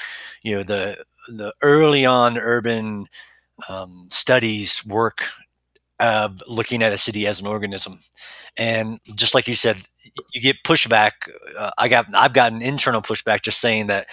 you 0.43 0.55
know, 0.55 0.63
the 0.63 1.03
the 1.27 1.53
early 1.61 2.05
on 2.05 2.37
urban 2.37 3.07
um, 3.67 4.07
studies 4.09 4.85
work 4.85 5.25
uh, 5.99 6.29
looking 6.47 6.81
at 6.81 6.93
a 6.93 6.97
city 6.97 7.27
as 7.27 7.41
an 7.41 7.47
organism, 7.47 7.99
and 8.57 8.99
just 9.15 9.35
like 9.35 9.47
you 9.47 9.53
said, 9.53 9.77
you 10.33 10.41
get 10.41 10.63
pushback. 10.65 11.11
Uh, 11.57 11.71
I 11.77 11.89
got 11.89 12.07
I've 12.13 12.33
gotten 12.33 12.61
internal 12.61 13.01
pushback 13.01 13.41
just 13.41 13.59
saying 13.59 13.87
that 13.87 14.07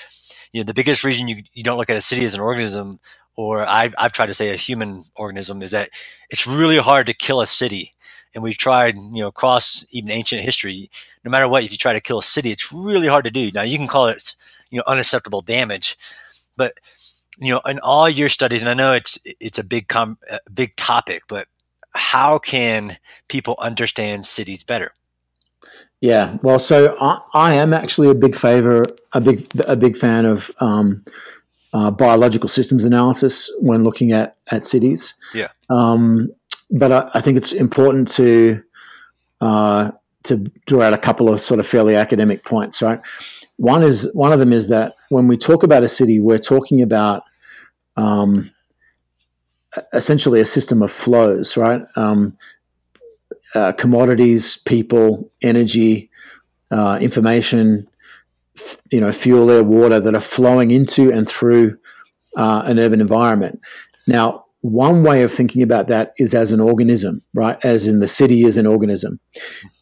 you 0.52 0.60
know 0.60 0.64
the 0.64 0.74
biggest 0.74 1.04
reason 1.04 1.28
you, 1.28 1.42
you 1.52 1.62
don't 1.62 1.78
look 1.78 1.90
at 1.90 1.96
a 1.96 2.00
city 2.00 2.24
as 2.24 2.34
an 2.34 2.40
organism 2.40 3.00
or 3.36 3.66
I've, 3.66 3.94
I've 3.98 4.12
tried 4.12 4.26
to 4.26 4.34
say 4.34 4.50
a 4.50 4.56
human 4.56 5.02
organism 5.14 5.62
is 5.62 5.72
that 5.72 5.90
it's 6.30 6.46
really 6.46 6.78
hard 6.78 7.06
to 7.06 7.14
kill 7.14 7.42
a 7.42 7.46
city. 7.46 7.92
And 8.34 8.42
we've 8.42 8.56
tried 8.56 8.96
you 8.96 9.22
know 9.22 9.28
across 9.28 9.86
even 9.90 10.10
ancient 10.10 10.42
history 10.42 10.90
no 11.24 11.30
matter 11.30 11.48
what 11.48 11.64
if 11.64 11.72
you 11.72 11.78
try 11.78 11.94
to 11.94 12.00
kill 12.00 12.18
a 12.18 12.22
city 12.22 12.50
it's 12.50 12.72
really 12.72 13.08
hard 13.08 13.24
to 13.24 13.30
do. 13.30 13.50
Now 13.52 13.62
you 13.62 13.78
can 13.78 13.86
call 13.86 14.08
it 14.08 14.34
you 14.70 14.78
know 14.78 14.84
unacceptable 14.86 15.42
damage 15.42 15.96
but 16.56 16.74
you 17.38 17.52
know 17.52 17.60
in 17.66 17.78
all 17.80 18.08
your 18.08 18.28
studies 18.28 18.62
and 18.62 18.68
i 18.68 18.74
know 18.74 18.92
it's 18.92 19.18
it's 19.24 19.58
a 19.58 19.64
big 19.64 19.88
com- 19.88 20.18
a 20.30 20.38
big 20.52 20.74
topic 20.76 21.22
but 21.28 21.48
how 21.94 22.38
can 22.38 22.98
people 23.28 23.56
understand 23.58 24.26
cities 24.26 24.62
better 24.64 24.92
yeah 26.00 26.36
well 26.42 26.58
so 26.58 26.96
i, 27.00 27.20
I 27.32 27.54
am 27.54 27.72
actually 27.72 28.10
a 28.10 28.14
big 28.14 28.36
favor 28.36 28.84
a 29.12 29.20
big 29.20 29.46
a 29.66 29.76
big 29.76 29.96
fan 29.96 30.24
of 30.24 30.50
um, 30.60 31.02
uh, 31.76 31.90
biological 31.90 32.48
systems 32.48 32.86
analysis 32.86 33.52
when 33.60 33.84
looking 33.84 34.12
at 34.12 34.36
at 34.50 34.64
cities. 34.64 35.14
Yeah. 35.34 35.48
Um, 35.68 36.30
but 36.70 36.90
I, 36.90 37.10
I, 37.14 37.20
think 37.20 37.36
it's 37.36 37.52
important 37.52 38.08
to 38.12 38.62
uh, 39.42 39.90
to 40.24 40.38
draw 40.64 40.82
out 40.82 40.94
a 40.94 40.98
couple 40.98 41.28
of 41.28 41.40
sort 41.40 41.60
of 41.60 41.66
fairly 41.66 41.94
academic 41.94 42.44
points. 42.44 42.80
Right. 42.80 43.00
One 43.58 43.82
is 43.82 44.10
one 44.14 44.32
of 44.32 44.38
them 44.38 44.54
is 44.54 44.68
that 44.68 44.94
when 45.10 45.28
we 45.28 45.36
talk 45.36 45.62
about 45.62 45.84
a 45.84 45.88
city, 45.88 46.18
we're 46.18 46.38
talking 46.38 46.80
about 46.80 47.24
um, 47.98 48.50
essentially 49.92 50.40
a 50.40 50.46
system 50.46 50.82
of 50.82 50.90
flows. 50.90 51.58
Right. 51.58 51.82
Um, 51.96 52.38
uh, 53.56 53.72
commodities, 53.72 54.58
people, 54.58 55.30
energy, 55.42 56.10
uh, 56.70 56.98
information, 57.00 57.88
you 58.90 59.00
know, 59.00 59.12
fuel, 59.12 59.50
air, 59.50 59.64
water 59.64 59.98
that 59.98 60.14
are 60.14 60.20
flowing 60.20 60.70
into 60.70 61.10
and 61.10 61.28
through 61.28 61.76
uh, 62.36 62.62
an 62.66 62.78
urban 62.78 63.00
environment. 63.00 63.60
Now, 64.06 64.44
one 64.60 65.02
way 65.02 65.22
of 65.22 65.32
thinking 65.32 65.62
about 65.62 65.88
that 65.88 66.12
is 66.18 66.34
as 66.34 66.52
an 66.52 66.60
organism, 66.60 67.22
right? 67.34 67.58
As 67.64 67.86
in 67.86 68.00
the 68.00 68.08
city 68.08 68.44
is 68.44 68.56
an 68.56 68.66
organism. 68.66 69.20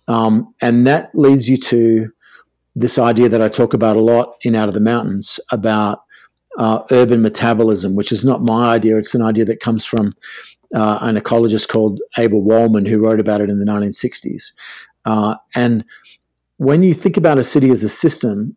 Um, 0.07 0.55
and 0.61 0.87
that 0.87 1.11
leads 1.15 1.49
you 1.49 1.57
to 1.57 2.11
this 2.77 2.99
idea 2.99 3.29
that 3.29 3.43
I 3.43 3.49
talk 3.49 3.75
about 3.75 3.97
a 3.97 4.01
lot 4.01 4.37
in 4.43 4.55
Out 4.55 4.69
of 4.69 4.75
the 4.75 4.81
Mountains 4.81 5.41
about 5.51 6.03
uh, 6.59 6.81
urban 6.91 7.23
metabolism, 7.23 7.97
which 7.97 8.13
is 8.13 8.25
not 8.25 8.43
my 8.43 8.75
idea. 8.75 8.99
It's 8.99 9.15
an 9.15 9.23
idea 9.23 9.45
that 9.47 9.61
comes 9.61 9.85
from 9.85 10.13
uh, 10.75 10.99
an 11.01 11.17
ecologist 11.17 11.69
called 11.69 12.01
Abel 12.19 12.43
Wolman 12.43 12.87
who 12.87 12.99
wrote 12.99 13.21
about 13.21 13.41
it 13.41 13.51
in 13.51 13.59
the 13.59 13.65
1960s. 13.65 14.53
Uh, 15.05 15.37
and 15.55 15.85
when 16.57 16.83
you 16.83 16.95
think 16.95 17.17
about 17.17 17.39
a 17.39 17.45
city 17.45 17.71
as 17.71 17.85
a 17.85 17.89
system, 17.89 18.57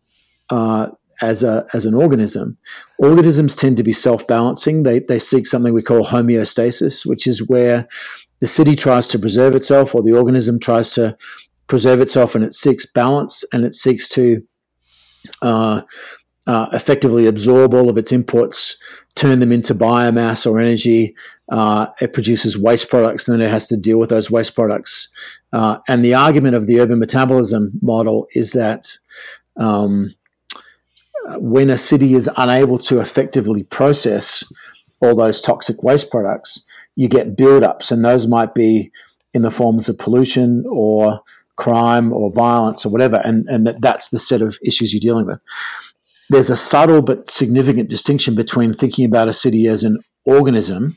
uh, 0.50 0.88
as 1.22 1.44
a 1.44 1.66
as 1.74 1.86
an 1.86 1.94
organism. 1.94 2.58
Organisms 3.00 3.56
tend 3.56 3.78
to 3.78 3.84
be 3.84 3.94
self 3.94 4.28
balancing. 4.28 4.84
They 4.84 5.00
they 5.00 5.20
seek 5.20 5.48
something 5.48 5.74
we 5.74 5.82
call 5.82 6.06
homeostasis, 6.06 7.06
which 7.06 7.28
is 7.28 7.48
where 7.48 7.88
the 8.40 8.48
city 8.48 8.76
tries 8.76 9.08
to 9.10 9.20
preserve 9.20 9.56
itself, 9.56 9.96
or 9.96 10.04
the 10.04 10.14
organism 10.14 10.60
tries 10.60 10.92
to 10.92 11.18
preserve 11.68 12.02
itself, 12.02 12.36
and 12.36 12.44
it 12.44 12.54
seeks 12.54 12.86
balance, 12.86 13.44
and 13.52 13.66
it 13.66 13.74
seeks 13.74 14.10
to 14.10 14.44
uh, 15.42 15.82
uh, 16.46 16.68
effectively 16.72 17.26
absorb 17.26 17.74
all 17.74 17.90
of 17.90 17.98
its 17.98 18.12
inputs, 18.12 18.76
turn 19.18 19.40
them 19.40 19.52
into 19.52 19.76
biomass 19.76 20.50
or 20.50 20.60
energy. 20.60 21.16
Uh, 21.50 21.88
it 22.00 22.14
produces 22.14 22.58
waste 22.58 22.90
products, 22.90 23.28
and 23.28 23.40
then 23.40 23.48
it 23.48 23.52
has 23.52 23.68
to 23.68 23.78
deal 23.78 24.00
with 24.00 24.10
those 24.10 24.32
waste 24.32 24.56
products. 24.56 25.10
Uh, 25.52 25.78
and 25.88 26.04
the 26.04 26.14
argument 26.14 26.56
of 26.56 26.68
the 26.68 26.80
urban 26.80 27.00
metabolism 27.00 27.72
model 27.82 28.28
is 28.34 28.52
that 28.52 28.98
um, 29.58 30.14
when 31.36 31.70
a 31.70 31.78
city 31.78 32.14
is 32.14 32.30
unable 32.38 32.78
to 32.78 33.00
effectively 33.00 33.64
process 33.64 34.44
all 35.02 35.16
those 35.16 35.42
toxic 35.42 35.84
waste 35.84 36.12
products, 36.12 36.66
you 36.96 37.08
get 37.08 37.36
buildups, 37.36 37.92
and 37.92 38.04
those 38.04 38.28
might 38.28 38.54
be 38.54 38.92
in 39.34 39.42
the 39.42 39.52
forms 39.52 39.90
of 39.90 39.98
pollution 39.98 40.66
or 40.70 41.22
crime 41.56 42.14
or 42.14 42.32
violence 42.32 42.86
or 42.86 42.90
whatever, 42.90 43.22
and 43.24 43.48
and 43.48 43.68
that, 43.68 43.82
that's 43.82 44.10
the 44.10 44.20
set 44.20 44.42
of 44.42 44.58
issues 44.64 44.94
you're 44.94 45.00
dealing 45.00 45.26
with. 45.26 45.40
There's 46.30 46.50
a 46.50 46.58
subtle 46.58 47.02
but 47.02 47.30
significant 47.30 47.90
distinction 47.90 48.36
between 48.36 48.74
thinking 48.74 49.06
about 49.06 49.28
a 49.28 49.34
city 49.34 49.68
as 49.68 49.84
an 49.84 50.00
organism 50.26 50.96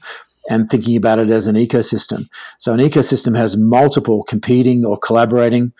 and 0.48 0.68
thinking 0.68 0.96
about 0.96 1.18
it 1.18 1.30
as 1.30 1.46
an 1.46 1.54
ecosystem. 1.54 2.28
So, 2.58 2.72
an 2.72 2.80
ecosystem 2.80 3.36
has 3.36 3.56
multiple 3.56 4.24
competing 4.24 4.84
or 4.84 4.98
collaborating 4.98 5.72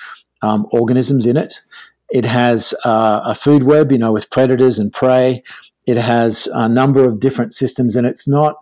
um, 0.43 0.67
organisms 0.71 1.27
in 1.27 1.37
it. 1.37 1.55
It 2.11 2.25
has 2.25 2.75
uh, 2.85 3.21
a 3.25 3.35
food 3.35 3.65
web, 3.65 3.93
you 3.93 3.99
know, 3.99 4.13
with 4.13 4.31
predators 4.31 4.79
and 4.79 4.93
prey. 4.93 5.43
It 5.87 5.97
has 5.97 6.47
a 6.53 6.69
number 6.69 7.09
of 7.09 7.21
different 7.21 7.55
systems, 7.55 7.97
and 7.97 8.07
it's 8.07 8.29
not 8.29 8.57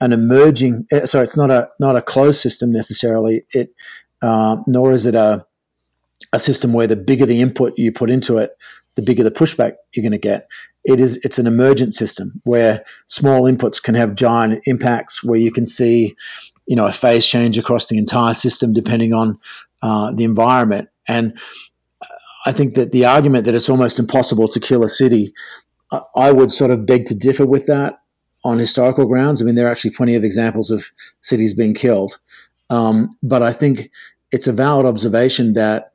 an 0.00 0.12
emerging. 0.12 0.86
Eh, 0.90 1.06
sorry, 1.06 1.24
it's 1.24 1.36
not 1.36 1.50
a 1.50 1.68
not 1.78 1.96
a 1.96 2.02
closed 2.02 2.40
system 2.40 2.72
necessarily. 2.72 3.42
It 3.52 3.74
uh, 4.22 4.56
nor 4.66 4.92
is 4.92 5.06
it 5.06 5.14
a 5.14 5.44
a 6.32 6.38
system 6.38 6.72
where 6.72 6.86
the 6.86 6.96
bigger 6.96 7.26
the 7.26 7.40
input 7.40 7.74
you 7.76 7.92
put 7.92 8.10
into 8.10 8.38
it, 8.38 8.56
the 8.96 9.02
bigger 9.02 9.24
the 9.24 9.30
pushback 9.30 9.74
you're 9.92 10.02
going 10.02 10.12
to 10.12 10.18
get. 10.18 10.46
It 10.84 11.00
is 11.00 11.16
it's 11.24 11.38
an 11.38 11.46
emergent 11.46 11.94
system 11.94 12.40
where 12.44 12.84
small 13.06 13.42
inputs 13.42 13.82
can 13.82 13.94
have 13.94 14.14
giant 14.14 14.62
impacts. 14.66 15.24
Where 15.24 15.38
you 15.38 15.50
can 15.50 15.66
see, 15.66 16.14
you 16.66 16.76
know, 16.76 16.86
a 16.86 16.92
phase 16.92 17.26
change 17.26 17.58
across 17.58 17.86
the 17.86 17.98
entire 17.98 18.34
system 18.34 18.72
depending 18.72 19.12
on 19.12 19.36
uh, 19.82 20.12
the 20.12 20.24
environment. 20.24 20.88
And 21.08 21.38
I 22.46 22.52
think 22.52 22.74
that 22.74 22.92
the 22.92 23.06
argument 23.06 23.46
that 23.46 23.54
it's 23.54 23.70
almost 23.70 23.98
impossible 23.98 24.48
to 24.48 24.60
kill 24.60 24.84
a 24.84 24.88
city, 24.88 25.32
I 26.14 26.32
would 26.32 26.52
sort 26.52 26.70
of 26.70 26.86
beg 26.86 27.06
to 27.06 27.14
differ 27.14 27.46
with 27.46 27.66
that 27.66 28.00
on 28.44 28.58
historical 28.58 29.06
grounds. 29.06 29.40
I 29.40 29.44
mean, 29.46 29.54
there 29.54 29.66
are 29.66 29.70
actually 29.70 29.92
plenty 29.92 30.14
of 30.14 30.24
examples 30.24 30.70
of 30.70 30.90
cities 31.22 31.54
being 31.54 31.74
killed. 31.74 32.18
Um, 32.68 33.16
but 33.22 33.42
I 33.42 33.52
think 33.52 33.90
it's 34.30 34.46
a 34.46 34.52
valid 34.52 34.84
observation 34.84 35.54
that 35.54 35.92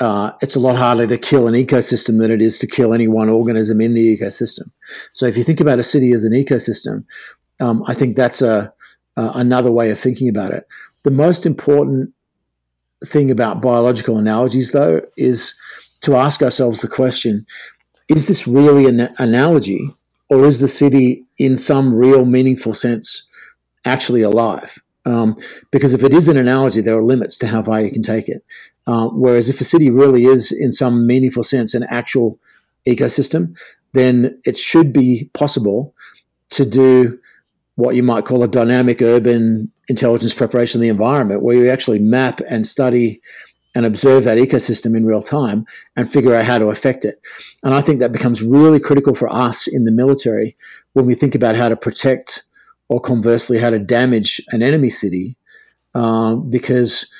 uh, 0.00 0.32
it's 0.40 0.54
a 0.54 0.60
lot 0.60 0.76
harder 0.76 1.06
to 1.06 1.18
kill 1.18 1.48
an 1.48 1.54
ecosystem 1.54 2.20
than 2.20 2.30
it 2.30 2.40
is 2.40 2.58
to 2.58 2.66
kill 2.66 2.94
any 2.94 3.08
one 3.08 3.28
organism 3.28 3.80
in 3.80 3.94
the 3.94 4.16
ecosystem. 4.16 4.70
So 5.12 5.26
if 5.26 5.36
you 5.36 5.44
think 5.44 5.60
about 5.60 5.80
a 5.80 5.84
city 5.84 6.12
as 6.12 6.24
an 6.24 6.32
ecosystem, 6.32 7.04
um, 7.60 7.82
I 7.86 7.94
think 7.94 8.16
that's 8.16 8.40
a, 8.40 8.72
uh, 9.16 9.32
another 9.34 9.72
way 9.72 9.90
of 9.90 9.98
thinking 9.98 10.28
about 10.28 10.52
it. 10.52 10.66
The 11.02 11.10
most 11.10 11.46
important 11.46 12.12
thing 13.04 13.30
about 13.30 13.60
biological 13.60 14.18
analogies, 14.18 14.72
though, 14.72 15.00
is 15.16 15.54
to 16.02 16.16
ask 16.16 16.42
ourselves 16.42 16.80
the 16.80 16.88
question: 16.88 17.44
Is 18.08 18.28
this 18.28 18.46
really 18.46 18.86
an 18.86 19.08
analogy, 19.18 19.84
or 20.28 20.46
is 20.46 20.60
the 20.60 20.68
city, 20.68 21.24
in 21.38 21.56
some 21.56 21.92
real, 21.92 22.24
meaningful 22.24 22.74
sense, 22.74 23.26
actually 23.84 24.22
alive? 24.22 24.78
Um, 25.08 25.36
because 25.70 25.94
if 25.94 26.04
it 26.04 26.12
is 26.12 26.28
an 26.28 26.36
analogy, 26.36 26.82
there 26.82 26.98
are 26.98 27.02
limits 27.02 27.38
to 27.38 27.46
how 27.46 27.62
far 27.62 27.80
you 27.80 27.90
can 27.90 28.02
take 28.02 28.28
it. 28.28 28.42
Uh, 28.86 29.08
whereas 29.08 29.48
if 29.48 29.60
a 29.60 29.64
city 29.64 29.90
really 29.90 30.24
is, 30.26 30.52
in 30.52 30.70
some 30.70 31.06
meaningful 31.06 31.42
sense, 31.42 31.74
an 31.74 31.84
actual 31.84 32.38
ecosystem, 32.86 33.54
then 33.94 34.38
it 34.44 34.58
should 34.58 34.92
be 34.92 35.30
possible 35.32 35.94
to 36.50 36.66
do 36.66 37.18
what 37.76 37.94
you 37.94 38.02
might 38.02 38.26
call 38.26 38.42
a 38.42 38.48
dynamic 38.48 39.00
urban 39.00 39.70
intelligence 39.88 40.34
preparation 40.34 40.78
of 40.78 40.82
the 40.82 40.88
environment, 40.88 41.42
where 41.42 41.56
you 41.56 41.70
actually 41.70 41.98
map 41.98 42.40
and 42.48 42.66
study 42.66 43.20
and 43.74 43.86
observe 43.86 44.24
that 44.24 44.38
ecosystem 44.38 44.96
in 44.96 45.06
real 45.06 45.22
time 45.22 45.64
and 45.96 46.12
figure 46.12 46.34
out 46.34 46.44
how 46.44 46.58
to 46.58 46.66
affect 46.66 47.04
it. 47.04 47.14
And 47.62 47.72
I 47.72 47.80
think 47.80 48.00
that 48.00 48.12
becomes 48.12 48.42
really 48.42 48.80
critical 48.80 49.14
for 49.14 49.32
us 49.32 49.66
in 49.66 49.84
the 49.84 49.92
military 49.92 50.54
when 50.92 51.06
we 51.06 51.14
think 51.14 51.34
about 51.34 51.56
how 51.56 51.68
to 51.68 51.76
protect 51.76 52.42
or 52.88 53.00
conversely 53.00 53.58
how 53.58 53.70
to 53.70 53.78
damage 53.78 54.40
an 54.48 54.62
enemy 54.62 54.90
city, 54.90 55.36
uh, 55.94 56.34
because 56.34 57.10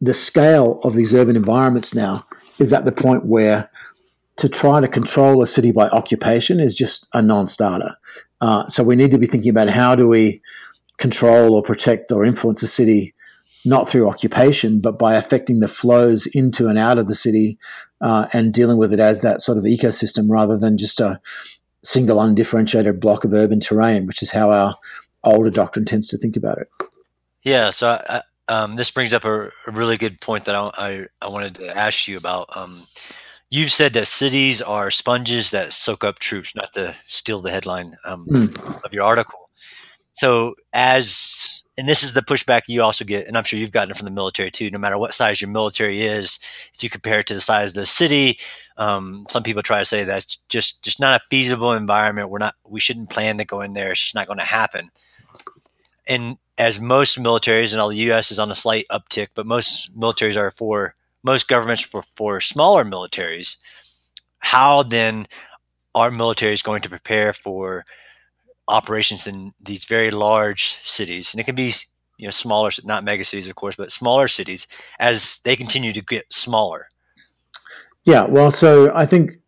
the 0.00 0.14
scale 0.14 0.80
of 0.84 0.94
these 0.94 1.14
urban 1.14 1.36
environments 1.36 1.94
now 1.94 2.22
is 2.58 2.72
at 2.72 2.84
the 2.84 2.92
point 2.92 3.24
where 3.24 3.70
to 4.36 4.48
try 4.48 4.80
to 4.80 4.88
control 4.88 5.42
a 5.42 5.46
city 5.46 5.72
by 5.72 5.88
occupation 5.88 6.58
is 6.58 6.76
just 6.76 7.06
a 7.14 7.22
non-starter. 7.22 7.96
Uh, 8.40 8.66
so 8.68 8.82
we 8.82 8.96
need 8.96 9.10
to 9.10 9.18
be 9.18 9.26
thinking 9.26 9.50
about 9.50 9.70
how 9.70 9.94
do 9.94 10.08
we 10.08 10.40
control 10.98 11.54
or 11.54 11.62
protect 11.62 12.10
or 12.10 12.24
influence 12.24 12.62
a 12.62 12.66
city 12.66 13.14
not 13.64 13.88
through 13.88 14.08
occupation, 14.08 14.80
but 14.80 14.98
by 14.98 15.14
affecting 15.14 15.60
the 15.60 15.68
flows 15.68 16.26
into 16.26 16.66
and 16.66 16.78
out 16.78 16.98
of 16.98 17.06
the 17.06 17.14
city 17.14 17.58
uh, 18.00 18.26
and 18.32 18.52
dealing 18.52 18.76
with 18.76 18.92
it 18.92 18.98
as 18.98 19.20
that 19.20 19.40
sort 19.40 19.58
of 19.58 19.64
ecosystem 19.64 20.28
rather 20.28 20.58
than 20.58 20.76
just 20.76 21.00
a 21.00 21.20
single 21.84 22.20
undifferentiated 22.20 23.00
block 23.00 23.24
of 23.24 23.32
urban 23.32 23.60
terrain, 23.60 24.06
which 24.06 24.22
is 24.22 24.30
how 24.30 24.50
our 24.50 24.76
older 25.24 25.50
doctrine 25.50 25.84
tends 25.84 26.08
to 26.08 26.18
think 26.18 26.36
about 26.36 26.58
it. 26.58 26.68
Yeah, 27.44 27.70
so 27.70 28.00
I, 28.08 28.22
um, 28.48 28.76
this 28.76 28.90
brings 28.90 29.14
up 29.14 29.24
a, 29.24 29.46
a, 29.46 29.70
really 29.72 29.96
good 29.96 30.20
point 30.20 30.44
that 30.44 30.54
I, 30.54 30.70
I, 30.76 31.06
I, 31.20 31.28
wanted 31.28 31.56
to 31.56 31.76
ask 31.76 32.06
you 32.06 32.16
about. 32.16 32.56
Um, 32.56 32.84
you've 33.50 33.72
said 33.72 33.94
that 33.94 34.06
cities 34.06 34.60
are 34.60 34.90
sponges 34.90 35.50
that 35.50 35.72
soak 35.72 36.04
up 36.04 36.18
troops, 36.18 36.54
not 36.54 36.72
to 36.74 36.94
steal 37.06 37.40
the 37.40 37.50
headline 37.50 37.96
um, 38.04 38.26
mm. 38.26 38.84
of 38.84 38.92
your 38.92 39.04
article. 39.04 39.50
So, 40.14 40.54
as 40.72 41.64
and 41.78 41.88
this 41.88 42.02
is 42.02 42.12
the 42.12 42.22
pushback 42.22 42.62
you 42.68 42.82
also 42.82 43.04
get, 43.04 43.26
and 43.26 43.36
I'm 43.36 43.44
sure 43.44 43.58
you've 43.58 43.72
gotten 43.72 43.90
it 43.90 43.96
from 43.96 44.04
the 44.04 44.10
military 44.10 44.50
too. 44.50 44.70
No 44.70 44.78
matter 44.78 44.98
what 44.98 45.14
size 45.14 45.40
your 45.40 45.50
military 45.50 46.02
is, 46.02 46.38
if 46.74 46.82
you 46.82 46.90
compare 46.90 47.20
it 47.20 47.26
to 47.28 47.34
the 47.34 47.40
size 47.40 47.70
of 47.70 47.82
the 47.82 47.86
city, 47.86 48.38
um, 48.76 49.26
some 49.28 49.42
people 49.42 49.62
try 49.62 49.78
to 49.78 49.84
say 49.84 50.04
that's 50.04 50.36
just 50.48 50.82
just 50.82 51.00
not 51.00 51.20
a 51.20 51.24
feasible 51.30 51.72
environment. 51.72 52.30
We're 52.30 52.38
not, 52.38 52.54
we 52.66 52.80
shouldn't 52.80 53.10
plan 53.10 53.38
to 53.38 53.44
go 53.44 53.60
in 53.60 53.74
there. 53.74 53.92
It's 53.92 54.00
just 54.00 54.14
not 54.14 54.26
going 54.26 54.38
to 54.38 54.44
happen. 54.44 54.90
And 56.06 56.38
as 56.58 56.80
most 56.80 57.18
militaries, 57.18 57.72
and 57.72 57.80
all 57.80 57.88
the 57.88 57.96
U.S. 57.96 58.30
is 58.30 58.38
on 58.38 58.50
a 58.50 58.54
slight 58.54 58.86
uptick, 58.90 59.28
but 59.34 59.46
most 59.46 59.96
militaries 59.98 60.36
are 60.36 60.50
for 60.50 60.94
most 61.22 61.48
governments 61.48 61.82
for 61.82 62.02
for 62.02 62.40
smaller 62.40 62.84
militaries. 62.84 63.56
How 64.38 64.82
then 64.82 65.26
are 65.94 66.10
militaries 66.10 66.64
going 66.64 66.82
to 66.82 66.88
prepare 66.88 67.32
for 67.32 67.84
operations 68.68 69.26
in 69.26 69.52
these 69.60 69.84
very 69.84 70.10
large 70.10 70.78
cities, 70.82 71.32
and 71.32 71.40
it 71.40 71.44
can 71.44 71.54
be 71.54 71.72
you 72.18 72.26
know 72.26 72.30
smaller, 72.30 72.70
not 72.84 73.04
mega 73.04 73.24
cities, 73.24 73.48
of 73.48 73.56
course, 73.56 73.76
but 73.76 73.92
smaller 73.92 74.28
cities 74.28 74.66
as 74.98 75.40
they 75.44 75.56
continue 75.56 75.92
to 75.92 76.02
get 76.02 76.32
smaller. 76.32 76.88
Yeah, 78.04 78.24
well, 78.24 78.50
so 78.50 78.92
I 78.94 79.06
think 79.06 79.38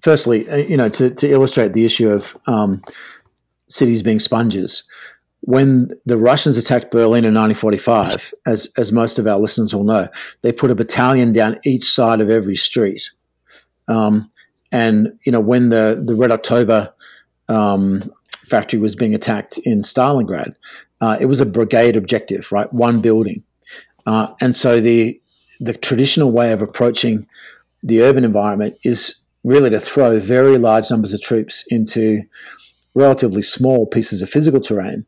firstly, 0.00 0.48
uh, 0.48 0.56
you 0.56 0.76
know, 0.76 0.88
to, 0.88 1.10
to 1.10 1.30
illustrate 1.30 1.72
the 1.72 1.84
issue 1.84 2.10
of 2.10 2.36
um, 2.46 2.82
cities 3.68 4.02
being 4.02 4.20
sponges, 4.20 4.82
when 5.42 5.90
the 6.04 6.18
Russians 6.18 6.56
attacked 6.56 6.90
Berlin 6.90 7.24
in 7.24 7.34
1945, 7.34 8.34
as 8.46 8.70
as 8.76 8.92
most 8.92 9.18
of 9.18 9.26
our 9.26 9.38
listeners 9.38 9.74
will 9.74 9.84
know, 9.84 10.08
they 10.42 10.52
put 10.52 10.70
a 10.70 10.74
battalion 10.74 11.32
down 11.32 11.58
each 11.64 11.90
side 11.90 12.20
of 12.20 12.28
every 12.28 12.56
street. 12.56 13.10
Um, 13.88 14.30
and 14.70 15.18
you 15.24 15.32
know, 15.32 15.40
when 15.40 15.70
the 15.70 16.00
the 16.04 16.14
Red 16.14 16.30
October 16.30 16.92
um, 17.48 18.12
factory 18.32 18.78
was 18.78 18.94
being 18.94 19.14
attacked 19.14 19.56
in 19.58 19.80
Stalingrad, 19.80 20.54
uh, 21.00 21.16
it 21.18 21.26
was 21.26 21.40
a 21.40 21.46
brigade 21.46 21.96
objective, 21.96 22.52
right? 22.52 22.70
One 22.72 23.00
building. 23.00 23.42
Uh, 24.06 24.34
and 24.40 24.54
so 24.54 24.80
the 24.80 25.20
the 25.60 25.74
traditional 25.74 26.32
way 26.32 26.52
of 26.52 26.62
approaching 26.62 27.26
the 27.82 28.02
urban 28.02 28.24
environment 28.24 28.76
is 28.82 29.16
really 29.44 29.70
to 29.70 29.80
throw 29.80 30.18
very 30.18 30.58
large 30.58 30.90
numbers 30.90 31.14
of 31.14 31.20
troops 31.20 31.64
into 31.68 32.22
relatively 32.94 33.42
small 33.42 33.86
pieces 33.86 34.20
of 34.20 34.28
physical 34.28 34.60
terrain 34.60 35.06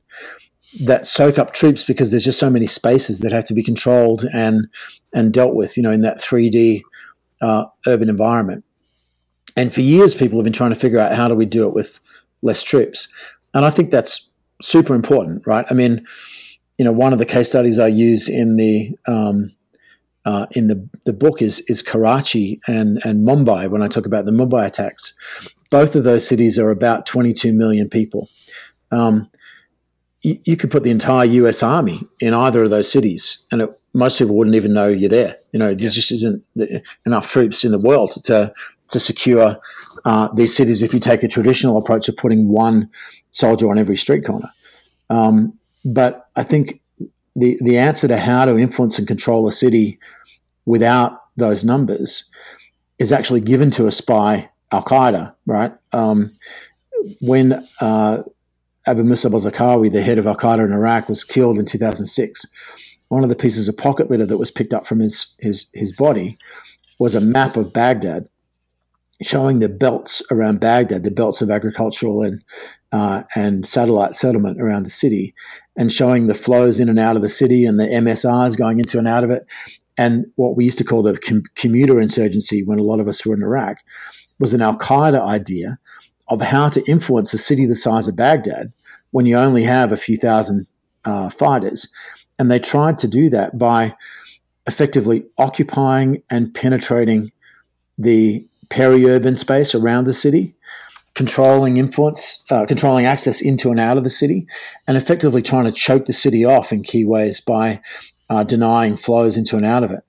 that 0.84 1.06
soak 1.06 1.38
up 1.38 1.52
troops 1.52 1.84
because 1.84 2.10
there's 2.10 2.24
just 2.24 2.38
so 2.38 2.48
many 2.48 2.66
spaces 2.66 3.20
that 3.20 3.32
have 3.32 3.44
to 3.44 3.54
be 3.54 3.62
controlled 3.62 4.24
and 4.32 4.66
and 5.14 5.32
dealt 5.32 5.54
with, 5.54 5.76
you 5.76 5.82
know, 5.82 5.90
in 5.90 6.00
that 6.00 6.20
3D 6.20 6.80
uh, 7.42 7.64
urban 7.86 8.08
environment. 8.08 8.64
And 9.56 9.74
for 9.74 9.82
years, 9.82 10.14
people 10.14 10.38
have 10.38 10.44
been 10.44 10.52
trying 10.54 10.70
to 10.70 10.76
figure 10.76 10.98
out 10.98 11.14
how 11.14 11.28
do 11.28 11.34
we 11.34 11.44
do 11.44 11.68
it 11.68 11.74
with 11.74 12.00
less 12.40 12.62
troops. 12.62 13.08
And 13.52 13.66
I 13.66 13.70
think 13.70 13.90
that's 13.90 14.30
super 14.62 14.94
important, 14.94 15.46
right? 15.46 15.66
I 15.68 15.74
mean, 15.74 16.06
you 16.78 16.86
know, 16.86 16.92
one 16.92 17.12
of 17.12 17.18
the 17.18 17.26
case 17.26 17.50
studies 17.50 17.78
I 17.78 17.88
use 17.88 18.30
in 18.30 18.56
the 18.56 18.96
um, 19.06 19.52
uh, 20.24 20.46
in 20.52 20.68
the, 20.68 20.88
the 21.04 21.12
book 21.12 21.42
is 21.42 21.60
is 21.68 21.82
Karachi 21.82 22.60
and 22.66 23.00
and 23.04 23.26
Mumbai. 23.26 23.68
When 23.68 23.82
I 23.82 23.88
talk 23.88 24.06
about 24.06 24.24
the 24.24 24.32
Mumbai 24.32 24.66
attacks, 24.66 25.12
both 25.70 25.96
of 25.96 26.04
those 26.04 26.26
cities 26.26 26.58
are 26.58 26.70
about 26.70 27.06
22 27.06 27.52
million 27.52 27.88
people. 27.88 28.28
Um, 28.90 29.28
you, 30.20 30.38
you, 30.44 30.56
could 30.56 30.70
put 30.70 30.84
the 30.84 30.90
entire 30.90 31.24
U.S. 31.24 31.62
Army 31.62 31.98
in 32.20 32.34
either 32.34 32.62
of 32.62 32.70
those 32.70 32.90
cities, 32.90 33.44
and 33.50 33.62
it, 33.62 33.74
most 33.92 34.18
people 34.18 34.36
wouldn't 34.36 34.54
even 34.54 34.72
know 34.72 34.86
you're 34.86 35.08
there. 35.08 35.34
You 35.52 35.58
know, 35.58 35.74
there 35.74 35.90
just 35.90 36.12
isn't 36.12 36.44
enough 37.06 37.28
troops 37.28 37.64
in 37.64 37.72
the 37.72 37.78
world 37.78 38.12
to 38.24 38.52
to 38.90 39.00
secure 39.00 39.58
uh, 40.04 40.28
these 40.34 40.54
cities 40.54 40.82
if 40.82 40.92
you 40.94 41.00
take 41.00 41.22
a 41.22 41.28
traditional 41.28 41.78
approach 41.78 42.08
of 42.08 42.16
putting 42.16 42.48
one 42.48 42.88
soldier 43.30 43.70
on 43.70 43.78
every 43.78 43.96
street 43.96 44.24
corner. 44.24 44.50
Um, 45.10 45.58
but 45.84 46.28
I 46.36 46.42
think 46.42 46.81
the, 47.34 47.58
the 47.62 47.78
answer 47.78 48.08
to 48.08 48.18
how 48.18 48.44
to 48.44 48.58
influence 48.58 48.98
and 48.98 49.08
control 49.08 49.48
a 49.48 49.52
city 49.52 49.98
without 50.66 51.22
those 51.36 51.64
numbers 51.64 52.24
is 52.98 53.12
actually 53.12 53.40
given 53.40 53.70
to 53.72 53.86
us 53.86 54.00
by 54.00 54.48
Al 54.70 54.82
Qaeda, 54.82 55.34
right? 55.46 55.72
Um, 55.92 56.32
when 57.20 57.64
uh, 57.80 58.22
Abu 58.86 59.02
Musab 59.02 59.32
al 59.32 59.40
Zarqawi, 59.40 59.92
the 59.92 60.02
head 60.02 60.18
of 60.18 60.26
Al 60.26 60.36
Qaeda 60.36 60.64
in 60.64 60.72
Iraq, 60.72 61.08
was 61.08 61.24
killed 61.24 61.58
in 61.58 61.64
2006, 61.64 62.46
one 63.08 63.22
of 63.22 63.28
the 63.28 63.36
pieces 63.36 63.68
of 63.68 63.76
pocket 63.76 64.10
litter 64.10 64.26
that 64.26 64.38
was 64.38 64.50
picked 64.50 64.72
up 64.72 64.86
from 64.86 65.00
his, 65.00 65.34
his, 65.38 65.68
his 65.74 65.92
body 65.92 66.36
was 66.98 67.14
a 67.14 67.20
map 67.20 67.56
of 67.56 67.72
Baghdad 67.72 68.28
showing 69.22 69.58
the 69.58 69.68
belts 69.68 70.22
around 70.30 70.60
Baghdad, 70.60 71.02
the 71.02 71.10
belts 71.10 71.42
of 71.42 71.50
agricultural 71.50 72.22
and 72.22 72.42
uh, 72.92 73.22
and 73.34 73.66
satellite 73.66 74.14
settlement 74.14 74.60
around 74.60 74.84
the 74.84 74.90
city, 74.90 75.34
and 75.76 75.90
showing 75.90 76.26
the 76.26 76.34
flows 76.34 76.78
in 76.78 76.88
and 76.88 76.98
out 76.98 77.16
of 77.16 77.22
the 77.22 77.28
city 77.28 77.64
and 77.64 77.80
the 77.80 77.84
MSRs 77.84 78.56
going 78.56 78.78
into 78.78 78.98
and 78.98 79.08
out 79.08 79.24
of 79.24 79.30
it, 79.30 79.46
and 79.96 80.26
what 80.36 80.56
we 80.56 80.64
used 80.64 80.78
to 80.78 80.84
call 80.84 81.02
the 81.02 81.18
com- 81.18 81.44
commuter 81.54 82.00
insurgency 82.00 82.62
when 82.62 82.78
a 82.78 82.82
lot 82.82 83.00
of 83.00 83.08
us 83.08 83.24
were 83.24 83.34
in 83.34 83.42
Iraq 83.42 83.78
was 84.38 84.54
an 84.54 84.62
Al 84.62 84.76
Qaeda 84.76 85.20
idea 85.20 85.78
of 86.28 86.40
how 86.40 86.68
to 86.68 86.82
influence 86.90 87.34
a 87.34 87.38
city 87.38 87.66
the 87.66 87.74
size 87.74 88.08
of 88.08 88.16
Baghdad 88.16 88.72
when 89.10 89.26
you 89.26 89.36
only 89.36 89.62
have 89.62 89.92
a 89.92 89.96
few 89.96 90.16
thousand 90.16 90.66
uh, 91.04 91.28
fighters. 91.30 91.88
And 92.38 92.50
they 92.50 92.58
tried 92.58 92.98
to 92.98 93.08
do 93.08 93.28
that 93.30 93.58
by 93.58 93.94
effectively 94.66 95.24
occupying 95.38 96.22
and 96.30 96.54
penetrating 96.54 97.30
the 97.98 98.46
peri-urban 98.68 99.36
space 99.36 99.74
around 99.74 100.04
the 100.04 100.14
city, 100.14 100.54
controlling 101.14 101.76
influence, 101.76 102.44
uh, 102.50 102.64
controlling 102.66 103.06
access 103.06 103.40
into 103.40 103.70
and 103.70 103.80
out 103.80 103.98
of 103.98 104.04
the 104.04 104.10
city, 104.10 104.46
and 104.86 104.96
effectively 104.96 105.42
trying 105.42 105.64
to 105.64 105.72
choke 105.72 106.06
the 106.06 106.12
city 106.12 106.44
off 106.44 106.72
in 106.72 106.82
key 106.82 107.04
ways 107.04 107.40
by 107.40 107.80
uh, 108.30 108.42
denying 108.42 108.96
flows 108.96 109.36
into 109.36 109.56
and 109.56 109.66
out 109.66 109.84
of 109.84 109.90
it. 109.90 110.02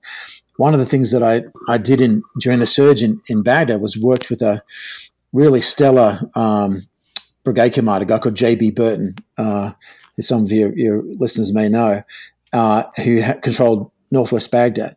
One 0.56 0.72
of 0.72 0.80
the 0.80 0.86
things 0.86 1.10
that 1.10 1.22
I, 1.22 1.42
I 1.68 1.78
did 1.78 2.00
in 2.00 2.22
during 2.40 2.60
the 2.60 2.66
surge 2.66 3.02
in, 3.02 3.20
in 3.26 3.42
Baghdad 3.42 3.80
was 3.80 3.98
worked 3.98 4.30
with 4.30 4.40
a 4.40 4.62
really 5.32 5.60
stellar 5.60 6.20
um, 6.34 6.86
brigade 7.42 7.74
commander, 7.74 8.04
a 8.04 8.06
guy 8.06 8.18
called 8.18 8.36
J.B. 8.36 8.70
Burton, 8.70 9.16
uh, 9.36 9.72
who 10.16 10.22
some 10.22 10.44
of 10.44 10.52
your, 10.52 10.72
your 10.74 11.02
listeners 11.02 11.52
may 11.52 11.68
know, 11.68 12.02
uh, 12.52 12.84
who 12.96 13.20
ha- 13.20 13.34
controlled 13.42 13.90
northwest 14.10 14.50
Baghdad. 14.50 14.96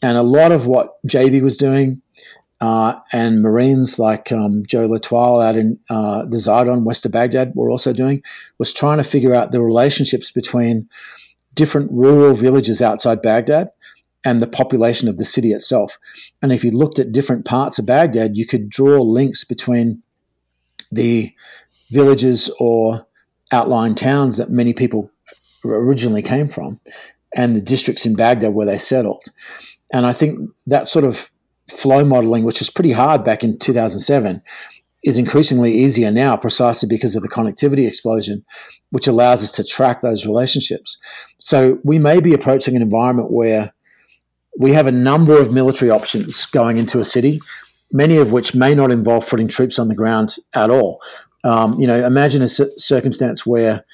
And 0.00 0.16
a 0.16 0.22
lot 0.22 0.52
of 0.52 0.66
what 0.66 1.02
JB 1.06 1.42
was 1.42 1.56
doing, 1.56 2.00
uh, 2.62 2.94
and 3.10 3.42
Marines 3.42 3.98
like 3.98 4.30
um, 4.30 4.62
Joe 4.64 4.86
L'Etoile 4.86 5.40
out 5.40 5.56
in 5.56 5.80
uh, 5.90 6.24
the 6.24 6.36
Zaidon, 6.36 6.84
west 6.84 7.04
of 7.04 7.10
Baghdad, 7.10 7.52
were 7.56 7.68
also 7.68 7.92
doing, 7.92 8.22
was 8.58 8.72
trying 8.72 8.98
to 8.98 9.04
figure 9.04 9.34
out 9.34 9.50
the 9.50 9.60
relationships 9.60 10.30
between 10.30 10.88
different 11.54 11.90
rural 11.90 12.34
villages 12.34 12.80
outside 12.80 13.20
Baghdad 13.20 13.70
and 14.24 14.40
the 14.40 14.46
population 14.46 15.08
of 15.08 15.18
the 15.18 15.24
city 15.24 15.52
itself. 15.52 15.98
And 16.40 16.52
if 16.52 16.62
you 16.62 16.70
looked 16.70 17.00
at 17.00 17.10
different 17.10 17.44
parts 17.44 17.80
of 17.80 17.86
Baghdad, 17.86 18.36
you 18.36 18.46
could 18.46 18.70
draw 18.70 19.02
links 19.02 19.42
between 19.42 20.00
the 20.92 21.34
villages 21.90 22.48
or 22.60 23.04
outlying 23.50 23.96
towns 23.96 24.36
that 24.36 24.50
many 24.50 24.72
people 24.72 25.10
originally 25.64 26.22
came 26.22 26.48
from 26.48 26.78
and 27.34 27.56
the 27.56 27.60
districts 27.60 28.06
in 28.06 28.14
Baghdad 28.14 28.54
where 28.54 28.66
they 28.66 28.78
settled. 28.78 29.24
And 29.92 30.06
I 30.06 30.12
think 30.12 30.48
that 30.68 30.86
sort 30.86 31.04
of 31.04 31.31
flow 31.70 32.04
modeling, 32.04 32.44
which 32.44 32.60
was 32.60 32.70
pretty 32.70 32.92
hard 32.92 33.24
back 33.24 33.44
in 33.44 33.58
2007, 33.58 34.42
is 35.04 35.16
increasingly 35.16 35.76
easier 35.76 36.10
now 36.10 36.36
precisely 36.36 36.88
because 36.88 37.16
of 37.16 37.22
the 37.22 37.28
connectivity 37.28 37.86
explosion, 37.86 38.44
which 38.90 39.06
allows 39.06 39.42
us 39.42 39.50
to 39.52 39.64
track 39.64 40.00
those 40.00 40.26
relationships. 40.26 40.98
So 41.40 41.78
we 41.82 41.98
may 41.98 42.20
be 42.20 42.34
approaching 42.34 42.76
an 42.76 42.82
environment 42.82 43.30
where 43.30 43.72
we 44.58 44.72
have 44.72 44.86
a 44.86 44.92
number 44.92 45.40
of 45.40 45.52
military 45.52 45.90
options 45.90 46.46
going 46.46 46.76
into 46.76 47.00
a 47.00 47.04
city, 47.04 47.40
many 47.90 48.16
of 48.16 48.32
which 48.32 48.54
may 48.54 48.74
not 48.74 48.90
involve 48.90 49.26
putting 49.26 49.48
troops 49.48 49.78
on 49.78 49.88
the 49.88 49.94
ground 49.94 50.36
at 50.54 50.70
all. 50.70 51.00
Um, 51.44 51.80
you 51.80 51.86
know, 51.86 52.04
imagine 52.06 52.42
a 52.42 52.48
circumstance 52.48 53.44
where 53.44 53.84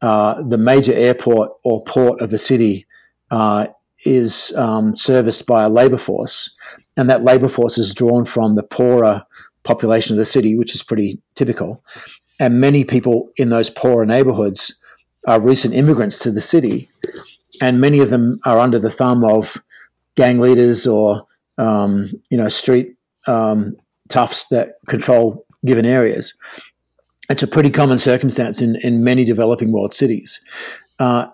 uh, 0.00 0.42
the 0.42 0.58
major 0.58 0.94
airport 0.94 1.50
or 1.64 1.84
port 1.84 2.20
of 2.20 2.32
a 2.32 2.38
city 2.38 2.86
uh, 3.30 3.66
is 4.06 4.52
um, 4.56 4.96
serviced 4.96 5.46
by 5.46 5.64
a 5.64 5.68
labor 5.68 5.98
force, 5.98 6.50
and 6.96 7.10
that 7.10 7.24
labor 7.24 7.48
force 7.48 7.76
is 7.78 7.92
drawn 7.92 8.24
from 8.24 8.54
the 8.54 8.62
poorer 8.62 9.24
population 9.64 10.14
of 10.14 10.18
the 10.18 10.24
city, 10.24 10.56
which 10.56 10.74
is 10.74 10.82
pretty 10.82 11.20
typical. 11.34 11.82
And 12.38 12.60
many 12.60 12.84
people 12.84 13.30
in 13.36 13.48
those 13.48 13.70
poorer 13.70 14.06
neighborhoods 14.06 14.74
are 15.26 15.40
recent 15.40 15.74
immigrants 15.74 16.18
to 16.20 16.30
the 16.30 16.40
city, 16.40 16.88
and 17.60 17.80
many 17.80 18.00
of 18.00 18.10
them 18.10 18.38
are 18.44 18.60
under 18.60 18.78
the 18.78 18.90
thumb 18.90 19.24
of 19.24 19.56
gang 20.16 20.38
leaders 20.38 20.86
or 20.86 21.22
um, 21.58 22.10
you 22.30 22.38
know 22.38 22.48
street 22.48 22.94
um, 23.26 23.76
toughs 24.08 24.46
that 24.48 24.74
control 24.88 25.44
given 25.64 25.84
areas. 25.84 26.32
It's 27.28 27.42
a 27.42 27.48
pretty 27.48 27.70
common 27.70 27.98
circumstance 27.98 28.62
in, 28.62 28.76
in 28.76 29.02
many 29.02 29.24
developing 29.24 29.72
world 29.72 29.92
cities. 29.92 30.40
Uh, 31.00 31.26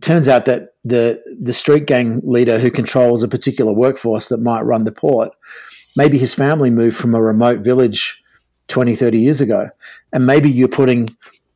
turns 0.00 0.28
out 0.28 0.44
that 0.46 0.74
the 0.84 1.22
the 1.40 1.52
street 1.52 1.86
gang 1.86 2.20
leader 2.24 2.58
who 2.58 2.70
controls 2.70 3.22
a 3.22 3.28
particular 3.28 3.72
workforce 3.72 4.28
that 4.28 4.38
might 4.38 4.62
run 4.62 4.84
the 4.84 4.92
port, 4.92 5.32
maybe 5.96 6.18
his 6.18 6.34
family 6.34 6.70
moved 6.70 6.96
from 6.96 7.14
a 7.14 7.22
remote 7.22 7.60
village 7.60 8.22
20, 8.68 8.94
30 8.96 9.18
years 9.18 9.40
ago. 9.40 9.68
And 10.12 10.26
maybe 10.26 10.50
you're 10.50 10.68
putting 10.68 11.08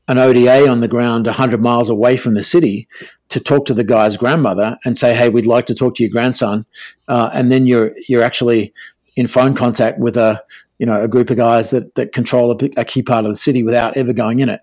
an 0.08 0.18
ODA 0.18 0.68
on 0.68 0.80
the 0.80 0.88
ground 0.88 1.26
100 1.26 1.62
miles 1.62 1.88
away 1.88 2.16
from 2.16 2.34
the 2.34 2.42
city 2.42 2.86
to 3.30 3.40
talk 3.40 3.64
to 3.66 3.74
the 3.74 3.84
guy's 3.84 4.18
grandmother 4.18 4.76
and 4.84 4.98
say, 4.98 5.14
"Hey, 5.14 5.30
we'd 5.30 5.46
like 5.46 5.66
to 5.66 5.74
talk 5.74 5.94
to 5.96 6.02
your 6.02 6.10
grandson," 6.10 6.66
uh, 7.08 7.30
and 7.32 7.50
then 7.50 7.66
you're 7.66 7.92
you're 8.08 8.22
actually 8.22 8.72
in 9.16 9.26
phone 9.26 9.54
contact 9.54 9.98
with 9.98 10.16
a 10.16 10.42
you 10.78 10.84
know 10.84 11.02
a 11.02 11.08
group 11.08 11.30
of 11.30 11.38
guys 11.38 11.70
that 11.70 11.94
that 11.94 12.12
control 12.12 12.52
a, 12.52 12.80
a 12.80 12.84
key 12.84 13.02
part 13.02 13.24
of 13.24 13.32
the 13.32 13.38
city 13.38 13.62
without 13.62 13.96
ever 13.96 14.12
going 14.12 14.40
in 14.40 14.50
it, 14.50 14.60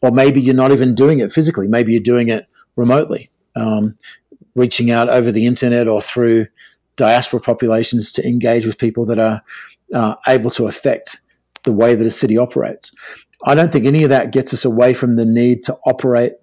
or 0.00 0.10
maybe 0.10 0.40
you're 0.40 0.54
not 0.54 0.72
even 0.72 0.94
doing 0.94 1.18
it 1.18 1.30
physically. 1.30 1.68
Maybe 1.68 1.92
you're 1.92 2.02
doing 2.02 2.28
it 2.30 2.46
remotely, 2.78 3.28
um, 3.56 3.98
reaching 4.54 4.90
out 4.90 5.08
over 5.10 5.30
the 5.32 5.44
internet 5.44 5.88
or 5.88 6.00
through 6.00 6.46
diaspora 6.96 7.40
populations 7.40 8.12
to 8.12 8.26
engage 8.26 8.64
with 8.64 8.78
people 8.78 9.04
that 9.04 9.18
are 9.18 9.42
uh, 9.92 10.14
able 10.26 10.50
to 10.52 10.68
affect 10.68 11.18
the 11.64 11.72
way 11.72 11.94
that 11.94 12.06
a 12.06 12.10
city 12.10 12.38
operates. 12.38 12.94
I 13.44 13.54
don't 13.54 13.70
think 13.70 13.84
any 13.84 14.04
of 14.04 14.08
that 14.08 14.32
gets 14.32 14.54
us 14.54 14.64
away 14.64 14.94
from 14.94 15.16
the 15.16 15.24
need 15.24 15.62
to 15.64 15.76
operate 15.86 16.34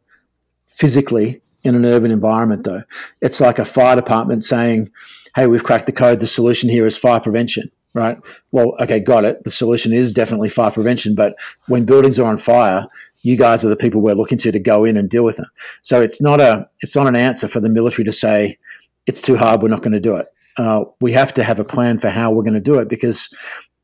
physically 0.67 1.41
in 1.63 1.75
an 1.75 1.85
urban 1.85 2.11
environment, 2.11 2.63
though. 2.63 2.83
It's 3.21 3.39
like 3.39 3.59
a 3.59 3.65
fire 3.65 3.95
department 3.95 4.43
saying, 4.43 4.91
hey, 5.35 5.47
we've 5.47 5.63
cracked 5.63 5.85
the 5.85 5.91
code. 5.91 6.19
The 6.19 6.27
solution 6.27 6.69
here 6.69 6.85
is 6.85 6.97
fire 6.97 7.19
prevention, 7.19 7.69
right? 7.93 8.17
Well, 8.51 8.75
okay, 8.81 8.99
got 8.99 9.25
it. 9.25 9.43
The 9.43 9.51
solution 9.51 9.93
is 9.93 10.13
definitely 10.13 10.49
fire 10.49 10.71
prevention. 10.71 11.15
But 11.15 11.35
when 11.67 11.85
buildings 11.85 12.19
are 12.19 12.27
on 12.27 12.37
fire, 12.37 12.85
you 13.25 13.37
guys 13.37 13.65
are 13.65 13.69
the 13.69 13.75
people 13.75 14.01
we're 14.01 14.15
looking 14.15 14.37
to 14.39 14.51
to 14.51 14.59
go 14.59 14.85
in 14.85 14.97
and 14.97 15.09
deal 15.09 15.23
with 15.23 15.37
them. 15.37 15.47
So 15.81 16.01
it's 16.01 16.21
not 16.21 16.39
a 16.39 16.69
it's 16.81 16.95
not 16.95 17.07
an 17.07 17.15
answer 17.15 17.47
for 17.47 17.59
the 17.59 17.69
military 17.69 18.03
to 18.05 18.13
say 18.13 18.57
it's 19.05 19.21
too 19.21 19.37
hard. 19.37 19.61
We're 19.61 19.69
not 19.69 19.81
going 19.81 19.93
to 19.93 19.99
do 19.99 20.15
it. 20.15 20.27
Uh, 20.57 20.85
we 21.01 21.11
have 21.13 21.33
to 21.33 21.43
have 21.43 21.59
a 21.59 21.63
plan 21.63 21.99
for 21.99 22.09
how 22.09 22.31
we're 22.31 22.43
going 22.43 22.53
to 22.53 22.59
do 22.59 22.79
it 22.79 22.87
because, 22.87 23.29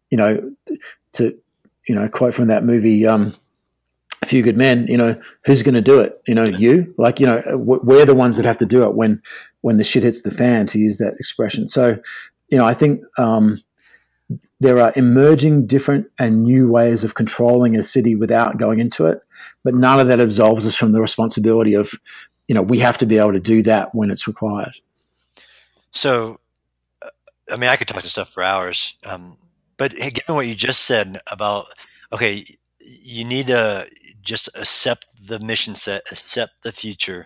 you 0.10 0.18
know, 0.18 0.52
to 1.14 1.38
you 1.88 1.96
know, 1.96 2.08
quote 2.08 2.34
from 2.34 2.48
that 2.48 2.64
movie, 2.64 3.06
um, 3.06 3.36
a 4.22 4.26
few 4.26 4.44
good 4.44 4.58
men, 4.58 4.88
you 4.88 4.98
know, 4.98 5.16
who's 5.46 5.64
going 5.64 5.76
to 5.76 5.82
do 5.82 6.00
it? 6.00 6.14
You 6.28 6.36
know, 6.36 6.46
you 6.46 6.94
like, 6.98 7.20
you 7.20 7.26
know, 7.26 7.42
we're 7.56 8.06
the 8.06 8.16
ones 8.16 8.38
that 8.38 8.46
have 8.46 8.60
to 8.60 8.66
do 8.66 8.84
it 8.84 8.96
when, 8.96 9.22
when 9.62 9.78
the 9.78 9.84
shit 9.84 10.04
hits 10.04 10.22
the 10.22 10.32
fan, 10.32 10.68
to 10.68 10.80
use 10.80 11.00
that 11.00 11.16
expression. 11.20 11.68
So, 11.68 11.98
you 12.50 12.58
know, 12.58 12.66
I 12.66 12.74
think 12.74 13.02
um, 13.18 13.62
there 14.60 14.80
are 14.80 14.94
emerging 14.96 15.66
different 15.66 16.12
and 16.20 16.44
new 16.44 16.72
ways 16.72 17.04
of 17.04 17.16
controlling 17.16 17.76
a 17.76 17.84
city 17.84 18.16
without 18.16 18.58
going 18.58 18.80
into 18.80 19.08
it, 19.08 19.20
but 19.64 19.74
none 19.74 20.00
of 20.00 20.08
that 20.08 20.20
absolves 20.20 20.66
us 20.66 20.76
from 20.76 20.92
the 20.92 21.02
responsibility 21.02 21.74
of, 21.74 21.92
you 22.48 22.56
know, 22.56 22.62
we 22.62 22.80
have 22.80 22.98
to 23.00 23.06
be 23.06 23.18
able 23.18 23.34
to 23.34 23.40
do 23.40 23.64
that 23.64 23.94
when 23.94 24.12
it's 24.12 24.28
required. 24.28 24.74
So, 25.92 26.40
uh, 27.02 27.10
I 27.52 27.58
mean, 27.58 27.70
I 27.70 27.76
could 27.76 27.88
talk 27.88 28.02
to 28.02 28.10
stuff 28.10 28.30
for 28.30 28.44
hours, 28.44 28.96
um, 29.04 29.38
but 29.78 29.96
given 29.96 30.36
what 30.36 30.48
you 30.48 30.56
just 30.56 30.84
said 30.84 31.22
about, 31.28 31.68
okay, 32.12 32.46
you 32.80 33.24
need 33.24 33.48
to 33.48 33.88
just 34.22 34.50
accept 34.56 35.06
the 35.24 35.40
mission 35.40 35.76
set, 35.76 36.04
accept 36.12 36.64
the 36.64 36.72
future. 36.72 37.26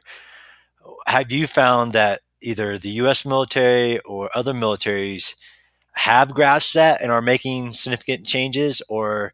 Have 1.08 1.32
you 1.32 1.48
found 1.48 1.94
that 1.94 2.22
either 2.42 2.78
the 2.78 2.90
U.S. 2.90 3.26
military 3.26 4.00
or 4.00 4.30
other 4.36 4.54
militaries 4.54 5.36
have 5.94 6.34
grasped 6.34 6.74
that 6.76 7.02
and 7.02 7.12
are 7.12 7.22
making 7.22 7.74
significant 7.74 8.26
changes, 8.26 8.82
or 8.90 9.34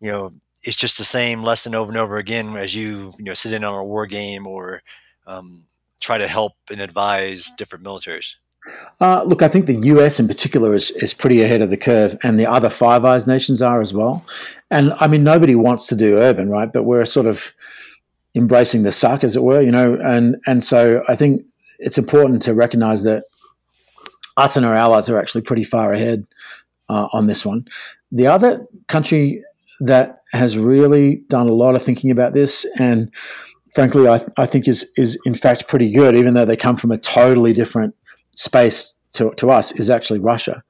you 0.00 0.10
know, 0.10 0.32
it's 0.64 0.76
just 0.76 0.98
the 0.98 1.04
same 1.04 1.42
lesson 1.42 1.74
over 1.74 1.90
and 1.90 1.98
over 1.98 2.16
again 2.16 2.56
as 2.56 2.74
you 2.74 3.12
you 3.18 3.24
know 3.24 3.34
sit 3.34 3.52
in 3.52 3.64
on 3.64 3.74
a 3.74 3.84
war 3.84 4.06
game 4.06 4.46
or 4.46 4.82
um, 5.26 5.64
try 6.00 6.18
to 6.18 6.28
help 6.28 6.52
and 6.70 6.80
advise 6.80 7.50
different 7.56 7.84
militaries? 7.84 8.34
Uh, 9.00 9.22
look, 9.24 9.42
I 9.42 9.48
think 9.48 9.66
the 9.66 9.76
US 9.76 10.18
in 10.18 10.26
particular 10.26 10.74
is, 10.74 10.90
is 10.92 11.12
pretty 11.12 11.42
ahead 11.42 11.60
of 11.60 11.70
the 11.70 11.76
curve, 11.76 12.16
and 12.22 12.40
the 12.40 12.46
other 12.46 12.70
Five 12.70 13.04
Eyes 13.04 13.28
nations 13.28 13.60
are 13.60 13.82
as 13.82 13.92
well. 13.92 14.24
And 14.70 14.92
I 15.00 15.06
mean, 15.06 15.22
nobody 15.22 15.54
wants 15.54 15.86
to 15.88 15.96
do 15.96 16.16
urban, 16.16 16.48
right? 16.48 16.72
But 16.72 16.84
we're 16.84 17.04
sort 17.04 17.26
of 17.26 17.52
embracing 18.34 18.82
the 18.82 18.92
suck, 18.92 19.22
as 19.22 19.36
it 19.36 19.42
were, 19.42 19.60
you 19.60 19.70
know. 19.70 19.98
And 20.02 20.36
and 20.46 20.64
so 20.64 21.04
I 21.08 21.16
think 21.16 21.42
it's 21.78 21.98
important 21.98 22.42
to 22.42 22.54
recognize 22.54 23.02
that 23.04 23.24
us 24.36 24.56
and 24.56 24.64
our 24.64 24.74
allies 24.74 25.08
are 25.10 25.18
actually 25.18 25.42
pretty 25.42 25.64
far 25.64 25.92
ahead 25.92 26.26
uh, 26.88 27.08
on 27.12 27.26
this 27.26 27.44
one. 27.44 27.68
The 28.10 28.26
other 28.26 28.66
country 28.88 29.44
that 29.80 30.22
has 30.32 30.56
really 30.56 31.22
done 31.28 31.48
a 31.48 31.52
lot 31.54 31.74
of 31.74 31.82
thinking 31.82 32.10
about 32.10 32.34
this 32.34 32.66
and 32.78 33.10
frankly 33.74 34.08
I, 34.08 34.24
I 34.36 34.46
think 34.46 34.68
is 34.68 34.90
is 34.96 35.18
in 35.24 35.34
fact 35.34 35.68
pretty 35.68 35.92
good 35.92 36.16
even 36.16 36.34
though 36.34 36.44
they 36.44 36.56
come 36.56 36.76
from 36.76 36.92
a 36.92 36.98
totally 36.98 37.52
different 37.52 37.96
space 38.34 38.94
to, 39.14 39.32
to 39.36 39.50
us 39.50 39.72
is 39.72 39.88
actually 39.88 40.20
Russia. 40.20 40.62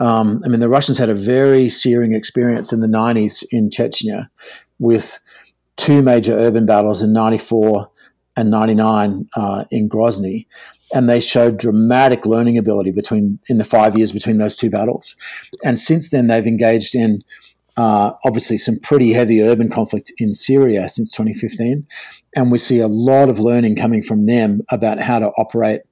Um, 0.00 0.42
I 0.44 0.48
mean, 0.48 0.60
the 0.60 0.68
Russians 0.68 0.98
had 0.98 1.08
a 1.08 1.14
very 1.14 1.70
searing 1.70 2.12
experience 2.12 2.72
in 2.72 2.80
the 2.80 2.86
90s 2.86 3.44
in 3.50 3.70
Chechnya 3.70 4.28
with 4.78 5.18
two 5.76 6.02
major 6.02 6.36
urban 6.36 6.66
battles 6.66 7.02
in 7.02 7.12
94 7.12 7.90
and 8.36 8.50
99 8.50 9.28
uh, 9.36 9.64
in 9.70 9.88
Grozny. 9.88 10.46
And 10.92 11.08
they 11.08 11.20
showed 11.20 11.58
dramatic 11.58 12.26
learning 12.26 12.58
ability 12.58 12.90
between 12.90 13.38
in 13.48 13.58
the 13.58 13.64
five 13.64 13.96
years 13.96 14.12
between 14.12 14.38
those 14.38 14.56
two 14.56 14.70
battles. 14.70 15.14
And 15.64 15.80
since 15.80 16.10
then, 16.10 16.26
they've 16.26 16.46
engaged 16.46 16.94
in 16.94 17.22
uh, 17.76 18.12
obviously 18.24 18.58
some 18.58 18.78
pretty 18.78 19.12
heavy 19.12 19.42
urban 19.42 19.68
conflict 19.68 20.12
in 20.18 20.34
Syria 20.34 20.88
since 20.88 21.10
2015. 21.12 21.86
And 22.36 22.50
we 22.50 22.58
see 22.58 22.80
a 22.80 22.88
lot 22.88 23.28
of 23.28 23.38
learning 23.38 23.76
coming 23.76 24.02
from 24.02 24.26
them 24.26 24.60
about 24.70 25.00
how 25.00 25.18
to 25.18 25.26
operate 25.38 25.82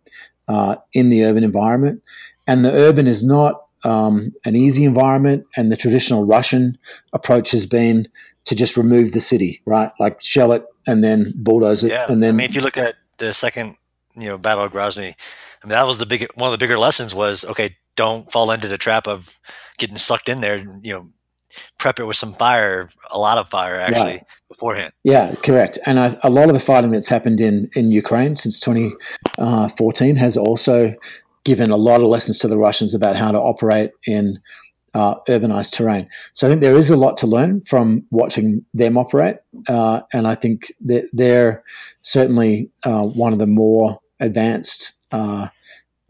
uh, 0.48 0.76
in 0.92 1.10
the 1.10 1.24
urban 1.24 1.44
environment. 1.44 2.02
And 2.46 2.64
the 2.64 2.72
urban 2.72 3.06
is 3.06 3.24
not 3.24 3.62
um, 3.84 4.32
an 4.44 4.56
easy 4.56 4.84
environment, 4.84 5.44
and 5.56 5.70
the 5.70 5.76
traditional 5.76 6.24
Russian 6.24 6.78
approach 7.12 7.50
has 7.50 7.66
been 7.66 8.08
to 8.44 8.54
just 8.54 8.76
remove 8.76 9.12
the 9.12 9.20
city, 9.20 9.60
right? 9.66 9.90
Like 9.98 10.22
shell 10.22 10.52
it 10.52 10.64
and 10.86 11.02
then 11.02 11.26
bulldoze 11.42 11.84
it, 11.84 11.90
yeah. 11.90 12.06
and 12.08 12.22
then. 12.22 12.34
I 12.34 12.38
mean, 12.38 12.44
if 12.44 12.54
you 12.54 12.60
look 12.60 12.78
at 12.78 12.96
the 13.18 13.32
second, 13.32 13.76
you 14.16 14.28
know, 14.28 14.38
Battle 14.38 14.64
of 14.64 14.72
Grozny, 14.72 15.14
I 15.62 15.66
mean, 15.66 15.70
that 15.70 15.86
was 15.86 15.98
the 15.98 16.06
big 16.06 16.28
one 16.34 16.52
of 16.52 16.58
the 16.58 16.62
bigger 16.62 16.78
lessons 16.78 17.14
was 17.14 17.44
okay, 17.44 17.76
don't 17.96 18.30
fall 18.30 18.50
into 18.50 18.68
the 18.68 18.78
trap 18.78 19.06
of 19.06 19.40
getting 19.78 19.96
sucked 19.96 20.28
in 20.28 20.40
there. 20.40 20.58
You 20.58 20.92
know, 20.92 21.08
prep 21.78 22.00
it 22.00 22.04
with 22.04 22.16
some 22.16 22.32
fire, 22.32 22.88
a 23.10 23.18
lot 23.18 23.38
of 23.38 23.48
fire 23.48 23.76
actually 23.76 24.04
right. 24.04 24.26
beforehand. 24.48 24.92
Yeah, 25.04 25.34
correct. 25.36 25.78
And 25.86 25.98
a, 25.98 26.18
a, 26.26 26.30
lot 26.30 26.48
of 26.48 26.54
the 26.54 26.60
fighting 26.60 26.90
that's 26.90 27.08
happened 27.08 27.40
in 27.40 27.70
in 27.74 27.90
Ukraine 27.90 28.36
since 28.36 28.60
2014 28.60 30.16
uh, 30.16 30.20
has 30.20 30.36
also 30.36 30.94
given 31.44 31.70
a 31.70 31.76
lot 31.76 32.00
of 32.00 32.06
lessons 32.06 32.38
to 32.40 32.48
the 32.48 32.58
Russians 32.58 32.94
about 32.94 33.16
how 33.16 33.32
to 33.32 33.38
operate 33.38 33.90
in 34.06 34.40
uh, 34.94 35.14
urbanized 35.28 35.72
terrain. 35.72 36.08
So 36.32 36.46
I 36.46 36.50
think 36.50 36.60
there 36.60 36.76
is 36.76 36.90
a 36.90 36.96
lot 36.96 37.16
to 37.18 37.26
learn 37.26 37.62
from 37.62 38.04
watching 38.10 38.64
them 38.74 38.96
operate, 38.96 39.36
uh, 39.68 40.02
and 40.12 40.28
I 40.28 40.34
think 40.34 40.72
that 40.84 41.04
they're 41.12 41.64
certainly 42.02 42.70
uh, 42.84 43.04
one 43.04 43.32
of 43.32 43.38
the 43.38 43.46
more 43.46 44.00
advanced 44.20 44.92
uh, 45.10 45.48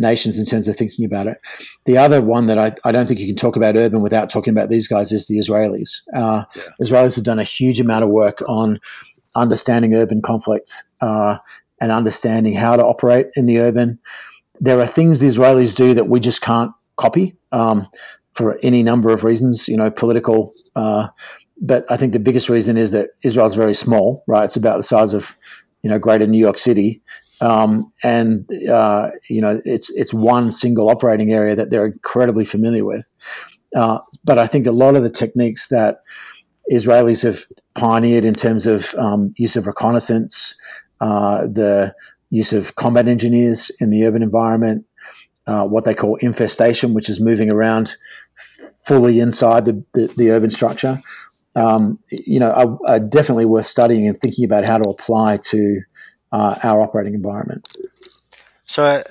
nations 0.03 0.39
in 0.39 0.45
terms 0.45 0.69
of 0.69 0.77
thinking 0.77 1.07
about 1.07 1.27
it. 1.27 1.39
The 1.87 1.97
other 1.97 2.21
one 2.21 2.47
that 2.49 2.59
I, 2.59 2.75
I, 2.85 2.93
don't 2.93 3.07
think 3.07 3.21
you 3.21 3.27
can 3.27 3.37
talk 3.37 3.57
about 3.57 3.77
urban 3.77 4.03
without 4.03 4.29
talking 4.29 4.53
about 4.53 4.69
these 4.69 4.87
guys 4.87 5.13
is 5.13 5.29
the 5.29 5.39
Israelis. 5.39 6.03
Uh, 6.15 6.45
yeah. 6.55 6.63
Israelis 6.83 7.15
have 7.15 7.25
done 7.25 7.39
a 7.39 7.45
huge 7.45 7.81
amount 7.81 8.03
of 8.03 8.11
work 8.11 8.43
on 8.47 8.79
understanding 9.35 9.95
urban 9.95 10.21
conflict 10.21 10.83
uh, 11.01 11.39
and 11.81 11.91
understanding 11.91 12.53
how 12.53 12.77
to 12.77 12.85
operate 12.85 13.29
in 13.35 13.47
the 13.47 13.59
urban 13.59 13.99
there 14.63 14.81
are 14.81 14.87
things 14.87 15.19
the 15.19 15.27
Israelis 15.27 15.75
do 15.75 15.93
that 15.93 16.09
we 16.09 16.21
just 16.21 16.41
can't 16.41 16.71
copy 16.97 17.37
um, 17.51 17.89
for 18.35 18.61
any 18.63 18.85
number 18.85 19.13
of 19.13 19.25
reasons, 19.25 19.67
you 19.67 19.77
know, 19.77 19.91
political. 19.91 20.53
Uh, 20.77 21.09
but 21.61 21.85
I 21.91 21.97
think 21.97 22.13
the 22.13 22.21
biggest 22.21 22.49
reason 22.49 22.77
is 22.77 22.93
that 22.93 23.11
Israel's 23.25 23.57
very 23.57 23.75
small, 23.75 24.23
right? 24.29 24.45
It's 24.45 24.55
about 24.55 24.77
the 24.77 24.85
size 24.85 25.15
of, 25.15 25.37
you 25.83 25.91
know, 25.91 25.99
greater 25.99 26.29
New 26.29 26.39
York 26.39 26.59
City. 26.59 27.03
Um, 27.43 27.93
and 28.05 28.49
uh, 28.71 29.11
you 29.29 29.41
know 29.41 29.61
it's 29.65 29.91
it's 29.91 30.15
one 30.15 30.53
single 30.53 30.89
operating 30.89 31.33
area 31.33 31.57
that 31.57 31.71
they're 31.71 31.87
incredibly 31.87 32.45
familiar 32.45 32.85
with. 32.85 33.05
Uh, 33.75 33.99
but 34.25 34.39
I 34.39 34.47
think 34.47 34.67
a 34.67 34.73
lot 34.73 34.95
of 34.97 35.03
the 35.03 35.11
techniques 35.11 35.69
that 35.69 36.03
Israelis 36.71 37.23
have 37.23 37.45
pioneered 37.75 38.25
in 38.25 38.35
terms 38.35 38.67
of 38.67 38.95
um, 38.95 39.35
use 39.37 39.57
of 39.57 39.67
reconnaissance, 39.67 40.55
uh, 41.01 41.43
the 41.43 41.95
use 42.31 42.53
of 42.53 42.77
combat 42.77 43.09
engineers 43.09 43.71
in 43.81 43.91
the 43.91 44.05
urban 44.05 44.23
environment, 44.23 44.87
uh, 45.47 45.67
what 45.67 45.85
they 45.85 45.95
call 45.95 46.17
infestation, 46.17 46.95
which 46.95 47.09
is 47.09 47.21
moving 47.21 47.51
around 47.51 47.95
fully 48.87 49.21
inside 49.21 49.65
the, 49.65 49.85
the, 49.95 50.07
the 50.17 50.31
urban 50.31 50.51
structure. 50.51 51.01
Um, 51.55 51.99
you 52.11 52.41
know, 52.41 52.51
are, 52.53 52.79
are, 52.89 52.99
definitely 52.99 53.45
worth 53.45 53.67
studying 53.67 54.09
and 54.09 54.19
thinking 54.19 54.47
about 54.47 54.67
how 54.67 54.79
to 54.79 54.89
apply 54.89 55.37
to 55.49 55.83
uh, 56.33 56.57
our 56.63 56.81
operating 56.81 57.15
environment. 57.15 57.69
So 58.65 58.85
uh, 58.85 59.03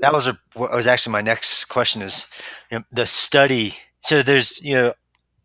that 0.00 0.12
was 0.12 0.26
a, 0.26 0.38
was 0.56 0.86
actually 0.86 1.12
my 1.12 1.22
next 1.22 1.66
question 1.66 2.02
is 2.02 2.26
you 2.70 2.78
know, 2.78 2.84
the 2.90 3.06
study. 3.06 3.76
So 4.00 4.22
there's 4.22 4.60
you 4.62 4.74
know 4.74 4.94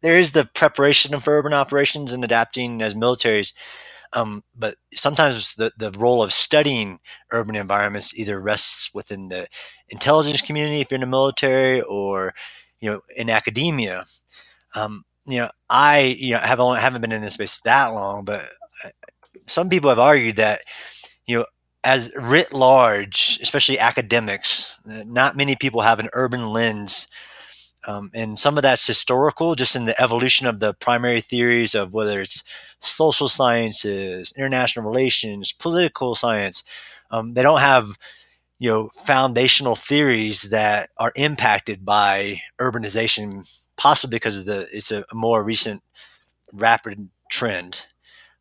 there 0.01 0.17
is 0.17 0.31
the 0.31 0.49
preparation 0.53 1.13
of 1.13 1.27
urban 1.27 1.53
operations 1.53 2.13
and 2.13 2.23
adapting 2.23 2.81
as 2.81 2.95
militaries, 2.95 3.53
um, 4.13 4.43
but 4.57 4.75
sometimes 4.95 5.55
the, 5.55 5.71
the 5.77 5.91
role 5.91 6.23
of 6.23 6.33
studying 6.33 6.99
urban 7.31 7.55
environments 7.55 8.17
either 8.17 8.39
rests 8.39 8.91
within 8.93 9.29
the 9.29 9.47
intelligence 9.89 10.41
community 10.41 10.81
if 10.81 10.91
you're 10.91 10.97
in 10.97 11.01
the 11.01 11.07
military 11.07 11.81
or 11.81 12.33
you 12.79 12.91
know 12.91 13.01
in 13.15 13.29
academia. 13.29 14.05
Um, 14.75 15.03
you 15.25 15.39
know, 15.39 15.49
I 15.69 16.15
you 16.17 16.33
know 16.33 16.39
have 16.39 16.59
only, 16.59 16.79
haven't 16.79 17.01
been 17.01 17.11
in 17.11 17.21
this 17.21 17.35
space 17.35 17.59
that 17.61 17.87
long, 17.87 18.25
but 18.25 18.49
some 19.47 19.69
people 19.69 19.89
have 19.89 19.99
argued 19.99 20.37
that 20.37 20.61
you 21.27 21.39
know 21.39 21.45
as 21.83 22.11
writ 22.15 22.53
large, 22.53 23.39
especially 23.41 23.77
academics, 23.79 24.79
not 24.85 25.35
many 25.35 25.55
people 25.55 25.81
have 25.81 25.99
an 25.99 26.09
urban 26.13 26.47
lens 26.47 27.07
um, 27.85 28.11
and 28.13 28.39
some 28.39 28.57
of 28.57 28.61
that's 28.61 28.87
historical, 28.87 29.55
just 29.55 29.75
in 29.75 29.85
the 29.85 29.99
evolution 30.01 30.47
of 30.47 30.59
the 30.59 30.73
primary 30.73 31.21
theories 31.21 31.75
of 31.75 31.93
whether 31.93 32.21
it's 32.21 32.43
social 32.81 33.27
sciences, 33.27 34.33
international 34.37 34.85
relations, 34.85 35.51
political 35.51 36.15
science. 36.15 36.63
Um, 37.11 37.33
they 37.33 37.43
don't 37.43 37.59
have, 37.59 37.97
you 38.59 38.69
know, 38.69 38.89
foundational 39.05 39.75
theories 39.75 40.49
that 40.51 40.89
are 40.97 41.11
impacted 41.15 41.83
by 41.83 42.41
urbanization, 42.59 43.47
possibly 43.75 44.15
because 44.15 44.37
of 44.37 44.45
the 44.45 44.67
it's 44.71 44.91
a, 44.91 45.03
more 45.13 45.43
recent, 45.43 45.83
rapid 46.53 47.09
trend. 47.29 47.85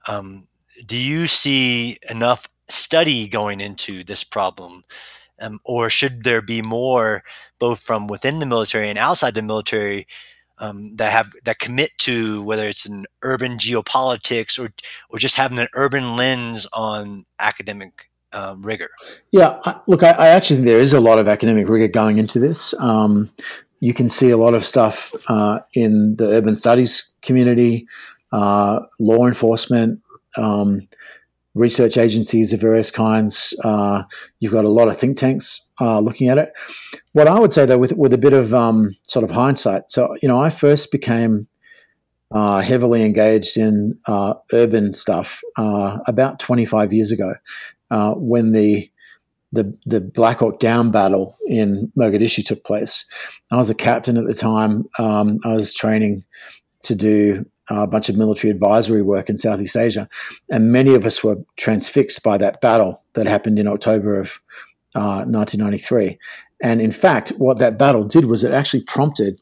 Um, 0.08 0.48
do 0.86 0.96
you 0.96 1.26
see 1.26 1.98
enough 2.08 2.48
study 2.68 3.28
going 3.28 3.60
into 3.60 4.04
this 4.04 4.24
problem 4.24 4.82
um, 5.42 5.60
or 5.64 5.90
should 5.90 6.24
there 6.24 6.40
be 6.40 6.62
more, 6.62 7.24
both 7.58 7.80
from 7.80 8.06
within 8.06 8.38
the 8.38 8.46
military 8.46 8.88
and 8.88 8.98
outside 8.98 9.34
the 9.34 9.42
military, 9.42 10.06
um, 10.58 10.94
that 10.96 11.10
have 11.10 11.32
that 11.44 11.58
commit 11.58 11.90
to 11.98 12.42
whether 12.42 12.68
it's 12.68 12.86
an 12.86 13.06
urban 13.22 13.58
geopolitics 13.58 14.58
or 14.58 14.72
or 15.10 15.18
just 15.18 15.34
having 15.34 15.58
an 15.58 15.68
urban 15.74 16.14
lens 16.14 16.66
on 16.72 17.26
academic 17.40 18.08
um, 18.32 18.62
rigor? 18.62 18.90
Yeah, 19.32 19.58
look, 19.86 20.02
I, 20.02 20.10
I, 20.10 20.28
actually 20.28 20.56
think 20.56 20.66
there 20.66 20.78
is 20.78 20.92
a 20.92 21.00
lot 21.00 21.18
of 21.18 21.28
academic 21.28 21.68
rigor 21.68 21.88
going 21.88 22.18
into 22.18 22.38
this. 22.38 22.74
Um, 22.78 23.30
you 23.80 23.92
can 23.92 24.08
see 24.08 24.30
a 24.30 24.36
lot 24.36 24.54
of 24.54 24.64
stuff 24.64 25.12
uh, 25.28 25.58
in 25.74 26.16
the 26.16 26.28
urban 26.28 26.54
studies 26.54 27.10
community, 27.22 27.86
uh, 28.30 28.80
law 29.00 29.26
enforcement. 29.26 30.00
Um, 30.38 30.88
research 31.54 31.96
agencies 31.96 32.52
of 32.52 32.60
various 32.60 32.90
kinds. 32.90 33.54
Uh, 33.62 34.02
you've 34.40 34.52
got 34.52 34.64
a 34.64 34.70
lot 34.70 34.88
of 34.88 34.98
think 34.98 35.16
tanks 35.16 35.70
uh, 35.80 36.00
looking 36.00 36.28
at 36.28 36.38
it. 36.38 36.52
What 37.12 37.28
I 37.28 37.38
would 37.38 37.52
say, 37.52 37.66
though, 37.66 37.78
with 37.78 37.92
with 37.92 38.12
a 38.12 38.18
bit 38.18 38.32
of 38.32 38.54
um, 38.54 38.96
sort 39.02 39.24
of 39.24 39.30
hindsight, 39.30 39.90
so 39.90 40.14
you 40.22 40.28
know, 40.28 40.40
I 40.40 40.50
first 40.50 40.90
became 40.90 41.48
uh, 42.32 42.60
heavily 42.60 43.04
engaged 43.04 43.56
in 43.56 43.98
uh, 44.06 44.34
urban 44.52 44.92
stuff 44.92 45.42
uh, 45.58 45.98
about 46.06 46.38
25 46.38 46.92
years 46.92 47.10
ago, 47.10 47.34
uh, 47.90 48.12
when 48.12 48.52
the 48.52 48.90
the, 49.54 49.76
the 49.84 50.00
Black 50.00 50.38
Hawk 50.38 50.60
Down 50.60 50.90
battle 50.90 51.36
in 51.46 51.92
Mogadishu 51.94 52.44
took 52.44 52.64
place. 52.64 53.04
I 53.50 53.56
was 53.56 53.68
a 53.68 53.74
captain 53.74 54.16
at 54.16 54.24
the 54.24 54.32
time. 54.34 54.84
Um, 54.98 55.40
I 55.44 55.52
was 55.52 55.74
training 55.74 56.24
to 56.84 56.94
do 56.94 57.44
a 57.78 57.86
bunch 57.86 58.08
of 58.08 58.16
military 58.16 58.50
advisory 58.50 59.02
work 59.02 59.30
in 59.30 59.38
Southeast 59.38 59.76
Asia, 59.76 60.08
and 60.50 60.72
many 60.72 60.94
of 60.94 61.06
us 61.06 61.24
were 61.24 61.36
transfixed 61.56 62.22
by 62.22 62.36
that 62.38 62.60
battle 62.60 63.02
that 63.14 63.26
happened 63.26 63.58
in 63.58 63.66
October 63.66 64.20
of 64.20 64.40
uh, 64.94 65.24
1993. 65.24 66.18
And 66.62 66.80
in 66.80 66.92
fact, 66.92 67.30
what 67.30 67.58
that 67.58 67.78
battle 67.78 68.04
did 68.04 68.26
was 68.26 68.44
it 68.44 68.52
actually 68.52 68.84
prompted 68.84 69.40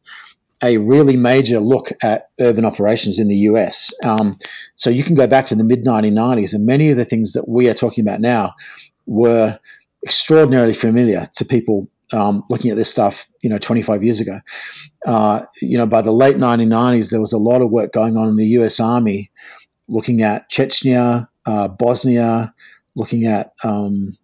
a 0.62 0.76
really 0.78 1.16
major 1.16 1.58
look 1.60 1.90
at 2.02 2.28
urban 2.38 2.64
operations 2.64 3.18
in 3.18 3.28
the 3.28 3.36
US. 3.36 3.92
Um, 4.04 4.38
so 4.74 4.90
you 4.90 5.04
can 5.04 5.14
go 5.14 5.26
back 5.26 5.46
to 5.46 5.54
the 5.54 5.64
mid 5.64 5.84
1990s, 5.84 6.52
and 6.52 6.66
many 6.66 6.90
of 6.90 6.96
the 6.96 7.04
things 7.04 7.32
that 7.32 7.48
we 7.48 7.68
are 7.68 7.74
talking 7.74 8.06
about 8.06 8.20
now 8.20 8.54
were 9.06 9.58
extraordinarily 10.04 10.74
familiar 10.74 11.28
to 11.36 11.44
people 11.44 11.88
um, 12.12 12.44
looking 12.50 12.70
at 12.70 12.76
this 12.76 12.90
stuff, 12.90 13.26
you 13.42 13.50
know, 13.50 13.58
25 13.58 14.02
years 14.02 14.20
ago. 14.20 14.40
Uh, 15.06 15.42
you 15.60 15.78
know, 15.78 15.86
by 15.86 16.02
the 16.02 16.12
late 16.12 16.36
1990s, 16.36 17.10
there 17.10 17.20
was 17.20 17.32
a 17.32 17.38
lot 17.38 17.62
of 17.62 17.70
work 17.70 17.92
going 17.92 18.16
on 18.16 18.28
in 18.28 18.36
the 18.36 18.46
U.S. 18.48 18.80
Army, 18.80 19.30
looking 19.88 20.22
at 20.22 20.50
Chechnya, 20.50 21.28
uh, 21.46 21.68
Bosnia, 21.68 22.52
looking 22.94 23.26
at 23.26 23.52
um, 23.64 24.16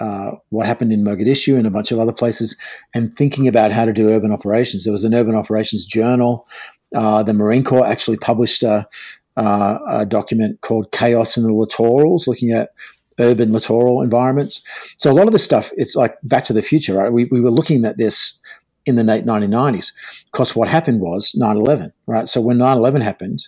uh, 0.00 0.32
what 0.50 0.66
happened 0.66 0.92
in 0.92 1.02
Mogadishu 1.02 1.56
and 1.56 1.66
a 1.66 1.70
bunch 1.70 1.90
of 1.90 1.98
other 1.98 2.12
places, 2.12 2.56
and 2.94 3.16
thinking 3.16 3.48
about 3.48 3.72
how 3.72 3.84
to 3.84 3.92
do 3.92 4.10
urban 4.10 4.32
operations. 4.32 4.84
There 4.84 4.92
was 4.92 5.04
an 5.04 5.14
urban 5.14 5.34
operations 5.34 5.86
journal. 5.86 6.46
Uh, 6.94 7.22
the 7.22 7.34
Marine 7.34 7.64
Corps 7.64 7.86
actually 7.86 8.18
published 8.18 8.62
a, 8.62 8.86
uh, 9.36 9.78
a 9.88 10.06
document 10.06 10.60
called 10.60 10.92
Chaos 10.92 11.36
in 11.36 11.42
the 11.42 11.50
Littorals, 11.50 12.26
looking 12.26 12.52
at 12.52 12.70
urban 13.18 13.52
littoral 13.52 14.02
environments. 14.02 14.62
So 14.96 15.10
a 15.10 15.14
lot 15.14 15.26
of 15.26 15.32
this 15.32 15.44
stuff, 15.44 15.72
it's 15.76 15.96
like 15.96 16.16
back 16.22 16.44
to 16.46 16.52
the 16.52 16.62
future, 16.62 16.94
right? 16.94 17.12
We, 17.12 17.26
we 17.30 17.40
were 17.40 17.50
looking 17.50 17.84
at 17.84 17.96
this 17.96 18.38
in 18.86 18.94
the 18.94 19.04
late 19.04 19.26
1990s. 19.26 19.92
Because 20.32 20.54
what 20.54 20.68
happened 20.68 21.00
was 21.00 21.34
9 21.34 21.56
11, 21.56 21.92
right? 22.06 22.28
So 22.28 22.40
when 22.40 22.58
9 22.58 22.76
11 22.78 23.00
happened, 23.02 23.46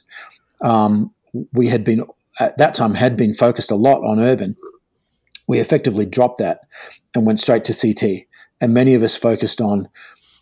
um, 0.61 1.13
we 1.53 1.69
had 1.69 1.85
been, 1.85 2.05
at 2.41 2.59
that 2.59 2.75
time, 2.75 2.95
had 2.95 3.17
been 3.17 3.33
focused 3.33 3.71
a 3.71 3.77
lot 3.77 4.03
on 4.05 4.21
urban. 4.21 4.57
We 5.47 5.61
effectively 5.61 6.05
dropped 6.05 6.39
that 6.39 6.61
and 7.15 7.25
went 7.25 7.41
straight 7.41 7.65
to 7.65 7.75
CT. 7.75 8.27
And 8.61 8.75
many 8.75 8.95
of 8.95 9.03
us 9.03 9.17
focused 9.17 9.61
on 9.61 9.89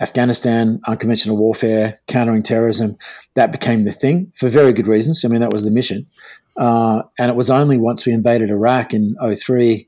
Afghanistan, 0.00 0.80
unconventional 0.86 1.36
warfare, 1.36 2.00
countering 2.06 2.42
terrorism. 2.42 2.96
That 3.34 3.52
became 3.52 3.84
the 3.84 3.92
thing 3.92 4.32
for 4.34 4.48
very 4.48 4.72
good 4.72 4.86
reasons. 4.86 5.24
I 5.24 5.28
mean, 5.28 5.40
that 5.40 5.52
was 5.52 5.64
the 5.64 5.70
mission. 5.70 6.06
Uh, 6.58 7.02
and 7.18 7.30
it 7.30 7.36
was 7.36 7.50
only 7.50 7.78
once 7.78 8.06
we 8.06 8.12
invaded 8.12 8.50
Iraq 8.50 8.94
in 8.94 9.16
03 9.20 9.86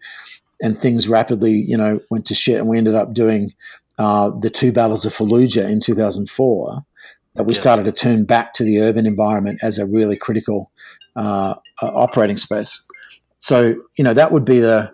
and 0.60 0.78
things 0.78 1.08
rapidly, 1.08 1.52
you 1.52 1.76
know, 1.76 2.00
went 2.10 2.26
to 2.26 2.34
shit 2.34 2.58
and 2.58 2.68
we 2.68 2.78
ended 2.78 2.94
up 2.94 3.14
doing 3.14 3.52
uh, 3.98 4.30
the 4.40 4.50
two 4.50 4.72
battles 4.72 5.04
of 5.04 5.14
Fallujah 5.14 5.68
in 5.68 5.80
2004 5.80 6.84
that 7.34 7.44
we 7.44 7.54
yeah. 7.54 7.60
started 7.60 7.84
to 7.84 7.92
turn 7.92 8.24
back 8.24 8.52
to 8.54 8.64
the 8.64 8.80
urban 8.80 9.06
environment 9.06 9.60
as 9.62 9.78
a 9.78 9.86
really 9.86 10.16
critical 10.16 10.70
uh, 11.16 11.54
uh 11.82 11.86
operating 11.94 12.36
space. 12.36 12.80
So, 13.38 13.74
you 13.96 14.04
know, 14.04 14.14
that 14.14 14.32
would 14.32 14.44
be 14.44 14.60
the, 14.60 14.92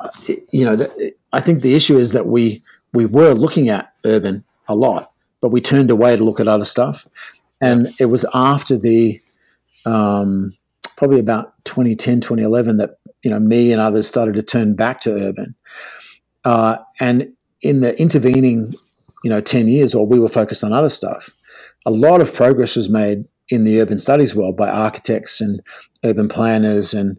uh, 0.00 0.08
you 0.50 0.64
know, 0.64 0.76
the, 0.76 1.12
I 1.32 1.40
think 1.40 1.60
the 1.60 1.74
issue 1.74 1.98
is 1.98 2.12
that 2.12 2.26
we 2.26 2.62
we 2.92 3.06
were 3.06 3.34
looking 3.34 3.68
at 3.68 3.92
urban 4.04 4.44
a 4.68 4.74
lot, 4.74 5.10
but 5.40 5.50
we 5.50 5.60
turned 5.60 5.90
away 5.90 6.16
to 6.16 6.24
look 6.24 6.40
at 6.40 6.48
other 6.48 6.64
stuff. 6.64 7.06
And 7.60 7.88
it 8.00 8.06
was 8.06 8.24
after 8.34 8.76
the 8.76 9.20
um, 9.86 10.56
probably 11.00 11.18
about 11.18 11.54
2010, 11.64 12.20
2011 12.20 12.76
that 12.76 12.90
you 13.22 13.30
know 13.30 13.40
me 13.40 13.72
and 13.72 13.80
others 13.80 14.06
started 14.06 14.34
to 14.34 14.42
turn 14.42 14.74
back 14.74 15.00
to 15.00 15.10
urban. 15.10 15.54
Uh, 16.44 16.76
and 17.00 17.26
in 17.62 17.80
the 17.80 17.98
intervening, 17.98 18.70
you 19.24 19.30
know, 19.30 19.40
10 19.40 19.66
years, 19.68 19.94
or 19.94 20.06
we 20.06 20.20
were 20.20 20.28
focused 20.28 20.62
on 20.62 20.74
other 20.74 20.90
stuff, 20.90 21.30
a 21.86 21.90
lot 21.90 22.20
of 22.20 22.34
progress 22.34 22.76
was 22.76 22.90
made 22.90 23.24
in 23.48 23.64
the 23.64 23.80
urban 23.80 23.98
studies 23.98 24.34
world 24.34 24.58
by 24.58 24.68
architects 24.68 25.40
and 25.40 25.62
urban 26.04 26.28
planners 26.28 26.92
and 26.92 27.18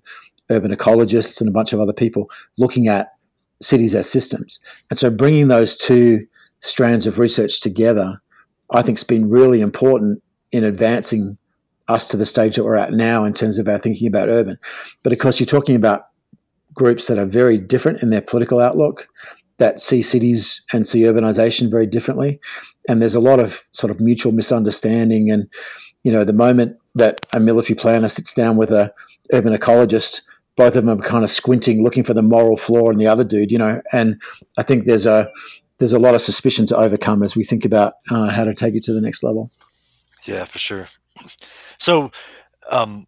urban 0.52 0.72
ecologists 0.72 1.42
and 1.42 1.50
a 1.50 1.52
bunch 1.52 1.74
of 1.74 1.80
other 1.80 1.92
people 1.94 2.30
looking 2.60 2.88
at 2.88 3.14
cities 3.64 3.96
as 3.96 4.08
systems. 4.08 4.60
And 4.92 5.00
so 5.00 5.10
bringing 5.10 5.48
those 5.48 5.76
two 5.76 6.28
strands 6.60 7.08
of 7.08 7.18
research 7.18 7.62
together, 7.62 8.22
I 8.70 8.84
think, 8.84 9.00
has 9.00 9.04
been 9.04 9.28
really 9.28 9.60
important 9.60 10.22
in 10.52 10.64
advancing 10.64 11.40
us 11.92 12.08
to 12.08 12.18
the 12.18 12.26
stage 12.26 12.56
that 12.56 12.64
we're 12.64 12.76
at 12.76 12.94
now 12.94 13.24
in 13.24 13.34
terms 13.34 13.58
of 13.58 13.68
our 13.68 13.78
thinking 13.78 14.08
about 14.08 14.30
urban. 14.30 14.58
But 15.04 15.14
of 15.14 15.20
course, 15.20 15.40
you're 15.40 15.48
talking 15.48 15.76
about 15.76 16.08
groups 16.74 17.08
that 17.08 17.18
are 17.18 17.26
very 17.26 17.58
different 17.58 18.02
in 18.02 18.10
their 18.10 18.22
political 18.22 18.60
outlook, 18.60 19.08
that 19.58 19.80
see 19.80 20.02
cities 20.02 20.62
and 20.74 20.88
see 20.88 21.02
urbanization 21.02 21.70
very 21.70 21.86
differently. 21.86 22.40
And 22.88 23.02
there's 23.02 23.16
a 23.16 23.20
lot 23.20 23.40
of 23.40 23.64
sort 23.72 23.92
of 23.92 24.00
mutual 24.00 24.32
misunderstanding. 24.32 25.30
And, 25.30 25.48
you 26.04 26.12
know, 26.12 26.24
the 26.24 26.34
moment 26.34 26.78
that 26.96 27.26
a 27.34 27.40
military 27.40 27.76
planner 27.76 28.10
sits 28.10 28.34
down 28.34 28.58
with 28.58 28.72
a 28.72 28.92
urban 29.32 29.56
ecologist, 29.56 30.22
both 30.56 30.76
of 30.76 30.86
them 30.86 31.00
are 31.00 31.08
kind 31.08 31.24
of 31.24 31.30
squinting, 31.30 31.84
looking 31.84 32.04
for 32.04 32.14
the 32.14 32.24
moral 32.24 32.58
flaw 32.58 32.90
in 32.90 32.98
the 32.98 33.08
other 33.08 33.24
dude, 33.24 33.52
you 33.52 33.58
know. 33.58 33.82
And 33.92 34.22
I 34.58 34.64
think 34.64 34.86
there's 34.86 35.06
a 35.06 35.30
there's 35.78 35.94
a 35.94 36.00
lot 36.00 36.14
of 36.14 36.22
suspicion 36.22 36.66
to 36.68 36.78
overcome 36.78 37.24
as 37.24 37.36
we 37.36 37.44
think 37.44 37.66
about 37.66 37.94
uh, 38.12 38.30
how 38.30 38.44
to 38.44 38.54
take 38.54 38.76
it 38.76 38.84
to 38.84 38.94
the 38.94 39.02
next 39.02 39.24
level. 39.24 39.50
Yeah, 40.26 40.44
for 40.46 40.60
sure. 40.60 40.88
So, 41.78 42.12
um, 42.70 43.08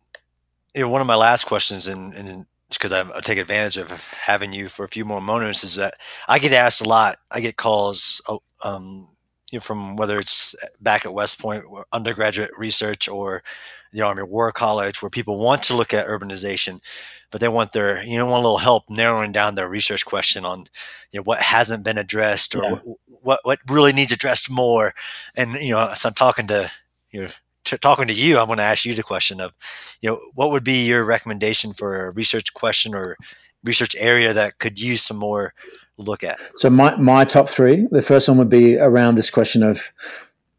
you 0.74 0.82
know, 0.82 0.90
one 0.90 1.02
of 1.02 1.08
my 1.08 1.16
last 1.16 1.46
questions, 1.46 1.88
and, 1.88 2.14
and 2.14 2.46
because 2.70 2.92
I, 2.92 3.02
I, 3.16 3.22
take 3.22 3.38
advantage 3.38 3.78
of 3.78 3.92
having 4.14 4.52
you 4.52 4.68
for 4.68 4.84
a 4.84 4.90
few 4.90 5.06
more 5.06 5.22
moments, 5.22 5.64
is 5.64 5.76
that 5.76 5.96
I 6.28 6.40
get 6.40 6.54
asked 6.54 6.82
a 6.82 6.90
lot. 6.90 7.20
I 7.30 7.40
get 7.40 7.58
calls, 7.58 8.22
oh, 8.28 8.40
um, 8.64 9.10
you 9.52 9.58
know, 9.58 9.62
from 9.62 9.96
whether 9.96 10.18
it's 10.20 10.56
back 10.82 11.06
at 11.06 11.14
West 11.14 11.40
Point, 11.40 11.64
undergraduate 11.92 12.52
research, 12.58 13.08
or 13.08 13.44
the 13.92 14.02
Army 14.02 14.24
War 14.24 14.52
College, 14.52 15.02
where 15.02 15.12
people 15.12 15.38
want 15.38 15.62
to 15.64 15.76
look 15.76 15.94
at 15.94 16.08
urbanization, 16.08 16.82
but 17.30 17.40
they 17.40 17.48
want 17.48 17.72
their, 17.72 18.04
you 18.04 18.18
know, 18.18 18.26
want 18.26 18.44
a 18.44 18.48
little 18.48 18.58
help 18.58 18.90
narrowing 18.90 19.32
down 19.32 19.54
their 19.54 19.70
research 19.70 20.06
question 20.06 20.44
on, 20.44 20.66
you 21.12 21.20
know, 21.20 21.24
what 21.24 21.40
hasn't 21.40 21.84
been 21.84 22.00
addressed 22.00 22.56
or 22.56 22.64
yeah. 22.64 22.72
what, 22.72 22.98
what 23.22 23.40
what 23.44 23.60
really 23.70 23.94
needs 23.94 24.12
addressed 24.12 24.50
more. 24.50 24.94
And 25.36 25.54
you 25.54 25.72
know, 25.72 25.88
as 25.90 26.04
I'm 26.06 26.14
talking 26.14 26.48
to 26.48 26.72
you 27.14 27.22
know 27.22 27.28
t- 27.64 27.78
talking 27.78 28.08
to 28.08 28.14
you, 28.14 28.38
I'm 28.38 28.48
going 28.48 28.58
to 28.58 28.64
ask 28.64 28.86
you 28.86 28.94
the 28.94 29.04
question 29.04 29.40
of, 29.40 29.54
you 30.02 30.10
know, 30.10 30.20
what 30.34 30.52
would 30.52 30.64
be 30.64 30.86
your 30.86 31.04
recommendation 31.04 31.74
for 31.74 32.08
a 32.08 32.12
research 32.12 32.54
question 32.54 32.94
or 32.94 33.18
research 33.64 33.96
area 33.98 34.34
that 34.34 34.60
could 34.60 34.80
use 34.80 35.02
some 35.02 35.18
more 35.18 35.54
look 35.98 36.24
at? 36.24 36.40
So 36.56 36.70
my 36.70 36.96
my 36.98 37.24
top 37.26 37.50
three. 37.50 37.88
The 37.92 38.02
first 38.02 38.28
one 38.28 38.38
would 38.38 38.50
be 38.50 38.78
around 38.78 39.16
this 39.16 39.32
question 39.32 39.64
of 39.64 39.92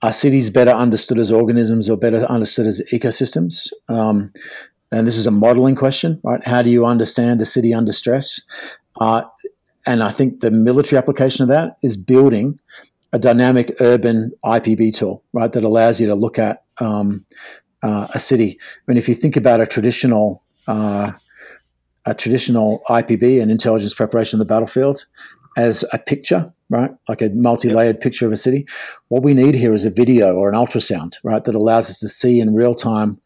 are 0.03 0.13
cities 0.13 0.51
better 0.51 0.71
understood 0.71 1.19
as 1.19 1.33
organisms 1.33 1.89
or 1.89 1.97
better 1.97 2.25
understood 2.27 2.67
as 2.67 2.83
ecosystems? 2.93 3.73
Um, 3.89 4.33
and 4.93 5.07
this 5.07 5.17
is 5.17 5.27
a 5.27 5.31
modeling 5.31 5.75
question, 5.75 6.21
right? 6.23 6.47
How 6.47 6.63
do 6.63 6.71
you 6.71 6.85
understand 6.85 7.41
a 7.41 7.47
city 7.47 7.73
under 7.73 7.93
stress? 7.93 8.41
Uh, 9.01 9.23
and 9.87 10.03
I 10.03 10.11
think 10.11 10.41
the 10.41 10.51
military 10.51 10.99
application 10.99 11.43
of 11.43 11.49
that 11.49 11.79
is 11.83 11.97
building 11.97 12.59
a 13.15 13.19
dynamic 13.19 13.77
urban 13.81 14.33
IPB 14.45 14.95
tool, 14.95 15.23
right, 15.33 15.53
that 15.53 15.63
allows 15.63 16.01
you 16.01 16.09
to 16.09 16.17
look 16.17 16.37
at 16.37 16.65
um, 16.79 17.25
uh, 17.83 18.09
a 18.13 18.19
city. 18.19 18.59
I 18.61 18.83
mean, 18.87 18.99
if 18.99 19.09
you 19.09 19.15
think 19.15 19.37
about 19.37 19.61
a 19.61 19.67
traditional 19.67 20.43
uh, 20.67 21.13
a 22.07 22.15
traditional 22.15 22.83
IPB, 22.89 23.41
an 23.41 23.51
intelligence 23.51 23.95
preparation 23.95 24.39
of 24.39 24.47
the 24.47 24.53
battlefield, 24.53 25.07
as 25.57 25.85
a 25.93 25.99
picture, 25.99 26.53
right, 26.69 26.91
like 27.09 27.23
a 27.23 27.31
multi-layered 27.31 27.97
yep. 27.97 28.03
picture 28.03 28.27
of 28.27 28.33
a 28.33 28.37
city, 28.37 28.67
what 29.09 29.23
we 29.23 29.33
need 29.33 29.55
here 29.55 29.73
is 29.73 29.87
a 29.87 29.91
video 29.91 30.35
or 30.35 30.49
an 30.49 30.55
ultrasound, 30.57 31.15
right, 31.23 31.45
that 31.45 31.55
allows 31.55 31.89
us 31.89 32.01
to 32.01 32.09
see 32.09 32.41
in 32.41 32.55
real 32.55 32.75
time 32.75 33.21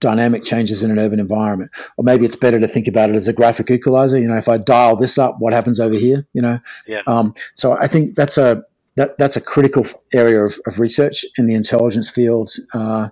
dynamic 0.00 0.44
changes 0.44 0.82
in 0.82 0.90
an 0.90 0.98
urban 0.98 1.20
environment. 1.20 1.70
Or 1.96 2.04
maybe 2.04 2.24
it's 2.24 2.36
better 2.36 2.58
to 2.58 2.66
think 2.66 2.88
about 2.88 3.10
it 3.10 3.14
as 3.14 3.28
a 3.28 3.32
graphic 3.32 3.70
equalizer. 3.70 4.18
You 4.18 4.28
know, 4.28 4.36
if 4.36 4.48
I 4.48 4.56
dial 4.56 4.96
this 4.96 5.18
up, 5.18 5.36
what 5.38 5.52
happens 5.52 5.78
over 5.78 5.94
here? 5.94 6.26
You 6.32 6.42
know, 6.42 6.58
yeah. 6.86 7.02
Um, 7.06 7.34
so 7.54 7.76
I 7.78 7.86
think 7.86 8.16
that's 8.16 8.36
a 8.38 8.64
that, 8.96 9.16
that's 9.18 9.36
a 9.36 9.40
critical 9.40 9.86
area 10.12 10.42
of, 10.42 10.58
of 10.66 10.78
research 10.78 11.24
in 11.38 11.46
the 11.46 11.54
intelligence 11.54 12.08
field 12.08 12.52
uh, 12.74 13.08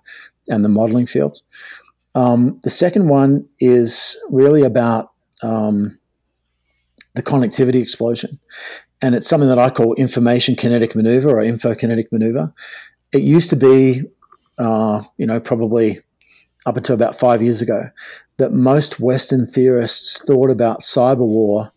and 0.49 0.64
the 0.64 0.68
modeling 0.68 1.07
field. 1.07 1.39
Um, 2.14 2.61
the 2.64 2.70
second 2.70 3.09
one 3.09 3.49
is 3.61 4.16
really 4.31 4.62
about 4.62 5.12
um, 5.43 5.99
the 7.14 7.22
connectivity 7.22 7.81
explosion. 7.81 8.39
And 9.01 9.14
it's 9.14 9.29
something 9.29 9.49
that 9.49 9.59
I 9.59 9.70
call 9.70 9.95
information 9.95 10.57
kinetic 10.57 10.97
maneuver 10.97 11.31
or 11.31 11.43
infokinetic 11.43 12.11
maneuver. 12.11 12.53
It 13.12 13.22
used 13.22 13.51
to 13.51 13.57
be, 13.57 14.03
uh, 14.59 15.03
you 15.16 15.26
know, 15.26 15.39
probably 15.39 16.01
up 16.66 16.76
until 16.76 16.95
about 16.95 17.18
five 17.18 17.41
years 17.41 17.62
ago, 17.62 17.91
that 18.39 18.53
most 18.53 19.01
Western 19.01 19.47
theorists 19.47 20.22
thought 20.24 20.51
about 20.51 20.81
cyber 20.81 21.18
war 21.18 21.72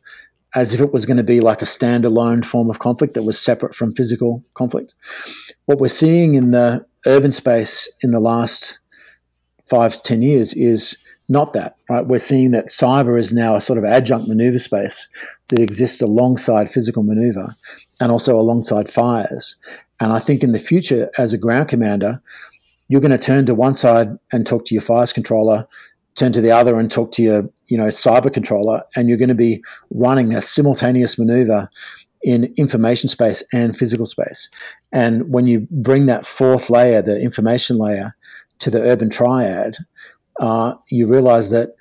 as 0.54 0.74
if 0.74 0.82
it 0.82 0.92
was 0.92 1.06
going 1.06 1.18
to 1.18 1.24
be 1.24 1.40
like 1.40 1.62
a 1.62 1.66
standalone 1.66 2.44
form 2.44 2.70
of 2.70 2.80
conflict 2.80 3.14
that 3.14 3.24
was 3.24 3.40
separate 3.40 3.74
from 3.74 3.94
physical 3.94 4.44
conflict. 4.54 4.96
What 5.66 5.80
we're 5.80 5.88
seeing 5.88 6.36
in 6.36 6.52
the 6.52 6.86
urban 7.06 7.32
space 7.32 7.90
in 8.02 8.12
the 8.12 8.20
last 8.20 8.80
five 9.66 9.96
to 9.96 10.02
10 10.02 10.22
years 10.22 10.54
is 10.54 10.98
not 11.30 11.54
that, 11.54 11.78
right? 11.90 12.06
We're 12.06 12.20
seeing 12.20 12.52
that 12.52 12.68
cyber 12.68 13.18
is 13.18 13.32
now 13.32 13.56
a 13.56 13.62
sort 13.62 13.80
of 13.80 13.86
adjunct 13.86 14.28
maneuver 14.28 14.60
space 14.60 15.08
that 15.48 15.60
exists 15.60 16.02
alongside 16.02 16.70
physical 16.70 17.04
maneuver 17.04 17.56
and 18.02 18.12
also 18.12 18.38
alongside 18.38 18.92
fires. 18.92 19.56
And 20.02 20.12
I 20.12 20.20
think 20.20 20.44
in 20.44 20.52
the 20.52 20.60
future, 20.60 21.10
as 21.18 21.32
a 21.32 21.38
ground 21.38 21.70
commander, 21.70 22.22
you're 22.90 23.00
going 23.00 23.12
to 23.12 23.18
turn 23.18 23.46
to 23.46 23.56
one 23.56 23.76
side 23.76 24.10
and 24.34 24.46
talk 24.46 24.66
to 24.66 24.76
your 24.76 24.82
fires 24.82 25.14
controller 25.14 25.66
turn 26.16 26.32
to 26.34 26.42
the 26.42 26.52
other 26.52 26.80
and 26.80 26.92
talk 26.92 27.12
to 27.14 27.24
your 27.24 27.50
you 27.68 27.78
know 27.78 27.88
cyber 27.88 28.32
controller 28.32 28.82
and 28.96 29.08
you're 29.08 29.18
going 29.18 29.30
to 29.30 29.36
be 29.36 29.62
running 29.92 30.34
a 30.34 30.42
simultaneous 30.42 31.18
maneuver 31.18 31.70
in 32.24 32.54
information 32.56 33.10
space 33.10 33.42
and 33.52 33.78
physical 33.78 34.06
space. 34.06 34.50
And 34.92 35.34
when 35.34 35.48
you 35.48 35.68
bring 35.72 36.06
that 36.06 36.26
fourth 36.26 36.70
layer 36.70 37.02
the 37.02 37.20
information 37.20 37.78
layer 37.78 38.16
to 38.60 38.70
the 38.70 38.82
urban 38.82 39.10
triad 39.10 39.78
uh, 40.40 40.74
you 40.90 41.08
realize 41.08 41.50
that 41.52 41.76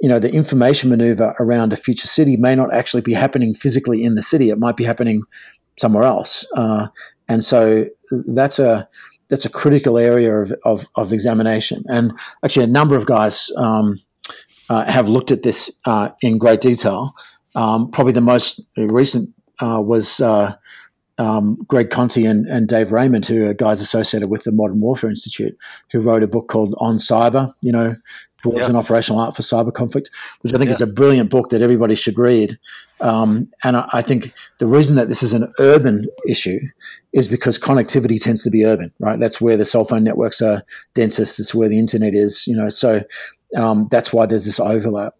you 0.00 0.08
know 0.08 0.18
the 0.18 0.32
information 0.32 0.90
maneuver 0.90 1.34
around 1.38 1.72
a 1.72 1.76
future 1.76 2.06
city 2.06 2.36
may 2.36 2.54
not 2.54 2.72
actually 2.72 3.00
be 3.00 3.14
happening 3.14 3.54
physically 3.54 4.04
in 4.04 4.14
the 4.14 4.22
city. 4.22 4.50
It 4.50 4.58
might 4.58 4.76
be 4.76 4.84
happening 4.84 5.22
somewhere 5.78 6.04
else. 6.04 6.46
Uh, 6.54 6.88
and 7.28 7.44
so 7.44 7.86
that's 8.10 8.58
a 8.58 8.88
that's 9.32 9.46
a 9.46 9.48
critical 9.48 9.96
area 9.96 10.30
of, 10.30 10.52
of, 10.66 10.86
of 10.94 11.10
examination. 11.10 11.82
And 11.88 12.12
actually, 12.44 12.64
a 12.64 12.68
number 12.68 12.96
of 12.96 13.06
guys 13.06 13.50
um, 13.56 13.98
uh, 14.68 14.84
have 14.84 15.08
looked 15.08 15.30
at 15.30 15.42
this 15.42 15.72
uh, 15.86 16.10
in 16.20 16.36
great 16.36 16.60
detail. 16.60 17.14
Um, 17.54 17.90
probably 17.90 18.12
the 18.12 18.20
most 18.20 18.60
recent 18.76 19.30
uh, 19.58 19.80
was 19.80 20.20
uh, 20.20 20.54
um, 21.16 21.56
Greg 21.66 21.88
Conti 21.88 22.26
and, 22.26 22.46
and 22.46 22.68
Dave 22.68 22.92
Raymond, 22.92 23.24
who 23.24 23.46
are 23.46 23.54
guys 23.54 23.80
associated 23.80 24.28
with 24.28 24.42
the 24.42 24.52
Modern 24.52 24.80
Warfare 24.80 25.08
Institute, 25.08 25.56
who 25.92 26.00
wrote 26.00 26.22
a 26.22 26.28
book 26.28 26.48
called 26.48 26.74
On 26.76 26.98
Cyber, 26.98 27.54
you 27.62 27.72
know, 27.72 27.96
Wars 28.44 28.58
yeah. 28.58 28.66
and 28.66 28.76
Operational 28.76 29.18
Art 29.18 29.34
for 29.34 29.40
Cyber 29.40 29.72
Conflict, 29.72 30.10
which 30.42 30.52
I 30.52 30.58
think 30.58 30.68
yeah. 30.68 30.74
is 30.74 30.82
a 30.82 30.86
brilliant 30.86 31.30
book 31.30 31.48
that 31.50 31.62
everybody 31.62 31.94
should 31.94 32.18
read. 32.18 32.58
Um, 33.02 33.50
and 33.64 33.76
I, 33.76 33.88
I, 33.92 34.02
think 34.02 34.32
the 34.60 34.66
reason 34.66 34.94
that 34.94 35.08
this 35.08 35.24
is 35.24 35.32
an 35.32 35.52
urban 35.58 36.06
issue 36.28 36.60
is 37.12 37.26
because 37.26 37.58
connectivity 37.58 38.20
tends 38.20 38.44
to 38.44 38.50
be 38.50 38.64
urban, 38.64 38.92
right? 39.00 39.18
That's 39.18 39.40
where 39.40 39.56
the 39.56 39.64
cell 39.64 39.84
phone 39.84 40.04
networks 40.04 40.40
are 40.40 40.62
densest. 40.94 41.40
It's 41.40 41.52
where 41.52 41.68
the 41.68 41.80
internet 41.80 42.14
is, 42.14 42.46
you 42.46 42.56
know. 42.56 42.68
So 42.68 43.02
um, 43.56 43.88
that's 43.90 44.12
why 44.12 44.26
there's 44.26 44.44
this 44.44 44.60
overlap. 44.60 45.14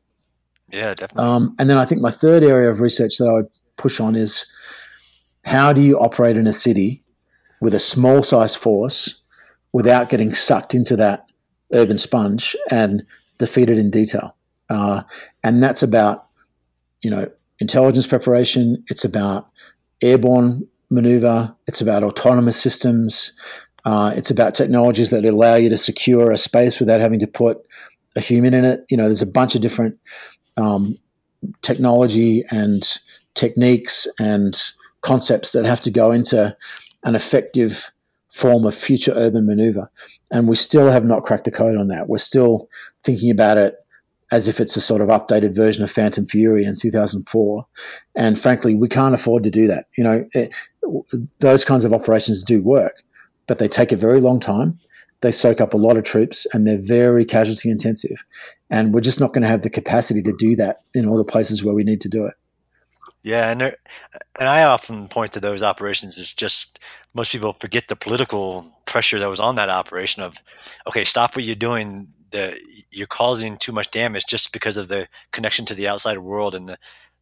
Yeah, 0.71 0.95
definitely. 0.95 1.29
Um, 1.29 1.57
and 1.59 1.69
then 1.69 1.77
I 1.77 1.85
think 1.85 2.01
my 2.01 2.13
third 2.13 2.45
area 2.45 2.71
of 2.71 2.81
research 2.81 3.19
that 3.19 3.27
I 3.27 3.33
would 3.33 3.51
push 3.77 3.99
on 3.99 4.15
is 4.15 4.47
how 5.45 5.73
do 5.73 5.81
you 5.81 5.99
operate 5.99 6.37
in 6.37 6.47
a 6.47 6.53
city 6.53 7.03
with 7.61 7.75
a 7.75 7.81
small 7.81 8.23
size 8.23 8.55
force 8.55 9.19
without 9.73 10.09
getting 10.09 10.35
sucked 10.35 10.73
into 10.73 10.95
that 10.97 11.27
urban 11.73 11.99
sponge 11.99 12.55
and 12.71 13.03
defeated 13.39 13.77
in 13.77 13.91
detail? 13.91 14.37
Uh, 14.71 15.03
and 15.43 15.61
that's 15.61 15.83
about, 15.83 16.29
you 17.03 17.11
know, 17.11 17.29
intelligence 17.63 18.07
preparation. 18.07 18.85
It's 18.89 19.05
about 19.05 19.49
airborne 20.03 20.69
maneuver. 20.91 21.55
It's 21.67 21.81
about 21.81 22.03
autonomous 22.03 22.61
systems. 22.61 23.33
Uh, 23.85 24.13
it's 24.15 24.31
about 24.31 24.55
technologies 24.55 25.11
that 25.11 25.25
allow 25.25 25.55
you 25.55 25.71
to 25.71 25.79
secure 25.79 26.31
a 26.31 26.39
space 26.39 26.79
without 26.79 27.01
having 27.01 27.21
to 27.21 27.27
put 27.27 27.59
a 28.15 28.21
human 28.21 28.53
in 28.53 28.65
it. 28.65 28.85
You 28.91 28.97
know, 28.97 29.05
there's 29.07 29.23
a 29.23 29.27
bunch 29.27 29.55
of 29.55 29.63
different 29.63 29.99
um, 30.57 30.97
technology 31.63 32.45
and 32.51 32.83
techniques 33.35 34.07
and 34.19 34.61
concepts 35.01 35.53
that 35.53 35.65
have 35.65 35.81
to 35.83 35.91
go 35.91 36.11
into 36.11 36.55
an 37.05 37.15
effective 37.15 37.91
form 38.31 38.67
of 38.67 38.75
future 38.75 39.13
urban 39.17 39.47
maneuver. 39.47 39.91
And 40.31 40.49
we 40.49 40.57
still 40.57 40.91
have 40.91 41.05
not 41.05 41.25
cracked 41.25 41.45
the 41.45 41.51
code 41.51 41.77
on 41.77 41.89
that. 41.89 42.09
We're 42.09 42.19
still 42.19 42.69
thinking 43.03 43.31
about 43.31 43.57
it 43.57 43.77
as 44.33 44.49
if 44.49 44.59
it's 44.59 44.77
a 44.77 44.81
sort 44.81 45.03
of 45.03 45.09
updated 45.09 45.55
version 45.55 45.85
of 45.85 45.91
Phantom 45.93 46.27
Fury 46.27 46.65
in 46.65 46.75
2004. 46.75 47.67
And 48.17 48.41
frankly, 48.41 48.75
we 48.75 48.89
can't 48.89 49.15
afford 49.15 49.45
to 49.45 49.51
do 49.51 49.67
that. 49.69 49.87
You 49.97 50.03
know, 50.03 50.27
it, 50.33 50.53
those 51.39 51.65
kinds 51.65 51.85
of 51.85 51.93
operations 51.93 52.43
do 52.43 52.63
work, 52.63 53.05
but 53.47 53.59
they 53.59 53.69
take 53.69 53.93
a 53.93 53.97
very 53.97 54.21
long 54.21 54.41
time. 54.41 54.79
They 55.21 55.33
soak 55.33 55.61
up 55.61 55.75
a 55.75 55.77
lot 55.77 55.99
of 55.99 56.05
troops 56.05 56.47
and 56.53 56.67
they're 56.67 56.81
very 56.81 57.27
casualty 57.27 57.71
intensive. 57.71 58.25
And 58.71 58.95
we're 58.95 59.03
just 59.03 59.21
not 59.21 59.35
going 59.35 59.43
to 59.43 59.49
have 59.49 59.63
the 59.63 59.71
capacity 59.71 60.23
to 60.23 60.33
do 60.33 60.57
that 60.57 60.79
in 60.95 61.07
all 61.07 61.19
the 61.19 61.25
places 61.25 61.63
where 61.63 61.75
we 61.75 61.85
need 61.85 62.01
to 62.01 62.09
do 62.09 62.25
it. 62.25 62.35
Yeah, 63.23 63.51
and 63.51 63.61
there, 63.61 63.77
and 64.41 64.49
I 64.49 64.65
often 64.65 65.07
point 65.07 65.33
to 65.33 65.41
those 65.41 65.63
operations 65.63 66.19
as 66.19 66.33
just 66.33 66.81
most 67.15 67.31
people 67.31 67.53
forget 67.53 67.87
the 67.87 67.95
political 67.95 68.67
pressure 68.85 69.21
that 69.21 69.29
was 69.29 69.39
on 69.39 69.55
that 69.57 69.69
operation 69.69 70.23
of, 70.23 70.39
okay, 70.89 71.05
stop 71.05 71.37
what 71.37 71.45
you're 71.45 71.55
doing. 71.55 72.09
The 72.33 72.59
you're 72.91 73.07
causing 73.07 73.57
too 73.57 73.73
much 73.73 73.91
damage 73.91 74.25
just 74.27 74.53
because 74.53 74.77
of 74.77 74.89
the 74.89 75.09
connection 75.31 75.65
to 75.67 75.75
the 75.75 75.89
outside 75.89 76.19
world 76.19 76.55
and 76.55 76.69
the 76.69 76.79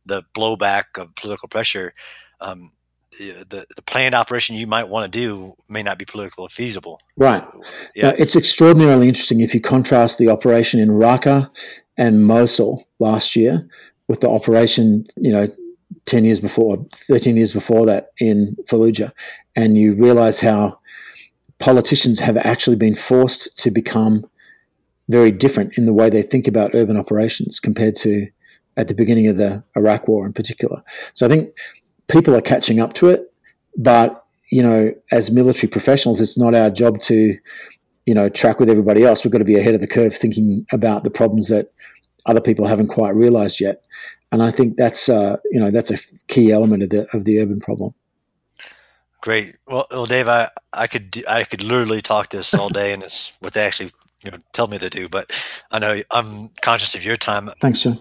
the 0.07 0.23
blowback 0.35 0.99
of 0.99 1.15
political 1.15 1.49
pressure. 1.49 1.93
Um, 2.41 2.73
the, 3.19 3.45
the, 3.49 3.67
the 3.75 3.83
planned 3.83 4.15
operation 4.15 4.57
you 4.57 4.67
might 4.67 4.89
want 4.89 5.13
to 5.13 5.19
do 5.19 5.55
may 5.69 5.83
not 5.83 5.99
be 5.99 6.05
politically 6.05 6.47
feasible. 6.49 7.01
Right. 7.17 7.45
Yeah. 7.95 8.09
Uh, 8.09 8.15
it's 8.19 8.37
extraordinarily 8.37 9.09
interesting 9.09 9.41
if 9.41 9.53
you 9.53 9.61
contrast 9.61 10.19
the 10.19 10.29
operation 10.29 10.79
in 10.79 10.91
Raqqa 10.91 11.51
and 11.97 12.25
Mosul 12.25 12.87
last 13.01 13.35
year 13.35 13.69
with 14.09 14.21
the 14.21 14.29
operation, 14.31 15.07
you 15.17 15.33
know, 15.33 15.49
10 16.07 16.25
years 16.25 16.41
before, 16.41 16.85
13 16.95 17.37
years 17.37 17.53
before 17.53 17.85
that 17.87 18.11
in 18.19 18.57
Fallujah, 18.69 19.13
and 19.57 19.77
you 19.77 19.95
realize 19.95 20.41
how 20.41 20.79
politicians 21.59 22.21
have 22.21 22.37
actually 22.37 22.77
been 22.77 22.95
forced 22.95 23.57
to 23.59 23.71
become 23.71 24.29
very 25.11 25.31
different 25.31 25.77
in 25.77 25.87
the 25.87 25.93
way 25.93 26.09
they 26.09 26.23
think 26.23 26.47
about 26.49 26.75
urban 26.75 26.97
operations 26.97 27.61
compared 27.61 27.97
to 27.97 28.29
at 28.77 28.89
the 28.89 28.95
beginning 28.95 29.27
of 29.27 29.37
the 29.37 29.63
Iraq 29.77 30.09
War 30.09 30.25
in 30.27 30.33
particular. 30.33 30.83
So 31.15 31.27
I 31.27 31.29
think 31.29 31.51
people 32.09 32.35
are 32.35 32.41
catching 32.41 32.81
up 32.81 32.93
to 32.95 33.09
it, 33.09 33.33
but 33.77 34.25
you 34.51 34.63
know, 34.63 34.93
as 35.13 35.31
military 35.31 35.69
professionals, 35.69 36.21
it's 36.21 36.37
not 36.37 36.57
our 36.57 36.71
job 36.71 37.01
to, 37.03 37.37
you 38.07 38.15
know, 38.15 38.29
track 38.29 38.59
with 38.59 38.69
everybody 38.69 39.05
else. 39.05 39.25
We've 39.25 39.31
got 39.31 39.39
to 39.39 39.45
be 39.45 39.59
ahead 39.59 39.75
of 39.75 39.81
the 39.81 39.87
curve, 39.87 40.17
thinking 40.17 40.67
about 40.73 41.05
the 41.05 41.11
problems 41.11 41.49
that 41.49 41.73
other 42.27 42.41
people 42.41 42.67
haven't 42.67 42.89
quite 42.89 43.15
realized 43.15 43.61
yet 43.61 43.81
and 44.33 44.43
I 44.43 44.51
think 44.51 44.77
that's 44.77 45.09
uh, 45.09 45.37
you 45.51 45.61
know 45.61 45.71
that's 45.71 45.91
a 45.91 45.99
key 46.29 46.53
element 46.53 46.83
of 46.83 46.91
the 46.91 47.17
of 47.17 47.25
the 47.25 47.41
urban 47.41 47.61
problem. 47.61 47.95
Great. 49.23 49.57
Well, 49.67 49.87
well, 49.91 50.07
Dave, 50.07 50.29
I, 50.29 50.49
I 50.73 50.87
could 50.87 51.23
I 51.29 51.45
could 51.45 51.63
literally 51.63 52.01
talk 52.01 52.31
this 52.31 52.55
all 52.55 52.69
day, 52.69 52.93
and 52.93 53.03
it's 53.03 53.33
what 53.41 53.53
they 53.53 53.65
actually 53.65 53.91
you 54.23 54.31
know, 54.31 54.39
tell 54.53 54.67
me 54.67 54.79
to 54.79 54.91
do. 54.91 55.09
But 55.09 55.31
I 55.71 55.79
know 55.79 56.03
I'm 56.11 56.51
conscious 56.61 56.95
of 56.95 57.05
your 57.05 57.17
time. 57.17 57.51
Thanks, 57.61 57.83
John. 57.83 57.99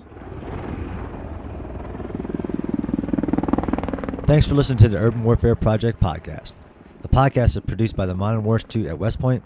Thanks 4.25 4.47
for 4.47 4.53
listening 4.53 4.77
to 4.79 4.89
the 4.89 4.97
Urban 4.97 5.23
Warfare 5.23 5.55
Project 5.55 5.99
podcast. 5.99 6.53
The 7.01 7.07
podcast 7.07 7.55
is 7.57 7.61
produced 7.65 7.95
by 7.95 8.05
the 8.05 8.13
Modern 8.13 8.43
War 8.43 8.55
Institute 8.55 8.85
at 8.85 8.99
West 8.99 9.19
Point 9.19 9.43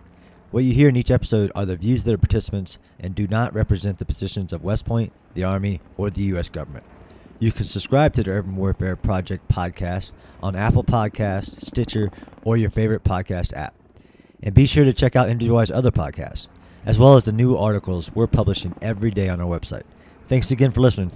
what 0.53 0.63
you 0.63 0.71
hear 0.71 0.87
in 0.87 0.95
each 0.95 1.09
episode 1.09 1.51
are 1.55 1.65
the 1.65 1.75
views 1.75 2.01
of 2.01 2.11
the 2.11 2.17
participants 2.19 2.77
and 2.99 3.15
do 3.15 3.25
not 3.25 3.55
represent 3.55 3.97
the 3.97 4.05
positions 4.05 4.53
of 4.53 4.63
West 4.63 4.85
Point, 4.85 5.11
the 5.33 5.43
Army, 5.43 5.81
or 5.97 6.11
the 6.11 6.21
U.S. 6.25 6.47
government. 6.47 6.83
You 7.39 7.51
can 7.51 7.65
subscribe 7.65 8.13
to 8.13 8.23
the 8.23 8.29
Urban 8.29 8.55
Warfare 8.55 8.95
Project 8.95 9.47
podcast 9.47 10.11
on 10.43 10.55
Apple 10.55 10.83
Podcasts, 10.83 11.65
Stitcher, 11.65 12.11
or 12.43 12.55
your 12.55 12.69
favorite 12.69 13.03
podcast 13.03 13.51
app. 13.57 13.73
And 14.43 14.53
be 14.53 14.67
sure 14.67 14.85
to 14.85 14.93
check 14.93 15.15
out 15.15 15.27
MWI's 15.27 15.71
other 15.71 15.89
podcasts, 15.89 16.49
as 16.85 16.99
well 16.99 17.15
as 17.15 17.23
the 17.23 17.31
new 17.31 17.55
articles 17.55 18.11
we're 18.13 18.27
publishing 18.27 18.75
every 18.81 19.11
day 19.11 19.29
on 19.29 19.39
our 19.39 19.47
website. 19.47 19.83
Thanks 20.27 20.51
again 20.51 20.71
for 20.71 20.81
listening. 20.81 21.11